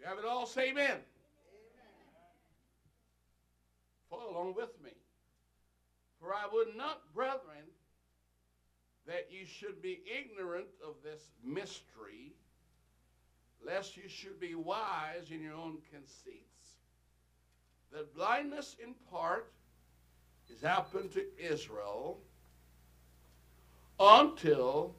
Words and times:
You 0.00 0.06
have 0.06 0.18
it 0.18 0.24
all, 0.24 0.46
say 0.46 0.70
amen. 0.70 0.84
amen. 0.84 1.02
Follow 4.08 4.30
along 4.32 4.54
with 4.54 4.70
me. 4.82 4.92
For 6.18 6.32
I 6.34 6.46
would 6.50 6.74
not, 6.74 7.02
brethren, 7.14 7.66
that 9.06 9.28
you 9.30 9.44
should 9.44 9.82
be 9.82 10.00
ignorant 10.06 10.68
of 10.86 10.94
this 11.04 11.20
mystery, 11.44 12.32
lest 13.64 13.98
you 13.98 14.08
should 14.08 14.40
be 14.40 14.54
wise 14.54 15.30
in 15.30 15.42
your 15.42 15.54
own 15.54 15.78
conceits. 15.92 16.46
That 17.92 18.14
blindness 18.14 18.76
in 18.82 18.94
part 19.10 19.52
is 20.48 20.62
happened 20.62 21.12
to 21.12 21.26
Israel 21.38 22.20
until 23.98 24.94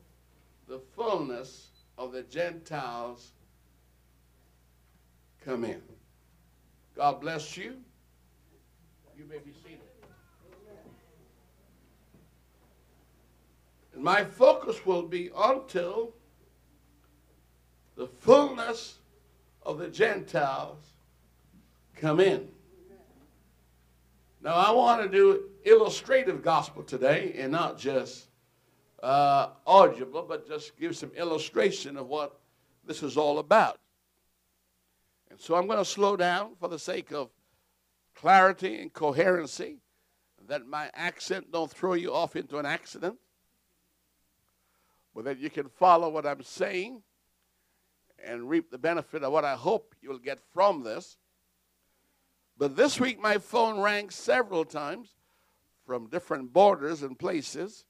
the 0.68 0.80
fullness 0.96 1.70
of 1.98 2.12
the 2.12 2.22
Gentiles 2.24 3.32
come 5.44 5.64
in. 5.64 5.82
God 6.96 7.22
bless 7.22 7.58
you. 7.58 7.76
You 9.18 9.26
may 9.26 9.38
be 9.38 9.52
seated. 9.64 9.80
And 13.94 14.04
my 14.04 14.24
focus 14.24 14.86
will 14.86 15.04
be 15.04 15.30
until 15.36 16.14
the 17.96 18.08
fullness 18.08 19.00
of 19.64 19.78
the 19.78 19.88
Gentiles 19.90 20.78
come 21.96 22.20
in. 22.20 22.48
Now, 24.44 24.56
I 24.56 24.72
want 24.72 25.04
to 25.04 25.10
do 25.10 25.50
illustrative 25.66 26.44
gospel 26.44 26.82
today 26.82 27.36
and 27.38 27.52
not 27.52 27.78
just 27.78 28.28
uh, 29.04 29.50
audible, 29.68 30.26
but 30.28 30.48
just 30.48 30.80
give 30.80 30.96
some 30.96 31.12
illustration 31.16 31.96
of 31.98 32.08
what 32.08 32.40
this 32.86 33.04
is 33.04 33.18
all 33.18 33.38
about. 33.38 33.78
And 35.32 35.40
so 35.40 35.56
I'm 35.56 35.66
going 35.66 35.80
to 35.80 35.86
slow 35.86 36.18
down 36.18 36.56
for 36.60 36.68
the 36.68 36.78
sake 36.78 37.14
of 37.14 37.30
clarity 38.16 38.82
and 38.82 38.92
coherency, 38.92 39.78
that 40.50 40.68
my 40.68 40.92
accent 40.94 41.52
don't 41.54 41.72
throw 41.72 41.94
you 41.94 42.14
off 42.14 42.36
into 42.36 42.58
an 42.58 42.66
accident, 42.66 43.18
but 45.16 45.24
that 45.24 45.40
you 45.40 45.50
can 45.50 45.70
follow 45.70 46.10
what 46.10 46.26
I'm 46.26 46.44
saying 46.44 47.02
and 48.22 48.50
reap 48.50 48.70
the 48.70 48.78
benefit 48.78 49.24
of 49.24 49.32
what 49.32 49.46
I 49.46 49.56
hope 49.56 49.96
you'll 50.02 50.20
get 50.20 50.40
from 50.54 50.84
this. 50.84 51.18
But 52.58 52.76
this 52.76 53.00
week, 53.00 53.20
my 53.20 53.38
phone 53.38 53.80
rang 53.80 54.10
several 54.10 54.66
times 54.66 55.16
from 55.86 56.08
different 56.08 56.52
borders 56.52 57.04
and 57.04 57.18
places 57.18 57.86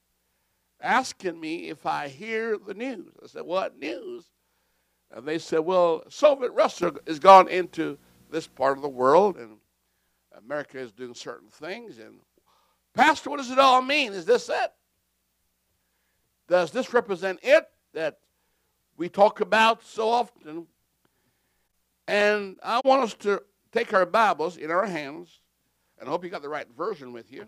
asking 0.80 1.40
me 1.40 1.68
if 1.68 1.86
I 1.86 2.06
hear 2.06 2.56
the 2.56 2.74
news. 2.74 3.12
I 3.22 3.26
said, 3.26 3.42
What 3.42 3.78
news? 3.78 4.30
And 5.12 5.26
they 5.26 5.38
said, 5.38 5.60
Well, 5.60 6.04
Soviet 6.08 6.52
Russia 6.52 6.92
has 7.06 7.18
gone 7.18 7.48
into 7.48 7.98
this 8.30 8.46
part 8.46 8.78
of 8.78 8.82
the 8.82 8.88
world, 8.88 9.36
and 9.36 9.58
America 10.36 10.78
is 10.78 10.92
doing 10.92 11.14
certain 11.14 11.48
things. 11.48 11.98
And, 11.98 12.20
Pastor, 12.94 13.30
what 13.30 13.36
does 13.36 13.50
it 13.50 13.58
all 13.58 13.82
mean? 13.82 14.12
Is 14.12 14.24
this 14.24 14.48
it? 14.48 14.72
Does 16.48 16.70
this 16.70 16.92
represent 16.92 17.40
it 17.42 17.68
that 17.92 18.18
we 18.96 19.08
talk 19.08 19.40
about 19.40 19.82
so 19.84 20.08
often? 20.08 20.66
And 22.08 22.56
I 22.62 22.80
want 22.84 23.02
us 23.02 23.14
to 23.20 23.42
take 23.70 23.92
our 23.94 24.06
Bibles 24.06 24.56
in 24.56 24.70
our 24.70 24.86
hands, 24.86 25.40
and 25.98 26.08
I 26.08 26.10
hope 26.12 26.24
you 26.24 26.30
got 26.30 26.42
the 26.42 26.48
right 26.48 26.66
version 26.76 27.12
with 27.12 27.30
you. 27.30 27.46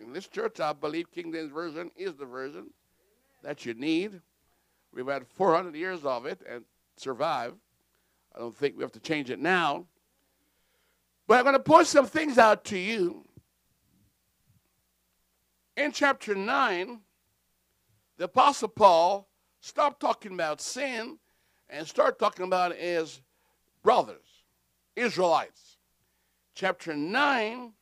In 0.00 0.12
this 0.12 0.28
church, 0.28 0.60
I 0.60 0.72
believe 0.72 1.10
King 1.10 1.32
James 1.32 1.52
Version 1.52 1.90
is 1.96 2.14
the 2.14 2.26
version 2.26 2.70
that 3.42 3.64
you 3.64 3.72
need. 3.74 4.20
We've 4.92 5.06
had 5.06 5.26
400 5.26 5.74
years 5.74 6.04
of 6.04 6.26
it 6.26 6.40
and 6.48 6.64
survived. 6.96 7.56
I 8.34 8.38
don't 8.38 8.56
think 8.56 8.76
we 8.76 8.82
have 8.82 8.92
to 8.92 9.00
change 9.00 9.30
it 9.30 9.38
now. 9.38 9.86
But 11.26 11.38
I'm 11.38 11.44
going 11.44 11.54
to 11.54 11.60
point 11.60 11.86
some 11.86 12.06
things 12.06 12.38
out 12.38 12.64
to 12.66 12.78
you. 12.78 13.24
In 15.76 15.92
chapter 15.92 16.34
9, 16.34 17.00
the 18.16 18.24
Apostle 18.24 18.68
Paul 18.68 19.28
stopped 19.60 20.00
talking 20.00 20.32
about 20.32 20.60
sin 20.60 21.18
and 21.68 21.86
started 21.86 22.18
talking 22.18 22.46
about 22.46 22.74
his 22.74 23.20
brothers, 23.82 24.44
Israelites. 24.94 25.76
Chapter 26.54 26.94
9 26.94 27.72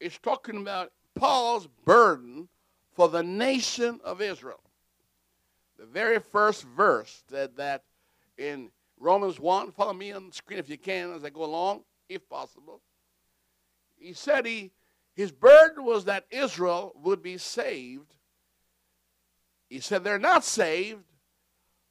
is 0.00 0.18
talking 0.18 0.56
about 0.56 0.92
Paul's 1.14 1.66
burden 1.84 2.48
for 2.92 3.08
the 3.08 3.22
nation 3.22 4.00
of 4.04 4.20
Israel. 4.20 4.60
The 5.80 5.86
very 5.86 6.20
first 6.20 6.64
verse 6.64 7.22
said 7.30 7.56
that 7.56 7.84
in 8.36 8.70
Romans 8.98 9.40
1, 9.40 9.72
follow 9.72 9.94
me 9.94 10.12
on 10.12 10.26
the 10.28 10.34
screen 10.34 10.58
if 10.58 10.68
you 10.68 10.76
can 10.76 11.14
as 11.14 11.24
I 11.24 11.30
go 11.30 11.42
along, 11.42 11.84
if 12.06 12.28
possible. 12.28 12.82
He 13.96 14.12
said 14.12 14.44
he, 14.44 14.72
his 15.14 15.32
burden 15.32 15.86
was 15.86 16.04
that 16.04 16.26
Israel 16.30 16.92
would 17.02 17.22
be 17.22 17.38
saved. 17.38 18.12
He 19.70 19.80
said 19.80 20.04
they're 20.04 20.18
not 20.18 20.44
saved, 20.44 21.04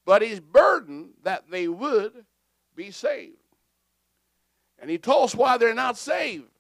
but 0.06 0.21
his 0.21 0.39
burden 0.39 1.13
that 1.23 1.50
they 1.50 1.67
would 1.67 2.25
be 2.75 2.91
saved. 2.91 3.38
And 4.77 4.91
he 4.91 5.00
told 5.00 5.25
us 5.25 5.35
why 5.35 5.57
they're 5.57 5.73
not 5.73 5.97
saved 5.97 6.51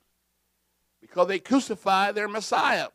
because 0.99 1.27
they 1.27 1.37
crucified 1.37 2.15
their 2.15 2.27
Messiah. 2.27 2.87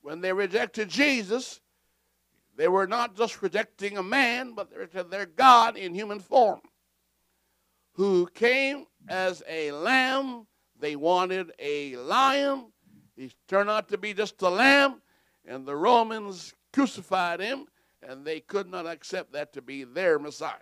When 0.00 0.20
they 0.20 0.32
rejected 0.32 0.90
Jesus, 0.90 1.60
they 2.56 2.68
were 2.68 2.86
not 2.86 3.16
just 3.16 3.42
rejecting 3.42 3.98
a 3.98 4.02
man, 4.02 4.52
but 4.54 4.70
they 4.70 4.78
rejected 4.78 5.10
their 5.10 5.26
God 5.26 5.76
in 5.76 5.94
human 5.94 6.20
form, 6.20 6.60
who 7.92 8.26
came 8.34 8.86
as 9.08 9.42
a 9.48 9.72
lamb. 9.72 10.46
They 10.78 10.96
wanted 10.96 11.52
a 11.58 11.96
lion. 11.96 12.66
He 13.16 13.32
turned 13.48 13.70
out 13.70 13.88
to 13.88 13.98
be 13.98 14.12
just 14.14 14.40
a 14.42 14.48
lamb, 14.48 15.00
and 15.46 15.66
the 15.66 15.76
Romans 15.76 16.54
crucified 16.72 17.40
him, 17.40 17.66
and 18.02 18.24
they 18.24 18.40
could 18.40 18.70
not 18.70 18.86
accept 18.86 19.32
that 19.32 19.52
to 19.52 19.62
be 19.62 19.84
their 19.84 20.18
Messiah. 20.18 20.54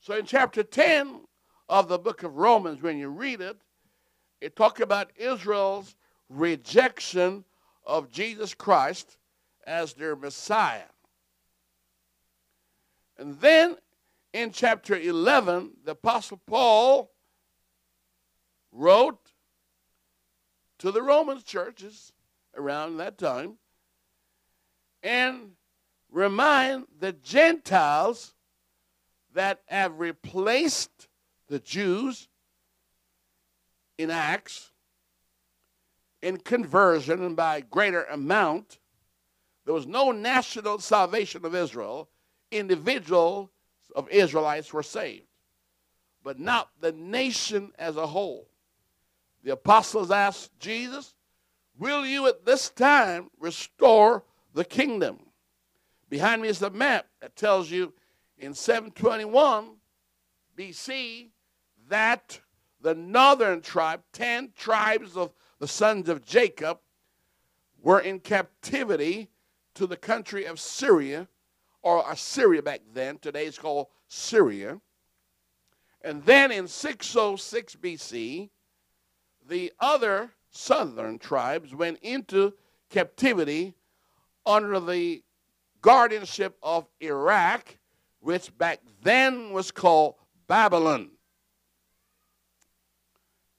So 0.00 0.16
in 0.16 0.26
chapter 0.26 0.62
10 0.62 1.20
of 1.68 1.88
the 1.88 1.98
book 1.98 2.22
of 2.22 2.36
Romans, 2.36 2.82
when 2.82 2.98
you 2.98 3.08
read 3.08 3.40
it, 3.40 3.56
it 4.40 4.54
talks 4.54 4.80
about 4.80 5.10
Israel's 5.16 5.96
rejection 6.28 7.44
of 7.86 8.10
Jesus 8.10 8.54
Christ 8.54 9.16
as 9.66 9.94
their 9.94 10.16
Messiah. 10.16 10.90
And 13.18 13.40
then 13.40 13.76
in 14.32 14.50
chapter 14.50 14.96
11, 14.96 15.72
the 15.84 15.92
Apostle 15.92 16.40
Paul 16.46 17.10
wrote 18.72 19.32
to 20.78 20.90
the 20.90 21.02
Roman 21.02 21.40
churches 21.42 22.12
around 22.56 22.96
that 22.96 23.16
time 23.16 23.54
and 25.02 25.52
remind 26.10 26.86
the 26.98 27.12
Gentiles 27.12 28.34
that 29.34 29.62
have 29.66 29.98
replaced 29.98 31.08
the 31.48 31.58
Jews 31.58 32.28
in 33.98 34.10
Acts, 34.10 34.72
in 36.22 36.38
conversion, 36.38 37.22
and 37.22 37.36
by 37.36 37.60
greater 37.60 38.04
amount, 38.04 38.78
there 39.64 39.74
was 39.74 39.86
no 39.86 40.10
national 40.12 40.78
salvation 40.78 41.44
of 41.44 41.54
Israel. 41.54 42.08
Individuals 42.50 43.48
of 43.94 44.08
Israelites 44.10 44.72
were 44.72 44.82
saved, 44.82 45.26
but 46.22 46.38
not 46.38 46.70
the 46.80 46.92
nation 46.92 47.72
as 47.78 47.96
a 47.96 48.06
whole. 48.06 48.48
The 49.42 49.52
apostles 49.52 50.10
asked 50.10 50.58
Jesus, 50.58 51.14
Will 51.76 52.06
you 52.06 52.26
at 52.28 52.44
this 52.44 52.70
time 52.70 53.30
restore 53.38 54.24
the 54.52 54.64
kingdom? 54.64 55.18
Behind 56.08 56.42
me 56.42 56.48
is 56.48 56.60
the 56.60 56.70
map 56.70 57.06
that 57.20 57.34
tells 57.34 57.70
you 57.70 57.92
in 58.38 58.54
721 58.54 59.70
BC 60.56 61.30
that 61.88 62.40
the 62.80 62.94
northern 62.94 63.60
tribe, 63.60 64.02
10 64.12 64.52
tribes 64.56 65.16
of 65.16 65.32
the 65.58 65.66
sons 65.66 66.08
of 66.08 66.24
Jacob, 66.24 66.78
were 67.82 68.00
in 68.00 68.20
captivity 68.20 69.28
to 69.74 69.86
the 69.86 69.96
country 69.96 70.44
of 70.44 70.60
Syria, 70.60 71.28
or 71.82 72.04
Assyria 72.10 72.62
back 72.62 72.80
then. 72.92 73.18
Today 73.18 73.46
it's 73.46 73.58
called 73.58 73.88
Syria. 74.08 74.80
And 76.02 76.22
then 76.24 76.52
in 76.52 76.68
606 76.68 77.76
BC, 77.76 78.50
the 79.48 79.72
other 79.80 80.30
southern 80.50 81.18
tribes 81.18 81.74
went 81.74 81.98
into 82.02 82.52
captivity 82.90 83.74
under 84.46 84.80
the 84.80 85.22
guardianship 85.80 86.56
of 86.62 86.86
Iraq, 87.00 87.76
which 88.20 88.56
back 88.56 88.80
then 89.02 89.52
was 89.52 89.70
called 89.70 90.14
Babylon. 90.46 91.10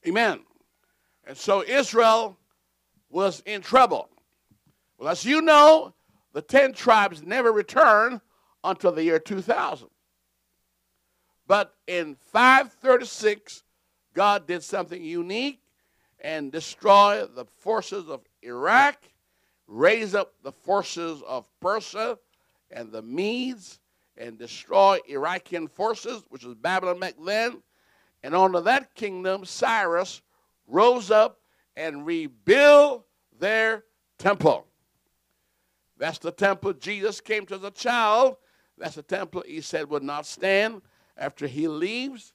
Amen. 0.08 0.40
And 1.28 1.36
so 1.36 1.64
Israel 1.64 2.38
was 3.10 3.42
in 3.46 3.62
trouble. 3.62 4.10
Well, 4.98 5.10
as 5.10 5.26
you 5.26 5.42
know, 5.42 5.94
the 6.36 6.42
10 6.42 6.74
tribes 6.74 7.24
never 7.24 7.50
returned 7.50 8.20
until 8.62 8.92
the 8.92 9.06
year 9.06 9.20
2000. 9.20 9.88
But 11.48 11.74
in 11.88 12.16
536, 12.16 13.64
God 14.14 14.46
did 14.46 14.62
something 14.62 15.02
unique 15.02 15.62
and 16.20 16.52
destroy 16.52 17.26
the 17.26 17.46
forces 17.46 18.10
of 18.10 18.20
Iraq, 18.42 18.98
raise 19.66 20.14
up 20.14 20.34
the 20.44 20.52
forces 20.52 21.24
of 21.26 21.48
Persia 21.62 22.20
and 22.70 22.92
the 22.92 23.02
Medes, 23.02 23.80
and 24.18 24.38
destroy 24.38 25.00
Iraqian 25.10 25.70
forces, 25.70 26.22
which 26.28 26.44
was 26.44 26.56
Babylon 26.56 27.00
back 27.00 27.16
then. 27.26 27.64
And 28.24 28.36
under 28.36 28.60
that 28.60 28.94
kingdom, 28.94 29.46
Cyrus 29.46 30.22
rose 30.68 31.12
up 31.12 31.40
and 31.78 32.06
rebuilt 32.06 33.06
their 33.40 33.86
temple. 34.18 34.68
That's 35.98 36.20
the 36.20 36.32
temple 36.32 36.74
Jesus 36.74 37.22
came 37.22 37.46
to 37.48 37.56
as 37.56 37.64
a 37.64 37.72
child. 37.72 38.38
That's 38.78 38.96
the 38.96 39.04
temple 39.04 39.44
he 39.46 39.62
said 39.62 39.90
would 39.90 40.04
not 40.04 40.26
stand 40.26 40.82
after 41.18 41.48
he 41.48 41.68
leaves. 41.68 42.34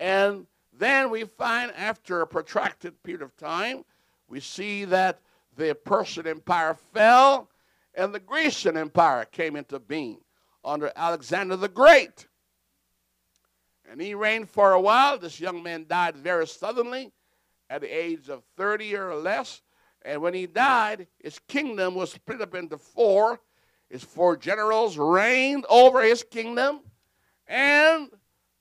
And 0.00 0.46
then 0.72 1.10
we 1.10 1.24
find, 1.24 1.72
after 1.76 2.20
a 2.20 2.26
protracted 2.26 3.02
period 3.02 3.22
of 3.22 3.36
time, 3.36 3.84
we 4.28 4.40
see 4.40 4.84
that 4.86 5.20
the 5.56 5.74
Persian 5.74 6.26
Empire 6.26 6.76
fell 6.92 7.48
and 7.94 8.14
the 8.14 8.20
Grecian 8.20 8.76
Empire 8.76 9.24
came 9.24 9.56
into 9.56 9.78
being 9.78 10.18
under 10.64 10.92
Alexander 10.96 11.56
the 11.56 11.68
Great. 11.68 12.26
And 13.90 14.00
he 14.00 14.14
reigned 14.14 14.50
for 14.50 14.72
a 14.72 14.80
while. 14.80 15.16
This 15.16 15.40
young 15.40 15.62
man 15.62 15.86
died 15.88 16.16
very 16.16 16.46
suddenly 16.46 17.12
at 17.70 17.80
the 17.80 17.88
age 17.88 18.28
of 18.28 18.42
30 18.56 18.96
or 18.96 19.14
less. 19.14 19.62
And 20.06 20.22
when 20.22 20.34
he 20.34 20.46
died, 20.46 21.08
his 21.18 21.40
kingdom 21.48 21.96
was 21.96 22.12
split 22.12 22.40
up 22.40 22.54
into 22.54 22.78
four. 22.78 23.40
His 23.90 24.04
four 24.04 24.36
generals 24.36 24.96
reigned 24.96 25.66
over 25.68 26.00
his 26.00 26.22
kingdom, 26.22 26.80
and 27.48 28.10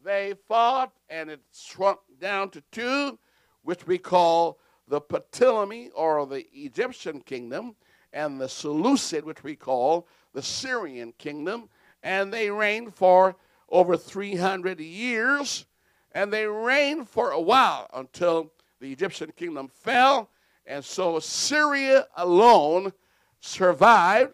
they 0.04 0.34
fought, 0.48 0.92
and 1.08 1.30
it 1.30 1.42
shrunk 1.54 2.00
down 2.20 2.50
to 2.50 2.64
two, 2.72 3.20
which 3.62 3.86
we 3.86 4.00
call 4.00 4.60
the 4.88 5.00
Ptolemy 5.00 5.92
or 5.96 6.26
the 6.26 6.48
Egyptian 6.52 7.22
kingdom, 7.22 7.76
and 8.12 8.42
the 8.42 8.50
Seleucid, 8.50 9.24
which 9.24 9.44
we 9.44 9.56
call 9.56 10.08
the 10.34 10.42
Syrian 10.42 11.14
kingdom. 11.20 11.70
And 12.02 12.34
they 12.34 12.50
reigned 12.50 12.96
for 12.96 13.36
over 13.70 13.98
300 13.98 14.80
years, 14.80 15.66
and 16.12 16.34
they 16.34 16.48
reigned 16.48 17.08
for 17.08 17.30
a 17.30 17.42
while 17.42 17.88
until 17.94 18.52
the 18.80 18.92
Egyptian 18.92 19.32
kingdom 19.36 19.68
fell. 19.68 20.32
And 20.66 20.84
so 20.84 21.20
Syria 21.20 22.08
alone 22.16 22.92
survived. 23.40 24.34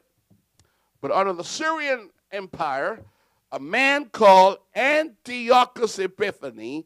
But 1.02 1.12
under 1.12 1.34
the 1.34 1.44
Syrian 1.44 2.10
empire, 2.32 3.04
a 3.52 3.60
man 3.60 4.06
called 4.06 4.60
Antiochus 4.76 6.00
Epiphanes 6.00 6.86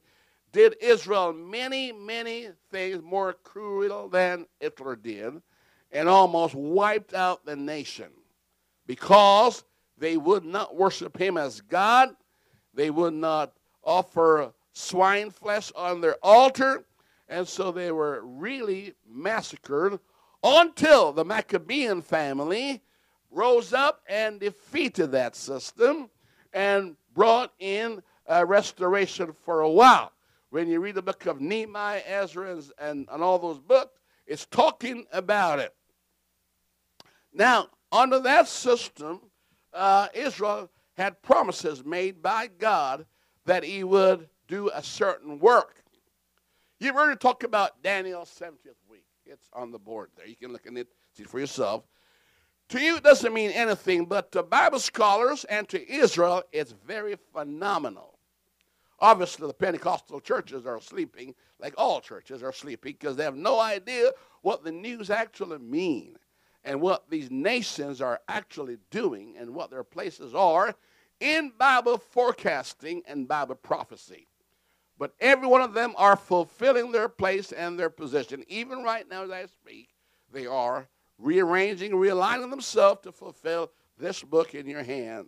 did 0.52 0.76
Israel 0.82 1.34
many, 1.34 1.92
many 1.92 2.48
things 2.72 3.04
more 3.04 3.34
cruel 3.34 4.08
than 4.08 4.46
Hitler 4.60 4.96
did 4.96 5.42
and 5.92 6.10
almost 6.10 6.56
wiped 6.56 7.14
out 7.14 7.46
the 7.46 7.56
nation 7.56 8.10
because 8.88 9.64
they 9.98 10.18
would 10.18 10.46
not 10.46 10.76
worship 10.76 11.18
him 11.18 11.38
as 11.38 11.62
God. 11.62 12.10
They 12.74 12.90
would 12.90 13.14
not 13.14 13.54
offer 13.84 14.54
swine 14.74 15.30
flesh 15.30 15.72
on 15.76 16.02
their 16.02 16.16
altar. 16.24 16.86
And 17.28 17.48
so 17.48 17.72
they 17.72 17.92
were 17.92 18.22
really 18.24 18.94
massacred 19.08 20.00
until 20.44 21.12
the 21.12 21.26
Maccabean 21.26 22.02
family 22.02 22.82
rose 23.32 23.74
up 23.74 24.02
and 24.08 24.40
defeated 24.40 25.12
that 25.12 25.36
system 25.36 26.10
and 26.54 26.96
brought 27.14 27.52
in 27.60 28.02
a 28.28 28.46
restoration 28.46 29.34
for 29.44 29.62
a 29.62 29.70
while. 29.70 30.12
When 30.50 30.68
you 30.68 30.80
read 30.80 30.96
the 30.96 31.02
book 31.02 31.26
of 31.26 31.42
Nehemiah, 31.42 32.02
Ezra, 32.06 32.62
and, 32.80 33.08
and, 33.12 33.24
all 33.24 33.40
those 33.40 33.60
books, 33.60 34.00
it's 34.26 34.46
talking 34.46 35.06
about 35.12 35.60
it. 35.60 35.76
Now, 37.34 37.68
under 37.92 38.20
that 38.20 38.48
system, 38.48 39.20
uh, 39.74 40.08
Israel 40.14 40.70
had 40.96 41.22
promises 41.22 41.84
made 41.84 42.22
by 42.22 42.48
God 42.48 43.06
that 43.46 43.64
he 43.64 43.84
would 43.84 44.30
do 44.48 44.70
a 44.74 44.82
certain 44.82 45.40
work. 45.40 45.75
You've 46.80 46.96
heard 46.96 47.12
it 47.12 47.20
talk 47.20 47.44
about 47.44 47.82
Daniel's 47.82 48.30
70th 48.30 48.76
week. 48.90 49.06
It's 49.26 49.50
on 49.54 49.72
the 49.72 49.80
board 49.80 50.10
there. 50.16 50.28
You 50.28 50.36
can 50.36 50.52
look 50.52 50.68
at 50.68 50.76
it, 50.76 50.88
see 51.14 51.24
for 51.24 51.40
yourself. 51.40 51.84
To 52.70 52.80
you, 52.80 52.98
it 52.98 53.04
doesn't 53.04 53.34
mean 53.34 53.52
anything, 53.52 54.06
but 54.06 54.32
to 54.32 54.44
Bible 54.44 54.80
scholars 54.80 55.46
and 55.46 55.70
to 55.70 55.92
Israel, 55.92 56.44
it's 56.52 56.74
very 56.86 57.16
phenomenal. 57.32 58.20
Obviously, 59.00 59.48
the 59.48 59.54
Pentecostal 59.54 60.20
churches 60.20 60.66
are 60.66 60.82
sleeping, 60.82 61.36
like 61.60 61.74
all 61.78 62.02
churches 62.02 62.42
are 62.42 62.54
sleeping, 62.54 62.94
because 62.94 63.16
they 63.16 63.24
have 63.24 63.36
no 63.36 63.60
idea 63.60 64.12
what 64.42 64.64
the 64.64 64.72
news 64.72 65.10
actually 65.10 65.60
mean 65.60 66.18
and 66.64 66.82
what 66.82 67.10
these 67.10 67.30
nations 67.30 68.02
are 68.02 68.20
actually 68.28 68.78
doing 68.90 69.36
and 69.38 69.54
what 69.54 69.70
their 69.70 69.84
places 69.84 70.34
are 70.34 70.74
in 71.20 71.52
Bible 71.58 71.98
forecasting 71.98 73.04
and 73.08 73.28
Bible 73.28 73.56
prophecy. 73.56 74.28
But 74.98 75.14
every 75.20 75.48
one 75.48 75.62
of 75.62 75.74
them 75.74 75.94
are 75.98 76.16
fulfilling 76.16 76.92
their 76.92 77.10
place 77.10 77.52
and 77.52 77.78
their 77.78 77.90
position. 77.90 78.44
Even 78.48 78.84
right 78.84 79.08
now, 79.10 79.24
as 79.24 79.32
I 79.32 79.46
speak, 79.48 79.90
they 80.32 80.46
are 80.46 80.88
rearranging, 81.18 81.92
realigning 81.92 82.50
themselves 82.50 83.02
to 83.04 83.12
fulfill 83.12 83.72
this 83.98 84.24
book 84.24 84.56
in 84.56 84.68
your 84.68 84.84
hand. 84.84 85.28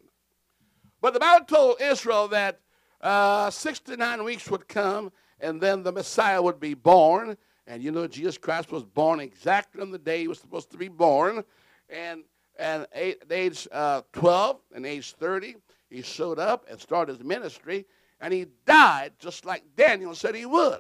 But 1.02 1.14
the 1.14 1.20
Bible 1.20 1.46
told 1.46 1.82
Israel 1.82 2.28
that 2.30 2.60
uh, 3.02 3.50
69 3.50 4.24
weeks 4.24 4.50
would 4.50 4.68
come 4.68 5.12
and 5.40 5.62
then 5.62 5.84
the 5.84 5.92
Messiah 5.92 6.42
would 6.42 6.60
be 6.60 6.74
born. 6.74 7.38
And 7.68 7.84
you 7.84 7.92
know, 7.92 8.08
Jesus 8.08 8.38
Christ 8.38 8.72
was 8.72 8.84
born 8.84 9.20
exactly 9.20 9.82
on 9.82 9.92
the 9.92 10.00
day 10.00 10.22
he 10.22 10.28
was 10.28 10.40
supposed 10.40 10.72
to 10.72 10.78
be 10.78 10.88
born. 10.88 11.44
And, 11.90 12.24
and 12.58 12.88
at 12.94 13.18
age 13.30 13.68
uh, 13.72 14.02
12 14.14 14.60
and 14.76 14.86
age 14.86 15.14
30, 15.14 15.56
he 15.90 16.02
showed 16.02 16.40
up 16.40 16.66
and 16.70 16.80
started 16.80 17.18
his 17.18 17.24
ministry. 17.24 17.86
And 18.20 18.34
he 18.34 18.48
died 18.66 19.14
just 19.20 19.46
like 19.46 19.64
Daniel 19.76 20.16
said 20.16 20.36
he 20.36 20.46
would. 20.46 20.80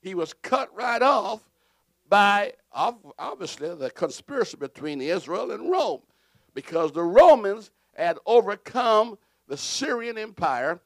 He 0.00 0.14
was 0.14 0.32
cut 0.32 0.74
right 0.74 1.02
off 1.02 1.48
by 2.08 2.54
obviously 2.72 3.74
the 3.74 3.90
conspiracy 3.90 4.56
between 4.56 5.00
Israel 5.00 5.52
and 5.52 5.70
Rome 5.70 6.02
because 6.54 6.92
the 6.92 7.02
Romans 7.02 7.70
had 7.94 8.18
overcome 8.26 9.18
the 9.48 9.56
Syrian 9.56 10.18
Empire 10.18 10.80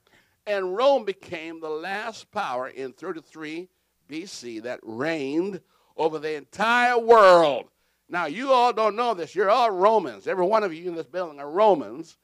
and 0.47 0.77
Rome 0.77 1.05
became 1.05 1.61
the 1.61 1.71
last 1.71 2.31
power 2.31 2.69
in 2.69 2.93
33 2.93 3.69
BC 4.09 4.63
that 4.63 4.81
reigned 4.83 5.61
over 5.97 6.19
the 6.19 6.35
entire 6.35 6.99
world. 6.99 7.67
Now, 8.09 8.27
you 8.27 8.53
all 8.53 8.73
don't 8.73 8.97
know 8.97 9.15
this. 9.15 9.35
You're 9.35 9.51
all 9.51 9.71
Romans. 9.71 10.27
Every 10.27 10.45
one 10.45 10.63
of 10.63 10.75
you 10.75 10.89
in 10.89 10.95
this 10.95 11.07
building 11.07 11.41
are 11.41 11.51
Romans, 11.51 12.19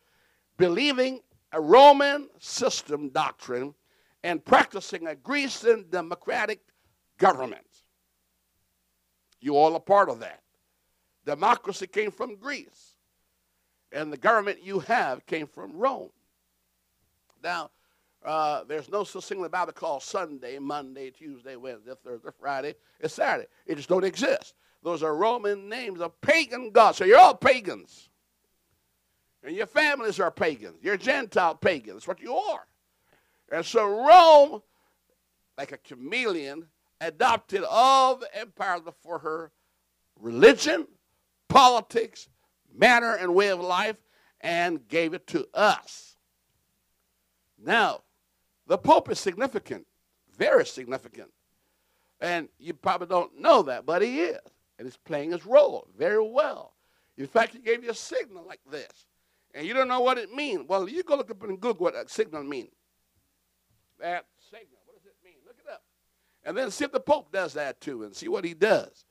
believing 0.58 1.20
a 1.52 1.60
Roman 1.60 2.28
system 2.38 3.08
doctrine 3.10 3.74
and 4.22 4.44
practicing 4.44 5.06
a 5.06 5.14
Grecian 5.14 5.86
democratic 5.90 6.60
government. 7.18 7.66
You 9.40 9.56
all 9.56 9.74
are 9.74 9.80
part 9.80 10.08
of 10.08 10.20
that. 10.20 10.42
Democracy 11.24 11.86
came 11.86 12.10
from 12.10 12.36
Greece, 12.36 12.94
and 13.92 14.12
the 14.12 14.16
government 14.16 14.62
you 14.62 14.80
have 14.80 15.24
came 15.26 15.46
from 15.46 15.76
Rome. 15.76 16.10
Now, 17.42 17.70
uh, 18.24 18.64
there's 18.64 18.90
no 18.90 19.04
such 19.04 19.24
thing 19.24 19.38
in 19.38 19.44
the 19.44 19.48
Bible 19.48 19.72
called 19.72 20.02
Sunday, 20.02 20.58
Monday, 20.58 21.10
Tuesday, 21.10 21.56
Wednesday, 21.56 21.92
Thursday, 22.04 22.28
Friday. 22.38 22.74
It's 23.00 23.14
Saturday. 23.14 23.48
It 23.66 23.76
just 23.76 23.88
don't 23.88 24.04
exist. 24.04 24.54
Those 24.82 25.02
are 25.02 25.16
Roman 25.16 25.68
names 25.68 26.00
of 26.00 26.20
pagan 26.20 26.70
gods. 26.70 26.98
So 26.98 27.04
you're 27.04 27.18
all 27.18 27.34
pagans. 27.34 28.09
And 29.42 29.56
your 29.56 29.66
families 29.66 30.20
are 30.20 30.30
pagans. 30.30 30.78
You're 30.82 30.96
Gentile 30.96 31.54
pagans. 31.54 31.94
That's 31.94 32.08
what 32.08 32.20
you 32.20 32.34
are. 32.34 32.66
And 33.50 33.64
so 33.64 33.86
Rome, 33.86 34.62
like 35.56 35.72
a 35.72 35.78
chameleon, 35.78 36.66
adopted 37.00 37.64
all 37.68 38.16
the 38.16 38.34
empires 38.38 38.82
before 38.82 39.18
her 39.20 39.50
religion, 40.20 40.86
politics, 41.48 42.28
manner, 42.74 43.14
and 43.14 43.34
way 43.34 43.48
of 43.48 43.60
life 43.60 43.96
and 44.40 44.86
gave 44.88 45.14
it 45.14 45.26
to 45.28 45.46
us. 45.54 46.16
Now, 47.62 48.02
the 48.66 48.78
Pope 48.78 49.10
is 49.10 49.18
significant, 49.18 49.86
very 50.36 50.64
significant. 50.64 51.30
And 52.20 52.48
you 52.58 52.74
probably 52.74 53.06
don't 53.06 53.38
know 53.40 53.62
that, 53.62 53.86
but 53.86 54.02
he 54.02 54.20
is. 54.20 54.40
And 54.78 54.86
he's 54.86 54.96
playing 54.96 55.32
his 55.32 55.44
role 55.44 55.88
very 55.96 56.22
well. 56.22 56.74
In 57.16 57.26
fact, 57.26 57.54
he 57.54 57.58
gave 57.58 57.82
you 57.82 57.90
a 57.90 57.94
signal 57.94 58.44
like 58.46 58.60
this. 58.70 59.06
And 59.54 59.66
you 59.66 59.74
don't 59.74 59.88
know 59.88 60.00
what 60.00 60.18
it 60.18 60.32
means. 60.32 60.66
Well, 60.68 60.88
you 60.88 61.02
go 61.02 61.16
look 61.16 61.30
up 61.30 61.42
in 61.44 61.56
Google 61.56 61.84
what 61.84 61.94
a 61.94 62.08
signal 62.08 62.44
means. 62.44 62.70
That 63.98 64.26
signal. 64.50 64.78
What 64.86 64.96
does 64.96 65.06
it 65.06 65.16
mean? 65.24 65.34
Look 65.46 65.56
it 65.58 65.70
up. 65.70 65.82
And 66.44 66.56
then 66.56 66.70
see 66.70 66.84
if 66.84 66.92
the 66.92 67.00
Pope 67.00 67.32
does 67.32 67.54
that 67.54 67.80
too 67.80 68.04
and 68.04 68.14
see 68.14 68.28
what 68.28 68.44
he 68.44 68.54
does. 68.54 69.04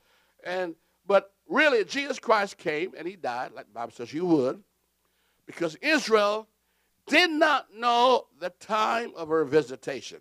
And 0.44 0.76
but 1.06 1.34
really, 1.48 1.84
Jesus 1.84 2.20
Christ 2.20 2.58
came 2.58 2.94
and 2.98 3.08
he 3.08 3.16
died, 3.16 3.52
like 3.54 3.66
the 3.66 3.74
Bible 3.74 3.92
says 3.92 4.14
you 4.14 4.26
would, 4.26 4.64
because 5.46 5.76
Israel 5.82 6.48
did 7.08 7.32
not 7.32 7.74
know 7.76 8.28
the 8.40 8.52
time 8.60 9.12
of 9.16 9.30
her 9.30 9.44
visitation. 9.44 10.20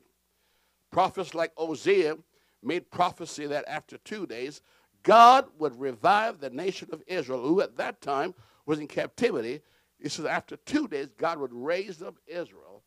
Prophets 0.91 1.35
like 1.35 1.53
Hosea 1.57 2.17
made 2.63 2.91
prophecy 2.91 3.47
that 3.47 3.67
after 3.69 3.99
two 3.99 4.27
days, 4.27 4.63
God 5.03 5.47
would 5.59 5.79
revive 5.79 6.41
the 6.41 6.51
nation 6.51 6.89
of 6.93 7.03
Israel, 7.07 7.47
who 7.47 7.61
at 7.61 7.77
that 7.77 8.01
time 8.01 8.35
was 8.65 8.79
in 8.79 8.87
captivity. 8.87 9.61
He 10.01 10.09
says, 10.09 10.27
after 10.27 10.57
two 10.57 10.87
days, 10.89 11.09
God 11.17 11.39
would 11.39 11.53
raise 11.53 12.03
up 12.03 12.17
Israel 12.27 12.83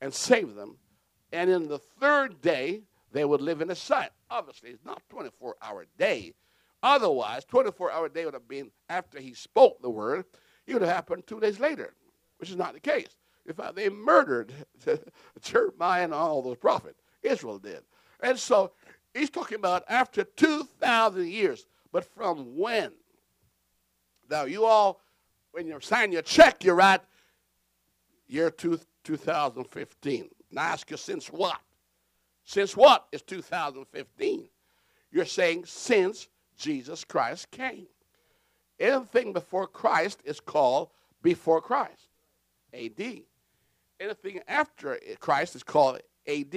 and 0.00 0.12
save 0.12 0.54
them. 0.54 0.76
And 1.32 1.50
in 1.50 1.68
the 1.68 1.78
third 1.78 2.40
day, 2.40 2.82
they 3.12 3.24
would 3.24 3.40
live 3.40 3.60
in 3.60 3.70
a 3.70 3.74
sight. 3.74 4.10
Obviously, 4.30 4.70
it's 4.70 4.84
not 4.84 5.02
24 5.10 5.56
hour 5.62 5.86
day. 5.98 6.32
Otherwise, 6.82 7.44
24 7.44 7.92
hour 7.92 8.08
day 8.08 8.24
would 8.24 8.34
have 8.34 8.48
been 8.48 8.70
after 8.88 9.20
he 9.20 9.34
spoke 9.34 9.80
the 9.82 9.90
word. 9.90 10.24
It 10.66 10.72
would 10.72 10.82
have 10.82 10.90
happened 10.90 11.26
two 11.26 11.40
days 11.40 11.60
later, 11.60 11.94
which 12.38 12.50
is 12.50 12.56
not 12.56 12.74
the 12.74 12.80
case. 12.80 13.16
In 13.46 13.54
fact, 13.54 13.74
they 13.74 13.88
murdered 13.88 14.52
Jeremiah 15.42 16.04
and 16.04 16.14
all 16.14 16.42
those 16.42 16.56
prophets. 16.56 17.00
Israel 17.22 17.58
did. 17.58 17.82
And 18.22 18.38
so 18.38 18.72
he's 19.14 19.30
talking 19.30 19.56
about 19.56 19.84
after 19.88 20.24
2,000 20.24 21.28
years. 21.28 21.66
But 21.92 22.04
from 22.04 22.56
when? 22.56 22.92
Now, 24.30 24.44
you 24.44 24.64
all, 24.64 25.00
when 25.52 25.66
you 25.66 25.78
sign 25.80 26.12
your 26.12 26.22
check, 26.22 26.64
you 26.64 26.72
write 26.72 27.00
year 28.26 28.50
two, 28.50 28.78
2015. 29.04 30.28
And 30.50 30.58
I 30.58 30.64
ask 30.64 30.90
you, 30.90 30.96
since 30.96 31.26
what? 31.28 31.60
Since 32.44 32.76
what 32.76 33.06
is 33.12 33.22
2015? 33.22 34.48
You're 35.12 35.24
saying 35.24 35.64
since 35.66 36.28
Jesus 36.56 37.04
Christ 37.04 37.50
came. 37.50 37.86
Anything 38.78 39.32
before 39.32 39.66
Christ 39.66 40.20
is 40.24 40.40
called 40.40 40.90
before 41.22 41.60
Christ, 41.60 42.08
AD. 42.72 43.22
Anything 44.00 44.40
after 44.48 44.98
Christ 45.18 45.54
is 45.54 45.62
called 45.62 46.00
AD, 46.26 46.54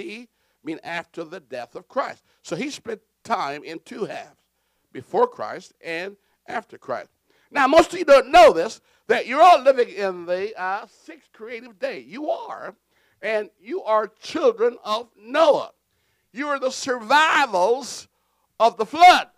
mean 0.64 0.80
after 0.82 1.24
the 1.24 1.40
death 1.40 1.74
of 1.74 1.88
Christ. 1.88 2.22
So 2.42 2.56
he 2.56 2.70
spent 2.70 3.02
time 3.22 3.62
in 3.64 3.78
two 3.84 4.06
halves, 4.06 4.40
before 4.92 5.26
Christ 5.26 5.74
and 5.82 6.16
after 6.48 6.78
Christ. 6.78 7.10
Now, 7.54 7.68
most 7.68 7.92
of 7.92 7.98
you 8.00 8.04
don't 8.04 8.32
know 8.32 8.52
this, 8.52 8.80
that 9.06 9.28
you're 9.28 9.40
all 9.40 9.62
living 9.62 9.88
in 9.88 10.26
the 10.26 10.60
uh, 10.60 10.86
sixth 11.04 11.32
creative 11.32 11.78
day. 11.78 12.00
You 12.00 12.28
are, 12.28 12.74
and 13.22 13.48
you 13.60 13.84
are 13.84 14.08
children 14.20 14.76
of 14.84 15.08
Noah. 15.16 15.70
You 16.32 16.48
are 16.48 16.58
the 16.58 16.72
survivals 16.72 18.08
of 18.58 18.76
the 18.76 18.84
flood. 18.84 19.28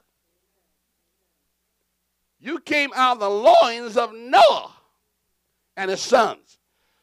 You 2.40 2.58
came 2.58 2.90
out 2.94 3.14
of 3.14 3.20
the 3.20 3.28
loins 3.28 3.99
of 3.99 4.14
Noah 4.14 4.73
and 5.76 5.90
his 5.90 6.00
sons. 6.00 6.58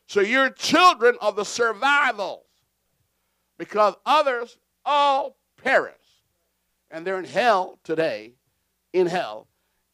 So 0.07 0.19
you're 0.19 0.49
children 0.49 1.15
of 1.21 1.35
the 1.35 1.43
survivals 1.43 2.45
because 3.59 3.93
others 4.03 4.57
all 4.83 5.37
perish. 5.63 5.93
And 6.89 7.05
they're 7.05 7.19
in 7.19 7.25
hell 7.25 7.77
today, 7.83 8.33
in 8.93 9.05
hell. 9.05 9.47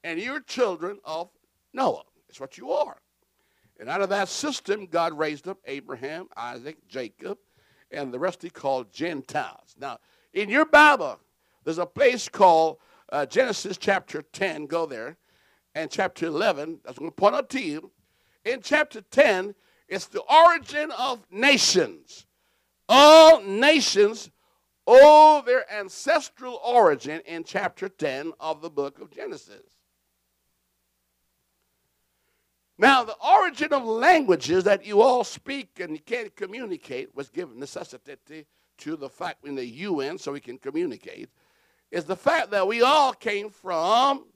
And 0.03 0.19
you're 0.19 0.41
children 0.41 0.99
of 1.03 1.29
Noah. 1.73 2.03
That's 2.27 2.39
what 2.39 2.57
you 2.57 2.71
are. 2.71 2.97
And 3.79 3.89
out 3.89 4.01
of 4.01 4.09
that 4.09 4.27
system, 4.27 4.85
God 4.85 5.17
raised 5.17 5.47
up 5.47 5.57
Abraham, 5.65 6.27
Isaac, 6.35 6.77
Jacob, 6.87 7.37
and 7.91 8.13
the 8.13 8.19
rest 8.19 8.41
he 8.41 8.49
called 8.49 8.91
Gentiles. 8.91 9.75
Now, 9.79 9.99
in 10.33 10.49
your 10.49 10.65
Bible, 10.65 11.19
there's 11.63 11.77
a 11.77 11.85
place 11.85 12.27
called 12.27 12.77
uh, 13.11 13.25
Genesis 13.25 13.77
chapter 13.77 14.21
10. 14.21 14.65
Go 14.67 14.85
there. 14.85 15.17
And 15.75 15.89
chapter 15.89 16.25
11, 16.25 16.79
that's 16.83 16.99
going 16.99 17.11
to 17.11 17.15
point 17.15 17.35
out 17.35 17.49
to 17.51 17.61
you. 17.61 17.91
In 18.43 18.61
chapter 18.61 19.01
10, 19.01 19.55
it's 19.87 20.07
the 20.07 20.21
origin 20.21 20.91
of 20.91 21.25
nations. 21.31 22.25
All 22.87 23.41
nations 23.41 24.29
owe 24.87 25.43
their 25.45 25.71
ancestral 25.71 26.59
origin 26.65 27.21
in 27.25 27.43
chapter 27.43 27.87
10 27.87 28.33
of 28.39 28.61
the 28.61 28.69
book 28.69 28.99
of 28.99 29.11
Genesis. 29.11 29.78
Now, 32.79 33.03
the 33.03 33.17
origin 33.17 33.73
of 33.73 33.83
languages 33.83 34.63
that 34.63 34.85
you 34.85 35.01
all 35.01 35.25
speak 35.25 35.81
and 35.81 35.91
you 35.91 35.99
can't 35.99 36.33
communicate 36.33 37.13
was 37.13 37.29
given 37.29 37.59
necessity 37.59 38.45
to 38.77 38.95
the 38.95 39.09
fact 39.09 39.45
in 39.45 39.55
the 39.55 39.65
UN 39.65 40.17
so 40.17 40.31
we 40.31 40.39
can 40.39 40.57
communicate 40.57 41.29
is 41.91 42.05
the 42.05 42.15
fact 42.15 42.51
that 42.51 42.65
we 42.65 42.81
all 42.81 43.11
came 43.11 43.49
from 43.49 44.27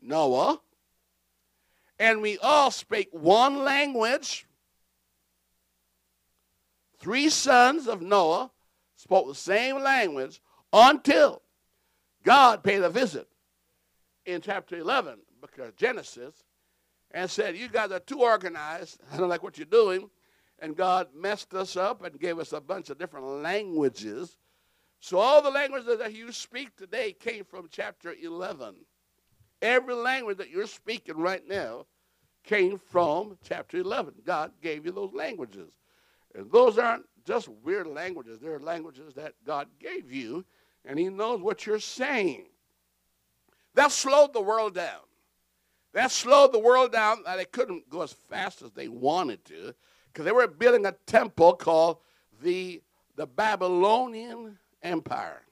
Noah 0.00 0.58
and 1.98 2.22
we 2.22 2.38
all 2.38 2.70
speak 2.70 3.08
one 3.12 3.62
language. 3.62 4.46
Three 6.98 7.28
sons 7.28 7.88
of 7.88 8.00
Noah 8.00 8.50
spoke 8.96 9.28
the 9.28 9.34
same 9.34 9.82
language 9.82 10.40
until 10.72 11.42
God 12.24 12.62
paid 12.62 12.82
a 12.82 12.88
visit 12.88 13.28
in 14.24 14.40
chapter 14.40 14.78
11, 14.78 15.18
because 15.42 15.74
Genesis, 15.74 16.42
and 17.12 17.30
said, 17.30 17.56
You 17.56 17.68
guys 17.68 17.90
are 17.90 18.00
too 18.00 18.20
organized. 18.20 19.00
I 19.12 19.16
don't 19.16 19.28
like 19.28 19.42
what 19.42 19.58
you're 19.58 19.66
doing. 19.66 20.10
And 20.58 20.76
God 20.76 21.08
messed 21.14 21.54
us 21.54 21.76
up 21.76 22.04
and 22.04 22.20
gave 22.20 22.38
us 22.38 22.52
a 22.52 22.60
bunch 22.60 22.90
of 22.90 22.98
different 22.98 23.26
languages. 23.26 24.36
So 25.00 25.18
all 25.18 25.42
the 25.42 25.50
languages 25.50 25.98
that 25.98 26.14
you 26.14 26.30
speak 26.30 26.76
today 26.76 27.12
came 27.12 27.44
from 27.44 27.68
chapter 27.70 28.14
11. 28.22 28.76
Every 29.60 29.94
language 29.94 30.38
that 30.38 30.50
you're 30.50 30.68
speaking 30.68 31.16
right 31.16 31.46
now 31.48 31.86
came 32.44 32.78
from 32.78 33.38
chapter 33.42 33.78
11. 33.78 34.14
God 34.24 34.52
gave 34.62 34.86
you 34.86 34.92
those 34.92 35.12
languages. 35.12 35.70
And 36.34 36.50
those 36.50 36.78
aren't 36.78 37.06
just 37.24 37.48
weird 37.48 37.86
languages, 37.86 38.40
they're 38.40 38.58
languages 38.58 39.14
that 39.14 39.34
God 39.46 39.68
gave 39.78 40.10
you, 40.12 40.44
and 40.84 40.98
He 40.98 41.08
knows 41.08 41.40
what 41.40 41.66
you're 41.66 41.78
saying. 41.78 42.46
That 43.74 43.92
slowed 43.92 44.32
the 44.32 44.40
world 44.40 44.74
down. 44.74 45.00
That 45.92 46.10
slowed 46.10 46.52
the 46.52 46.58
world 46.58 46.92
down 46.92 47.22
that 47.24 47.36
they 47.36 47.44
couldn't 47.44 47.90
go 47.90 48.02
as 48.02 48.12
fast 48.12 48.62
as 48.62 48.72
they 48.72 48.88
wanted 48.88 49.44
to 49.46 49.74
because 50.06 50.24
they 50.24 50.32
were 50.32 50.46
building 50.46 50.86
a 50.86 50.92
temple 51.06 51.54
called 51.54 51.98
the, 52.42 52.82
the 53.16 53.26
Babylonian 53.26 54.58
Empire, 54.82 55.42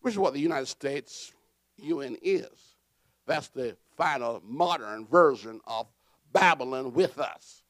which 0.00 0.14
is 0.14 0.18
what 0.18 0.32
the 0.32 0.40
United 0.40 0.66
States 0.66 1.32
UN 1.76 2.16
is. 2.22 2.76
That's 3.26 3.48
the 3.48 3.76
final 3.96 4.42
modern 4.44 5.06
version 5.06 5.60
of 5.66 5.86
Babylon 6.32 6.92
with 6.92 7.18
us. 7.18 7.62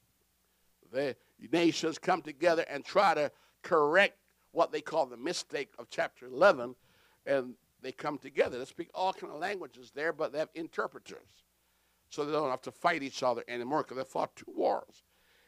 The 0.93 1.17
nations 1.53 1.99
come 1.99 2.23
together 2.23 2.65
and 2.69 2.85
try 2.85 3.15
to 3.15 3.31
correct 3.63 4.19
what 4.53 4.73
they 4.73 4.81
call 4.81 5.07
the 5.07 5.17
mistake 5.17 5.71
of 5.79 5.89
chapter 5.91 6.27
11, 6.27 6.75
and 7.27 7.55
they 7.83 7.93
come 7.93 8.19
together. 8.19 8.59
They 8.59 8.65
speak 8.65 8.91
all 8.95 9.13
kind 9.13 9.33
of 9.33 9.41
languages 9.41 9.91
there, 9.95 10.13
but 10.13 10.33
they 10.33 10.39
have 10.39 10.51
interpreters. 10.55 11.44
So 12.15 12.25
they 12.25 12.33
don't 12.33 12.51
have 12.51 12.63
to 12.63 12.71
fight 12.71 13.03
each 13.03 13.23
other 13.23 13.43
anymore 13.49 13.83
because 13.83 13.97
they 13.97 14.05
fought 14.05 14.37
two 14.37 14.53
wars 14.55 15.03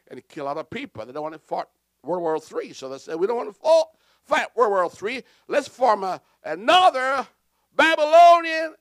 and 0.09 0.23
a 0.37 0.43
lot 0.43 0.59
of 0.59 0.69
people. 0.69 1.05
They 1.05 1.13
don't 1.13 1.23
want 1.23 1.35
to 1.35 1.41
fight 1.41 1.67
World 2.03 2.23
War 2.23 2.63
III. 2.63 2.73
So 2.73 2.89
they 2.89 2.99
said, 2.99 3.17
we 3.17 3.27
don't 3.27 3.37
want 3.37 3.49
to 3.49 3.53
fight, 3.53 3.69
oh, 3.69 3.85
fight 4.25 4.47
World 4.57 4.93
War 5.01 5.11
III. 5.11 5.23
Let's 5.49 5.69
form 5.69 6.05
a, 6.05 6.21
another 6.45 7.27
Babylonian 7.75 8.75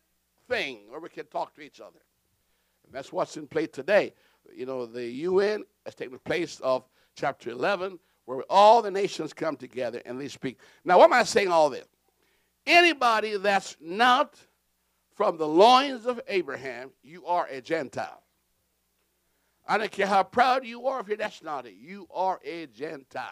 thing 0.47 0.79
where 0.89 0.99
we 0.99 1.09
can 1.09 1.25
talk 1.27 1.55
to 1.55 1.61
each 1.61 1.79
other. 1.79 1.99
And 2.85 2.93
that's 2.93 3.11
what's 3.11 3.37
in 3.37 3.47
play 3.47 3.67
today. 3.67 4.13
You 4.55 4.65
know, 4.65 4.85
the 4.85 5.05
UN 5.05 5.63
has 5.85 5.95
taken 5.95 6.13
the 6.13 6.19
place 6.19 6.59
of 6.61 6.87
chapter 7.15 7.49
11, 7.49 7.99
where 8.25 8.43
all 8.49 8.81
the 8.81 8.91
nations 8.91 9.33
come 9.33 9.55
together 9.55 10.01
and 10.05 10.19
they 10.19 10.27
speak. 10.27 10.59
Now, 10.83 10.99
why 10.99 11.05
am 11.05 11.13
I 11.13 11.23
saying 11.23 11.49
all 11.49 11.69
this? 11.69 11.85
Anybody 12.67 13.37
that's 13.37 13.77
not 13.79 14.39
from 15.15 15.37
the 15.37 15.47
loins 15.47 16.05
of 16.05 16.21
Abraham, 16.27 16.91
you 17.01 17.25
are 17.25 17.47
a 17.47 17.61
Gentile. 17.61 18.21
I 19.67 19.77
don't 19.77 19.91
care 19.91 20.05
how 20.05 20.23
proud 20.23 20.65
you 20.65 20.87
are 20.87 21.03
that's 21.03 21.41
not 21.41 21.65
it. 21.65 21.73
You 21.79 22.07
are 22.13 22.39
a 22.43 22.67
Gentile. 22.67 23.31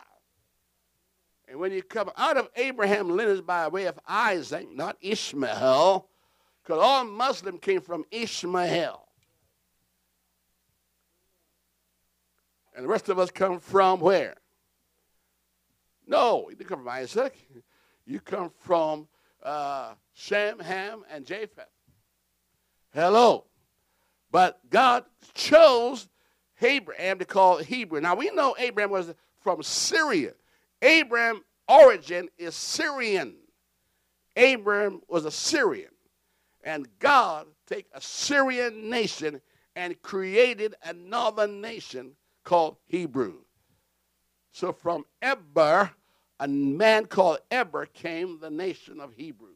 And 1.47 1.59
when 1.59 1.71
you 1.71 1.83
come 1.83 2.09
out 2.17 2.37
of 2.37 2.49
Abraham 2.55 3.09
lineage 3.09 3.45
by 3.45 3.67
way 3.67 3.85
of 3.85 3.99
Isaac, 4.07 4.73
not 4.73 4.97
Ishmael, 5.01 6.07
because 6.63 6.81
all 6.81 7.03
Muslim 7.03 7.57
came 7.57 7.81
from 7.81 8.05
Ishmael. 8.09 9.07
And 12.75 12.85
the 12.85 12.89
rest 12.89 13.09
of 13.09 13.19
us 13.19 13.29
come 13.29 13.59
from 13.59 13.99
where? 13.99 14.35
No, 16.07 16.47
you 16.49 16.55
didn't 16.55 16.69
come 16.69 16.79
from 16.79 16.89
Isaac. 16.89 17.35
You 18.05 18.19
come 18.19 18.51
from 18.59 19.07
uh, 19.43 19.93
Shem, 20.13 20.59
Ham, 20.59 21.03
and 21.09 21.25
Japheth. 21.25 21.67
Hello. 22.93 23.45
But 24.31 24.59
God 24.69 25.05
chose 25.33 26.07
Abraham 26.61 27.19
to 27.19 27.25
call 27.25 27.57
Hebrew. 27.57 28.01
Now 28.01 28.15
we 28.15 28.31
know 28.31 28.55
Abraham 28.57 28.91
was 28.91 29.13
from 29.41 29.61
Syria. 29.61 30.33
Abraham 30.81 31.43
origin 31.67 32.29
is 32.37 32.55
Syrian. 32.55 33.35
Abraham 34.35 35.01
was 35.07 35.25
a 35.25 35.31
Syrian. 35.31 35.91
And 36.63 36.87
God 36.99 37.47
take 37.67 37.87
a 37.93 38.01
Syrian 38.01 38.89
nation 38.89 39.41
and 39.75 40.01
created 40.01 40.75
another 40.83 41.47
nation 41.47 42.13
called 42.43 42.77
Hebrew. 42.85 43.39
So 44.51 44.71
from 44.71 45.05
Eber, 45.21 45.91
a 46.39 46.47
man 46.47 47.05
called 47.05 47.39
Eber, 47.51 47.87
came 47.87 48.39
the 48.39 48.49
nation 48.49 48.99
of 48.99 49.13
Hebrews. 49.13 49.52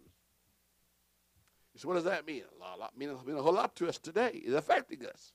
What 1.83 1.95
does 1.95 2.05
that 2.05 2.25
mean? 2.25 2.43
A 2.55 2.59
lot, 2.59 2.79
lot 2.79 2.97
mean, 2.97 3.09
mean 3.25 3.37
a 3.37 3.41
whole 3.41 3.53
lot 3.53 3.75
to 3.77 3.87
us 3.87 3.97
today. 3.97 4.31
It's 4.33 4.55
affecting 4.55 5.05
us. 5.05 5.33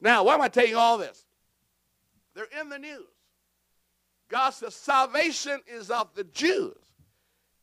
Now, 0.00 0.24
why 0.24 0.34
am 0.34 0.40
I 0.40 0.48
telling 0.48 0.70
you 0.70 0.78
all 0.78 0.98
this? 0.98 1.26
They're 2.34 2.46
in 2.60 2.68
the 2.68 2.78
news. 2.78 3.06
God 4.28 4.50
says 4.50 4.74
salvation 4.74 5.60
is 5.66 5.90
of 5.90 6.14
the 6.14 6.24
Jews. 6.24 6.76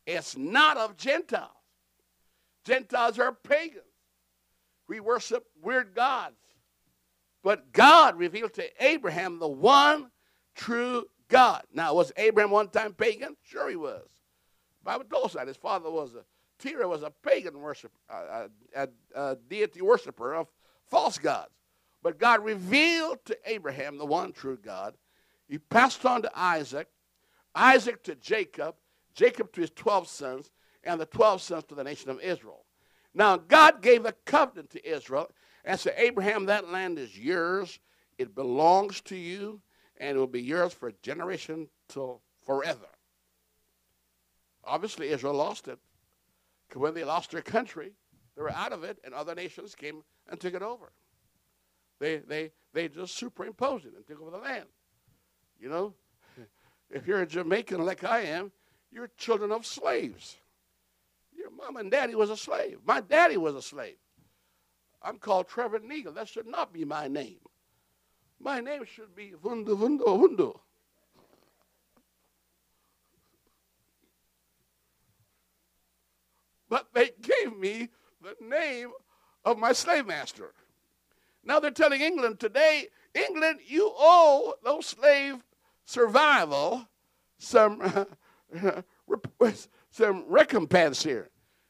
It's 0.06 0.38
not 0.38 0.78
of 0.78 0.98
Gentiles. 0.98 1.52
Gentiles 2.66 3.18
are 3.20 3.32
pagans. 3.32 3.84
We 4.88 5.00
worship 5.00 5.46
weird 5.62 5.96
gods. 5.96 6.36
But 7.44 7.72
God 7.72 8.18
revealed 8.18 8.54
to 8.56 8.86
Abraham 8.86 9.40
the 9.40 9.48
one 9.48 10.12
true 10.56 11.06
God. 11.30 11.64
Now, 11.74 11.94
was 11.94 12.12
Abraham 12.18 12.52
one 12.52 12.70
time 12.70 12.94
pagan? 12.94 13.38
Sure, 13.44 13.70
he 13.70 13.76
was. 13.76 14.04
The 14.82 14.86
Bible 14.86 15.06
told 15.06 15.26
us 15.26 15.34
that 15.34 15.48
his 15.48 15.58
father 15.58 15.90
was 15.90 16.14
a 16.16 16.24
Terah 16.60 16.88
was 16.88 17.04
a 17.04 17.12
pagan 17.12 17.60
worshiper, 17.60 17.98
a, 18.10 18.14
uh, 18.14 18.48
uh, 18.76 18.88
a, 19.16 19.22
a 19.22 19.38
deity 19.50 19.82
worshiper 19.82 20.34
of 20.34 20.48
false 20.86 21.18
gods. 21.18 21.52
But 22.02 22.20
God 22.20 22.44
revealed 22.44 23.20
to 23.26 23.38
Abraham 23.46 23.98
the 23.98 24.06
one 24.06 24.32
true 24.32 24.58
God. 24.58 24.96
He 25.48 25.58
passed 25.58 26.06
on 26.06 26.22
to 26.24 26.32
Isaac, 26.36 26.88
Isaac 27.56 28.04
to 28.04 28.16
Jacob, 28.16 28.76
Jacob 29.14 29.52
to 29.54 29.62
his 29.62 29.72
12 29.72 30.08
sons, 30.08 30.52
and 30.84 31.00
the 31.02 31.06
12 31.06 31.42
sons 31.42 31.64
to 31.66 31.76
the 31.76 31.84
nation 31.84 32.10
of 32.10 32.22
Israel. 32.22 32.66
Now, 33.14 33.38
God 33.38 33.82
gave 33.82 34.06
a 34.06 34.14
covenant 34.26 34.70
to 34.72 34.88
Israel 34.88 35.32
and 35.66 35.80
said, 35.80 35.96
Abraham, 35.98 36.46
that 36.46 36.70
land 36.70 37.00
is 37.00 37.18
yours. 37.18 37.80
It 38.18 38.36
belongs 38.36 39.02
to 39.02 39.16
you, 39.16 39.62
and 39.98 40.16
it 40.16 40.20
will 40.20 40.28
be 40.28 40.42
yours 40.42 40.74
for 40.74 40.90
a 40.90 40.94
generation 41.02 41.68
till 41.90 42.22
forever. 42.46 42.88
Obviously, 44.64 45.10
Israel 45.10 45.34
lost 45.34 45.68
it. 45.68 45.80
When 46.74 46.94
they 46.94 47.04
lost 47.04 47.32
their 47.32 47.42
country, 47.42 47.94
they 48.36 48.42
were 48.42 48.52
out 48.52 48.74
of 48.74 48.84
it, 48.84 49.00
and 49.04 49.14
other 49.14 49.34
nations 49.34 49.74
came 49.74 50.04
and 50.30 50.40
took 50.40 50.54
it 50.54 50.62
over. 50.62 50.92
They, 52.00 52.18
they, 52.18 52.52
they 52.74 52.88
just 52.88 53.18
superimposed 53.18 53.86
it 53.86 53.94
and 53.96 54.06
took 54.06 54.22
over 54.22 54.32
the 54.32 54.38
land. 54.38 54.66
You 55.60 55.70
know, 55.70 55.94
if 56.92 57.08
you're 57.08 57.22
a 57.22 57.26
Jamaican 57.26 57.84
like 57.84 58.04
I 58.04 58.22
am, 58.22 58.52
you're 58.92 59.10
children 59.18 59.52
of 59.52 59.66
slaves. 59.66 60.38
Your 61.36 61.52
mom 61.52 61.78
and 61.78 61.90
daddy 61.90 62.16
was 62.16 62.30
a 62.30 62.38
slave. 62.38 62.80
My 62.86 63.02
daddy 63.02 63.38
was 63.38 63.56
a 63.56 63.62
slave. 63.62 63.98
I'm 65.02 65.18
called 65.18 65.48
Trevor 65.48 65.80
Neagle. 65.80 66.14
That 66.14 66.28
should 66.28 66.48
not 66.48 66.74
be 66.74 66.86
my 66.86 67.08
name. 67.08 67.40
My 68.40 68.60
name 68.60 68.86
should 68.86 69.16
be 69.16 69.34
Vundo 69.42 69.76
Vundo 69.78 70.06
Vundo. 70.06 70.60
But 76.70 76.88
they 76.94 77.12
gave 77.22 77.58
me 77.58 77.90
the 78.22 78.36
name 78.42 78.92
of 79.46 79.58
my 79.58 79.74
slave 79.74 80.08
master. 80.08 80.54
Now 81.44 81.60
they're 81.60 81.72
telling 81.72 82.02
England 82.02 82.40
today, 82.40 82.88
England, 83.14 83.60
you 83.66 83.92
owe 83.98 84.54
those 84.64 84.88
slave 84.88 85.44
survival 85.86 86.88
some, 87.38 88.08
some 89.92 90.26
recompense 90.28 91.04
here. 91.04 91.30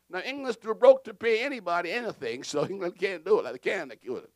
Now 0.09 0.19
England's 0.19 0.57
too 0.57 0.73
broke 0.73 1.03
to 1.03 1.13
pay 1.13 1.43
anybody 1.43 1.91
anything, 1.91 2.43
so 2.43 2.65
England 2.65 2.97
can't 2.97 3.25
do 3.25 3.39
it. 3.39 3.43
Like 3.43 3.53
they 3.53 3.69
can, 3.69 3.89
they 3.89 3.95
do 3.95 4.17
it. 4.17 4.29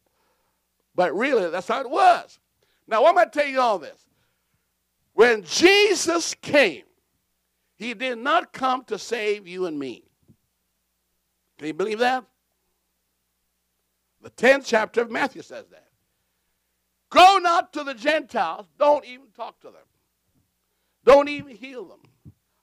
But 0.94 1.16
really, 1.16 1.50
that's 1.50 1.68
how 1.68 1.82
it 1.82 1.90
was. 1.90 2.40
Now, 2.88 3.04
why 3.04 3.10
am 3.10 3.18
I 3.18 3.26
telling 3.26 3.54
you 3.54 3.62
all 3.62 3.80
this? 3.80 4.06
When 5.14 5.44
Jesus 5.44 6.36
came, 6.42 6.84
he 7.76 7.94
did 7.94 8.18
not 8.18 8.54
come 8.54 8.84
to 8.86 9.00
save 9.00 9.48
you 9.48 9.66
and 9.66 9.80
me. 9.80 10.04
Can 11.62 11.68
you 11.68 11.74
believe 11.76 12.00
that? 12.00 12.26
The 14.24 14.32
10th 14.32 14.66
chapter 14.66 15.04
of 15.04 15.12
Matthew 15.12 15.44
says 15.44 15.68
that. 15.70 15.90
Go 17.12 17.38
not 17.38 17.72
to 17.74 17.84
the 17.84 17.94
Gentiles. 17.94 18.66
Don't 18.80 19.06
even 19.06 19.28
talk 19.36 19.60
to 19.60 19.68
them. 19.68 19.86
Don't 21.06 21.30
even 21.30 21.56
heal 21.56 21.86
them. 21.86 22.00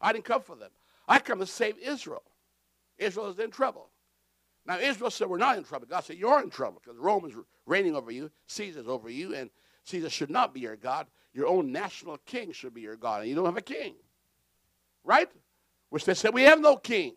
I 0.00 0.12
didn't 0.12 0.24
come 0.24 0.42
for 0.42 0.56
them. 0.56 0.70
I 1.06 1.20
come 1.20 1.38
to 1.38 1.46
save 1.46 1.78
Israel. 1.78 2.24
Israel 2.96 3.28
is 3.28 3.38
in 3.38 3.52
trouble. 3.52 3.88
Now, 4.66 4.80
Israel 4.80 5.12
said, 5.12 5.28
We're 5.28 5.38
not 5.38 5.56
in 5.56 5.62
trouble. 5.62 5.86
God 5.88 6.00
said, 6.00 6.16
You're 6.16 6.42
in 6.42 6.50
trouble 6.50 6.82
because 6.82 6.98
Rome 6.98 7.24
is 7.24 7.34
reigning 7.66 7.94
over 7.94 8.10
you, 8.10 8.32
Caesar's 8.48 8.88
over 8.88 9.08
you, 9.08 9.32
and 9.32 9.48
Caesar 9.84 10.10
should 10.10 10.30
not 10.30 10.52
be 10.52 10.58
your 10.58 10.74
God. 10.74 11.06
Your 11.32 11.46
own 11.46 11.70
national 11.70 12.18
king 12.26 12.50
should 12.50 12.74
be 12.74 12.80
your 12.80 12.96
God, 12.96 13.20
and 13.20 13.30
you 13.30 13.36
don't 13.36 13.44
have 13.44 13.56
a 13.56 13.62
king. 13.62 13.94
Right? 15.04 15.28
Which 15.90 16.04
they 16.04 16.14
said, 16.14 16.34
We 16.34 16.42
have 16.42 16.60
no 16.60 16.74
king. 16.74 17.14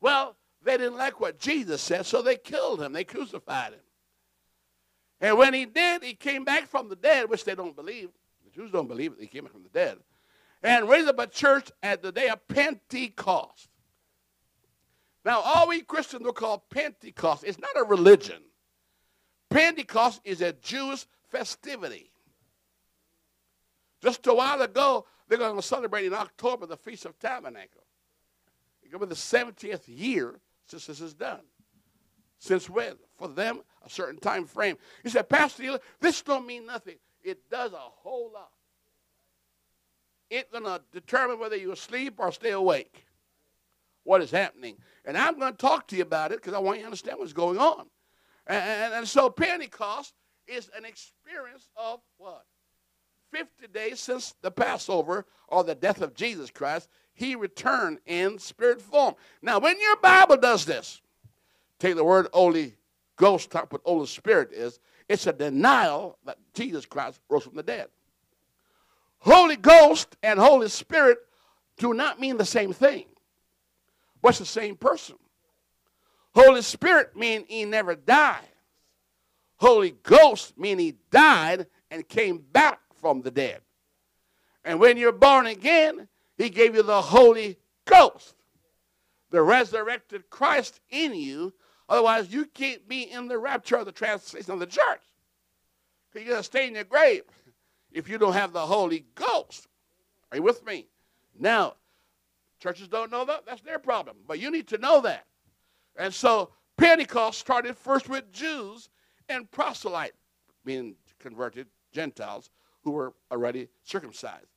Well, 0.00 0.34
they 0.64 0.76
didn't 0.76 0.96
like 0.96 1.20
what 1.20 1.38
Jesus 1.38 1.80
said, 1.80 2.06
so 2.06 2.22
they 2.22 2.36
killed 2.36 2.82
him. 2.82 2.92
They 2.92 3.04
crucified 3.04 3.72
him. 3.72 3.80
And 5.20 5.38
when 5.38 5.54
he 5.54 5.66
did, 5.66 6.02
he 6.02 6.14
came 6.14 6.44
back 6.44 6.66
from 6.66 6.88
the 6.88 6.96
dead, 6.96 7.30
which 7.30 7.44
they 7.44 7.54
don't 7.54 7.76
believe. 7.76 8.10
The 8.44 8.50
Jews 8.50 8.72
don't 8.72 8.88
believe 8.88 9.12
it. 9.12 9.20
He 9.20 9.26
came 9.28 9.44
back 9.44 9.52
from 9.52 9.62
the 9.62 9.68
dead. 9.68 9.98
And 10.62 10.88
raised 10.88 11.08
up 11.08 11.18
a 11.18 11.26
church 11.26 11.70
at 11.82 12.02
the 12.02 12.12
day 12.12 12.28
of 12.28 12.46
Pentecost. 12.48 13.68
Now, 15.24 15.40
all 15.40 15.68
we 15.68 15.82
Christians 15.82 16.24
will 16.24 16.32
call 16.32 16.64
Pentecost. 16.70 17.44
It's 17.44 17.58
not 17.58 17.76
a 17.76 17.84
religion. 17.84 18.42
Pentecost 19.50 20.20
is 20.24 20.40
a 20.40 20.52
Jewish 20.52 21.06
festivity. 21.30 22.10
Just 24.02 24.26
a 24.26 24.34
while 24.34 24.60
ago, 24.62 25.06
they're 25.28 25.38
going 25.38 25.56
to 25.56 25.62
celebrate 25.62 26.06
in 26.06 26.14
October 26.14 26.66
the 26.66 26.76
Feast 26.76 27.04
of 27.04 27.18
Tabernacle. 27.18 27.84
It 28.82 28.92
will 28.92 29.06
be 29.06 29.10
the 29.10 29.14
70th 29.14 29.82
year 29.86 30.40
this 30.72 31.00
is 31.00 31.14
done. 31.14 31.40
Since 32.38 32.68
when? 32.68 32.94
For 33.16 33.28
them, 33.28 33.60
a 33.84 33.90
certain 33.90 34.18
time 34.18 34.46
frame. 34.46 34.76
He 35.02 35.10
said, 35.10 35.28
Pastor, 35.28 35.78
this 36.00 36.22
don't 36.22 36.46
mean 36.46 36.66
nothing. 36.66 36.96
It 37.22 37.48
does 37.48 37.72
a 37.72 37.76
whole 37.76 38.30
lot. 38.32 38.50
It's 40.28 40.50
going 40.50 40.64
to 40.64 40.80
determine 40.92 41.38
whether 41.38 41.56
you 41.56 41.76
sleep 41.76 42.14
or 42.18 42.32
stay 42.32 42.50
awake. 42.50 43.04
What 44.04 44.22
is 44.22 44.30
happening? 44.30 44.76
And 45.04 45.16
I'm 45.16 45.38
going 45.38 45.52
to 45.52 45.58
talk 45.58 45.86
to 45.88 45.96
you 45.96 46.02
about 46.02 46.32
it 46.32 46.40
because 46.40 46.54
I 46.54 46.58
want 46.58 46.78
you 46.78 46.82
to 46.82 46.86
understand 46.86 47.18
what's 47.18 47.32
going 47.32 47.58
on. 47.58 47.86
And, 48.46 48.94
and 48.94 49.08
so 49.08 49.30
Pentecost 49.30 50.14
is 50.46 50.70
an 50.76 50.84
experience 50.84 51.68
of 51.76 52.00
what? 52.16 52.44
50 53.30 53.68
days 53.68 54.00
since 54.00 54.34
the 54.42 54.50
Passover 54.50 55.26
or 55.48 55.64
the 55.64 55.74
death 55.74 56.00
of 56.00 56.14
Jesus 56.14 56.50
Christ 56.50 56.88
he 57.14 57.34
returned 57.34 57.98
in 58.06 58.38
spirit 58.38 58.80
form. 58.80 59.14
Now, 59.40 59.58
when 59.58 59.80
your 59.80 59.96
Bible 59.96 60.36
does 60.36 60.64
this, 60.64 61.00
take 61.78 61.96
the 61.96 62.04
word 62.04 62.28
Holy 62.32 62.74
Ghost, 63.16 63.50
talk 63.50 63.72
what 63.72 63.82
Holy 63.84 64.06
Spirit 64.06 64.52
is, 64.52 64.80
it's 65.08 65.26
a 65.26 65.32
denial 65.32 66.18
that 66.24 66.38
Jesus 66.54 66.86
Christ 66.86 67.20
rose 67.28 67.44
from 67.44 67.56
the 67.56 67.62
dead. 67.62 67.88
Holy 69.18 69.56
Ghost 69.56 70.16
and 70.22 70.38
Holy 70.38 70.68
Spirit 70.68 71.18
do 71.76 71.94
not 71.94 72.18
mean 72.18 72.38
the 72.38 72.44
same 72.44 72.72
thing. 72.72 73.06
What's 74.20 74.38
the 74.38 74.46
same 74.46 74.76
person? 74.76 75.16
Holy 76.34 76.62
Spirit 76.62 77.14
mean 77.16 77.44
he 77.46 77.64
never 77.64 77.94
died. 77.94 78.48
Holy 79.56 79.92
Ghost 80.02 80.58
mean 80.58 80.78
he 80.78 80.96
died 81.10 81.66
and 81.90 82.08
came 82.08 82.38
back 82.38 82.80
from 83.00 83.22
the 83.22 83.30
dead. 83.30 83.60
And 84.64 84.80
when 84.80 84.96
you're 84.96 85.12
born 85.12 85.46
again, 85.46 86.08
he 86.36 86.48
gave 86.48 86.74
you 86.74 86.82
the 86.82 87.02
Holy 87.02 87.58
Ghost, 87.84 88.34
the 89.30 89.42
resurrected 89.42 90.30
Christ 90.30 90.80
in 90.90 91.14
you. 91.14 91.52
Otherwise, 91.88 92.32
you 92.32 92.46
can't 92.46 92.86
be 92.88 93.02
in 93.02 93.28
the 93.28 93.38
rapture 93.38 93.76
of 93.76 93.86
the 93.86 93.92
translation 93.92 94.52
of 94.52 94.60
the 94.60 94.66
church. 94.66 95.02
You're 96.14 96.24
going 96.24 96.36
to 96.38 96.42
stay 96.42 96.68
in 96.68 96.74
your 96.74 96.84
grave 96.84 97.24
if 97.90 98.08
you 98.08 98.18
don't 98.18 98.34
have 98.34 98.52
the 98.52 98.66
Holy 98.66 99.06
Ghost. 99.14 99.66
Are 100.30 100.36
you 100.36 100.42
with 100.42 100.64
me? 100.64 100.86
Now, 101.38 101.74
churches 102.60 102.88
don't 102.88 103.10
know 103.10 103.24
that. 103.24 103.46
That's 103.46 103.62
their 103.62 103.78
problem. 103.78 104.16
But 104.26 104.38
you 104.38 104.50
need 104.50 104.68
to 104.68 104.78
know 104.78 105.00
that. 105.02 105.26
And 105.96 106.12
so 106.12 106.50
Pentecost 106.76 107.38
started 107.38 107.76
first 107.76 108.08
with 108.08 108.32
Jews 108.32 108.88
and 109.28 109.50
proselyte, 109.50 110.12
being 110.64 110.96
converted 111.18 111.66
Gentiles 111.92 112.50
who 112.84 112.92
were 112.92 113.14
already 113.30 113.68
circumcised. 113.82 114.51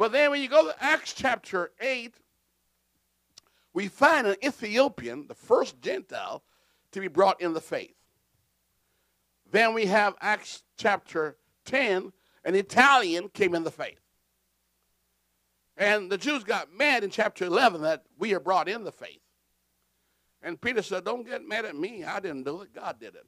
But 0.00 0.12
then 0.12 0.30
when 0.30 0.40
you 0.40 0.48
go 0.48 0.64
to 0.64 0.82
Acts 0.82 1.12
chapter 1.12 1.72
8, 1.78 2.14
we 3.74 3.88
find 3.88 4.26
an 4.26 4.36
Ethiopian, 4.42 5.26
the 5.26 5.34
first 5.34 5.78
Gentile, 5.82 6.42
to 6.92 7.00
be 7.00 7.08
brought 7.08 7.42
in 7.42 7.52
the 7.52 7.60
faith. 7.60 7.94
Then 9.52 9.74
we 9.74 9.84
have 9.84 10.14
Acts 10.22 10.62
chapter 10.78 11.36
10, 11.66 12.14
an 12.46 12.54
Italian 12.54 13.28
came 13.28 13.54
in 13.54 13.62
the 13.62 13.70
faith. 13.70 14.00
And 15.76 16.10
the 16.10 16.16
Jews 16.16 16.44
got 16.44 16.72
mad 16.74 17.04
in 17.04 17.10
chapter 17.10 17.44
11 17.44 17.82
that 17.82 18.04
we 18.18 18.32
are 18.32 18.40
brought 18.40 18.70
in 18.70 18.84
the 18.84 18.92
faith. 18.92 19.20
And 20.40 20.58
Peter 20.58 20.80
said, 20.80 21.04
Don't 21.04 21.26
get 21.26 21.46
mad 21.46 21.66
at 21.66 21.76
me. 21.76 22.04
I 22.04 22.20
didn't 22.20 22.44
do 22.44 22.62
it. 22.62 22.74
God 22.74 22.98
did 22.98 23.16
it. 23.16 23.26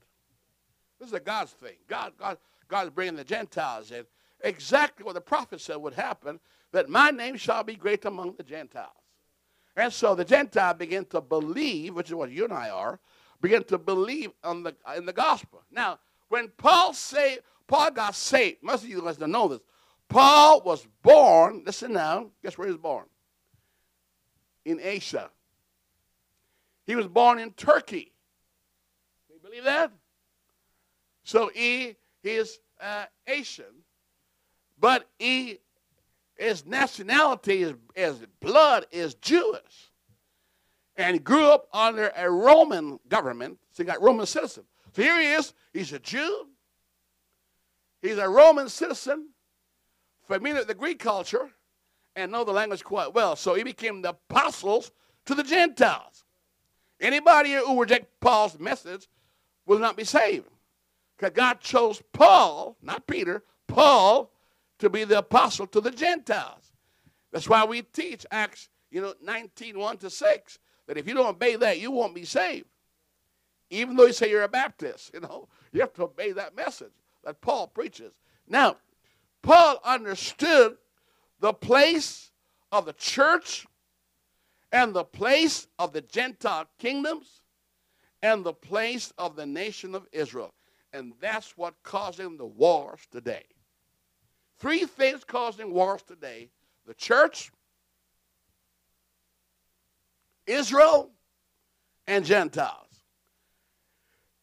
This 0.99 1.09
is 1.09 1.15
a 1.15 1.21
God's 1.21 1.53
thing. 1.53 1.77
God, 1.87 2.15
God, 2.19 2.39
God 2.67 2.87
is 2.87 2.91
bringing 2.95 3.17
the 3.17 3.25
Gentiles 3.25 3.91
in. 3.91 4.07
Exactly 4.43 5.05
what 5.05 5.15
the 5.15 5.21
prophet 5.21 5.61
said 5.61 5.77
would 5.77 5.95
happen 5.95 6.41
that 6.73 6.89
my 6.89 7.11
name 7.11 7.37
shall 7.37 7.63
be 7.63 7.75
great 7.75 8.05
among 8.05 8.35
the 8.37 8.43
Gentiles. 8.43 8.91
And 9.77 9.93
so 9.93 10.15
the 10.15 10.25
Gentile 10.25 10.75
began 10.75 11.05
to 11.07 11.21
believe, 11.21 11.95
which 11.95 12.09
is 12.09 12.15
what 12.15 12.31
you 12.31 12.45
and 12.45 12.53
I 12.53 12.71
are, 12.71 13.01
begin 13.41 13.65
to 13.65 13.79
believe 13.79 14.31
on 14.45 14.63
the, 14.63 14.75
in 14.97 15.07
the 15.07 15.13
gospel. 15.13 15.63
Now, 15.71 15.99
when 16.29 16.49
Paul 16.57 16.95
say 16.95 17.39
Paul 17.67 17.91
got 17.91 18.15
saved, 18.15 18.59
most 18.63 18.85
of 18.85 18.91
you 18.91 19.01
guys 19.01 19.17
don't 19.17 19.31
know 19.31 19.49
this. 19.49 19.61
Paul 20.09 20.61
was 20.63 20.87
born, 21.03 21.63
listen 21.65 21.93
now, 21.93 22.31
guess 22.43 22.59
where 22.59 22.67
he 22.67 22.73
was 22.73 22.81
born? 22.81 23.07
In 24.65 24.79
Asia. 24.81 25.31
He 26.87 26.95
was 26.97 27.07
born 27.07 27.39
in 27.39 27.53
Turkey. 27.53 28.13
Can 29.27 29.37
you 29.37 29.41
believe 29.43 29.65
that? 29.65 29.91
So 31.25 31.51
he, 31.55 31.97
he 32.23 32.31
is 32.31 32.59
uh, 32.81 33.07
Asian, 33.27 33.82
but 34.83 35.09
he, 35.17 35.61
his 36.35 36.67
nationality, 36.67 37.61
his, 37.61 37.75
his 37.95 38.27
blood 38.41 38.85
is 38.91 39.15
Jewish. 39.15 39.93
And 40.97 41.25
grew 41.25 41.47
up 41.47 41.69
under 41.73 42.13
a 42.15 42.31
Roman 42.31 42.99
government, 43.09 43.59
so 43.71 43.83
he 43.83 43.87
got 43.87 44.03
Roman 44.03 44.27
citizen. 44.27 44.65
So 44.95 45.03
here 45.03 45.19
he 45.19 45.29
is, 45.29 45.55
he's 45.73 45.93
a 45.95 45.99
Jew, 45.99 46.49
he's 48.03 48.19
a 48.19 48.29
Roman 48.29 48.69
citizen, 48.69 49.29
familiar 50.27 50.59
with 50.59 50.69
the 50.69 50.75
Greek 50.75 50.99
culture, 50.99 51.49
and 52.15 52.31
know 52.31 52.45
the 52.45 52.53
language 52.53 52.85
quite 52.85 53.15
well. 53.15 53.37
So 53.37 53.55
he 53.55 53.63
became 53.63 54.03
the 54.03 54.11
apostles 54.11 54.91
to 55.27 55.35
the 55.35 55.45
Gentiles. 55.45 56.25
Anybody 57.01 57.55
who 57.55 57.81
reject 57.81 58.21
Paul's 58.21 58.59
message 58.59 59.09
will 59.65 59.79
not 59.79 59.97
be 59.97 60.05
saved. 60.05 60.49
Because 61.17 61.33
God 61.35 61.61
chose 61.61 62.03
Paul, 62.13 62.77
not 62.83 63.07
Peter, 63.07 63.45
Paul, 63.67 64.33
to 64.83 64.91
be 64.91 65.05
the 65.05 65.19
apostle 65.19 65.65
to 65.69 65.81
the 65.81 65.93
Gentiles. 65.93 66.73
That's 67.31 67.49
why 67.49 67.65
we 67.65 67.83
teach 67.83 68.27
Acts, 68.33 68.69
you 68.91 69.01
know, 69.01 69.15
19, 69.23 69.79
1 69.79 69.97
to 69.99 70.11
6, 70.11 70.59
that 70.89 70.99
if 70.99 71.07
you 71.07 71.15
don't 71.15 71.29
obey 71.29 71.55
that, 71.55 71.79
you 71.79 71.93
won't 71.93 72.17
be 72.17 72.25
saved. 72.25 72.67
Even 73.71 73.95
though 73.95 74.07
you 74.07 74.13
say 74.13 74.29
you're 74.29 74.43
a 74.43 74.49
Baptist, 74.49 75.13
you 75.15 75.21
know, 75.21 75.49
you 75.73 75.81
have 75.81 75.93
to 75.93 76.03
obey 76.03 76.33
that 76.33 76.57
message 76.57 76.91
that 77.23 77.41
Paul 77.41 77.69
preaches. 77.69 78.13
Now, 78.49 78.77
Paul 79.41 79.81
understood 79.85 80.77
the 81.39 81.53
place 81.53 82.33
of 82.73 82.85
the 82.85 82.93
church 82.93 83.65
and 84.73 84.93
the 84.93 85.05
place 85.05 85.69
of 85.79 85.93
the 85.93 86.01
Gentile 86.01 86.67
kingdoms 86.81 87.43
and 88.21 88.43
the 88.43 88.53
place 88.53 89.13
of 89.17 89.37
the 89.37 89.47
nation 89.47 89.95
of 89.95 90.09
Israel. 90.11 90.53
And 90.93 91.13
that's 91.21 91.57
what 91.57 91.75
causing 91.85 92.37
the 92.37 92.47
wars 92.47 93.01
today. 93.13 93.45
Three 94.63 94.85
things 94.85 95.25
causing 95.25 95.75
wars 95.75 96.03
today 96.03 96.49
the 96.87 96.95
church, 96.95 97.51
Israel, 100.47 101.11
and 102.07 102.25
Gentiles. 102.25 102.87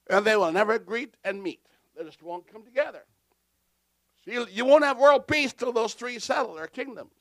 And 0.10 0.26
they 0.26 0.36
will 0.36 0.52
never 0.52 0.78
greet 0.78 1.16
and 1.24 1.42
meet. 1.42 1.66
They 1.98 2.04
just 2.04 2.22
won't 2.22 2.52
come 2.52 2.64
together. 2.64 3.06
So 4.26 4.46
you, 4.52 4.66
won't 4.66 4.84
have 4.84 5.00
world 5.00 5.26
peace 5.26 5.54
till 5.54 5.72
those 5.72 5.94
three 5.94 6.20
settle 6.20 6.56
their 6.56 6.68
kingdoms. 6.68 7.14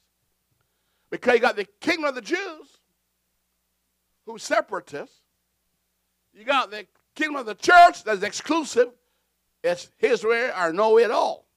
Because 1.09 1.35
you 1.35 1.41
got 1.41 1.55
the 1.55 1.69
kingdom 1.81 2.07
of 2.07 2.17
the 2.17 2.21
Jews, 2.21 2.81
who's 4.27 4.43
separatists. 4.43 5.21
You 6.35 6.45
got 6.45 6.73
the 6.73 6.85
kingdom 7.15 7.37
of 7.37 7.47
the 7.47 7.55
church 7.55 8.03
that's 8.03 8.25
exclusive. 8.25 8.89
It's 9.63 9.89
his 9.99 10.25
way 10.25 10.51
or 10.51 10.73
no 10.73 10.95
way 10.95 11.05
at 11.05 11.13
all. 11.13 11.48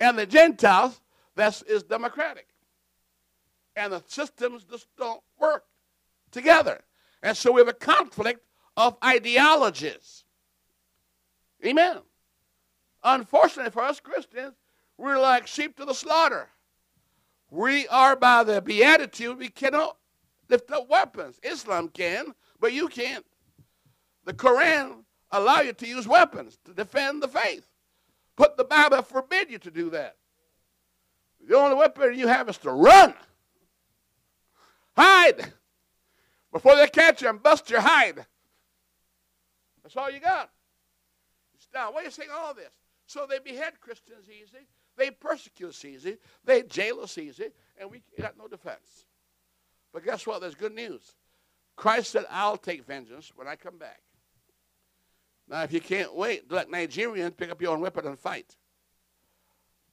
And 0.00 0.18
the 0.18 0.26
Gentiles, 0.26 1.00
that 1.36 1.62
is 1.66 1.82
democratic. 1.82 2.48
And 3.74 3.92
the 3.92 4.02
systems 4.06 4.64
just 4.64 4.86
don't 4.96 5.22
work 5.38 5.64
together. 6.30 6.82
And 7.22 7.36
so 7.36 7.52
we 7.52 7.60
have 7.60 7.68
a 7.68 7.72
conflict 7.72 8.40
of 8.76 8.96
ideologies. 9.04 10.24
Amen. 11.64 11.98
Unfortunately 13.02 13.70
for 13.70 13.82
us 13.82 14.00
Christians, 14.00 14.54
we're 14.98 15.18
like 15.18 15.46
sheep 15.46 15.76
to 15.76 15.84
the 15.84 15.94
slaughter. 15.94 16.48
We 17.50 17.86
are 17.88 18.16
by 18.16 18.44
the 18.44 18.60
beatitude, 18.60 19.38
we 19.38 19.48
cannot 19.48 19.96
lift 20.48 20.70
up 20.70 20.88
weapons. 20.88 21.38
Islam 21.42 21.88
can, 21.88 22.34
but 22.60 22.72
you 22.72 22.88
can't. 22.88 23.24
The 24.24 24.34
Quran 24.34 25.04
allow 25.30 25.60
you 25.60 25.72
to 25.72 25.86
use 25.86 26.06
weapons 26.06 26.58
to 26.64 26.74
defend 26.74 27.22
the 27.22 27.28
faith. 27.28 27.66
But 28.36 28.56
the 28.56 28.64
Bible 28.64 29.02
forbid 29.02 29.50
you 29.50 29.58
to 29.58 29.70
do 29.70 29.90
that. 29.90 30.16
The 31.48 31.56
only 31.56 31.76
weapon 31.76 32.18
you 32.18 32.28
have 32.28 32.48
is 32.48 32.58
to 32.58 32.70
run. 32.70 33.14
Hide 34.96 35.52
before 36.52 36.76
they 36.76 36.86
catch 36.88 37.22
you 37.22 37.28
and 37.28 37.42
bust 37.42 37.68
your 37.70 37.80
hide. 37.80 38.24
That's 39.82 39.96
all 39.96 40.10
you 40.10 40.20
got. 40.20 40.50
Now, 41.74 41.92
why 41.92 42.00
are 42.00 42.04
you 42.04 42.10
saying 42.10 42.30
all 42.34 42.54
this? 42.54 42.70
So 43.06 43.26
they 43.28 43.38
behead 43.38 43.80
Christians 43.80 44.26
easy, 44.28 44.66
they 44.96 45.10
persecute 45.10 45.68
us 45.68 45.84
easy, 45.84 46.16
they 46.44 46.62
jail 46.62 47.00
us 47.02 47.18
easy, 47.18 47.50
and 47.78 47.90
we 47.90 48.02
got 48.18 48.38
no 48.38 48.48
defense. 48.48 49.04
But 49.92 50.04
guess 50.04 50.26
what? 50.26 50.40
There's 50.40 50.54
good 50.54 50.74
news. 50.74 51.14
Christ 51.76 52.10
said, 52.10 52.24
I'll 52.30 52.56
take 52.56 52.84
vengeance 52.86 53.30
when 53.36 53.46
I 53.46 53.56
come 53.56 53.76
back. 53.76 54.00
Now, 55.48 55.62
if 55.62 55.72
you 55.72 55.80
can't 55.80 56.14
wait, 56.14 56.50
let 56.50 56.68
Nigerians 56.68 57.36
pick 57.36 57.50
up 57.50 57.62
your 57.62 57.72
own 57.72 57.80
weapon 57.80 58.06
and 58.06 58.18
fight. 58.18 58.56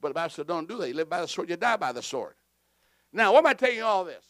But 0.00 0.08
the 0.08 0.14
Bible 0.14 0.30
said, 0.30 0.46
don't 0.46 0.68
do 0.68 0.76
that. 0.78 0.88
You 0.88 0.94
live 0.94 1.08
by 1.08 1.20
the 1.20 1.28
sword, 1.28 1.48
you 1.48 1.56
die 1.56 1.76
by 1.76 1.92
the 1.92 2.02
sword. 2.02 2.34
Now, 3.12 3.32
why 3.32 3.38
am 3.38 3.46
I 3.46 3.54
telling 3.54 3.76
you 3.76 3.84
all 3.84 4.04
this? 4.04 4.24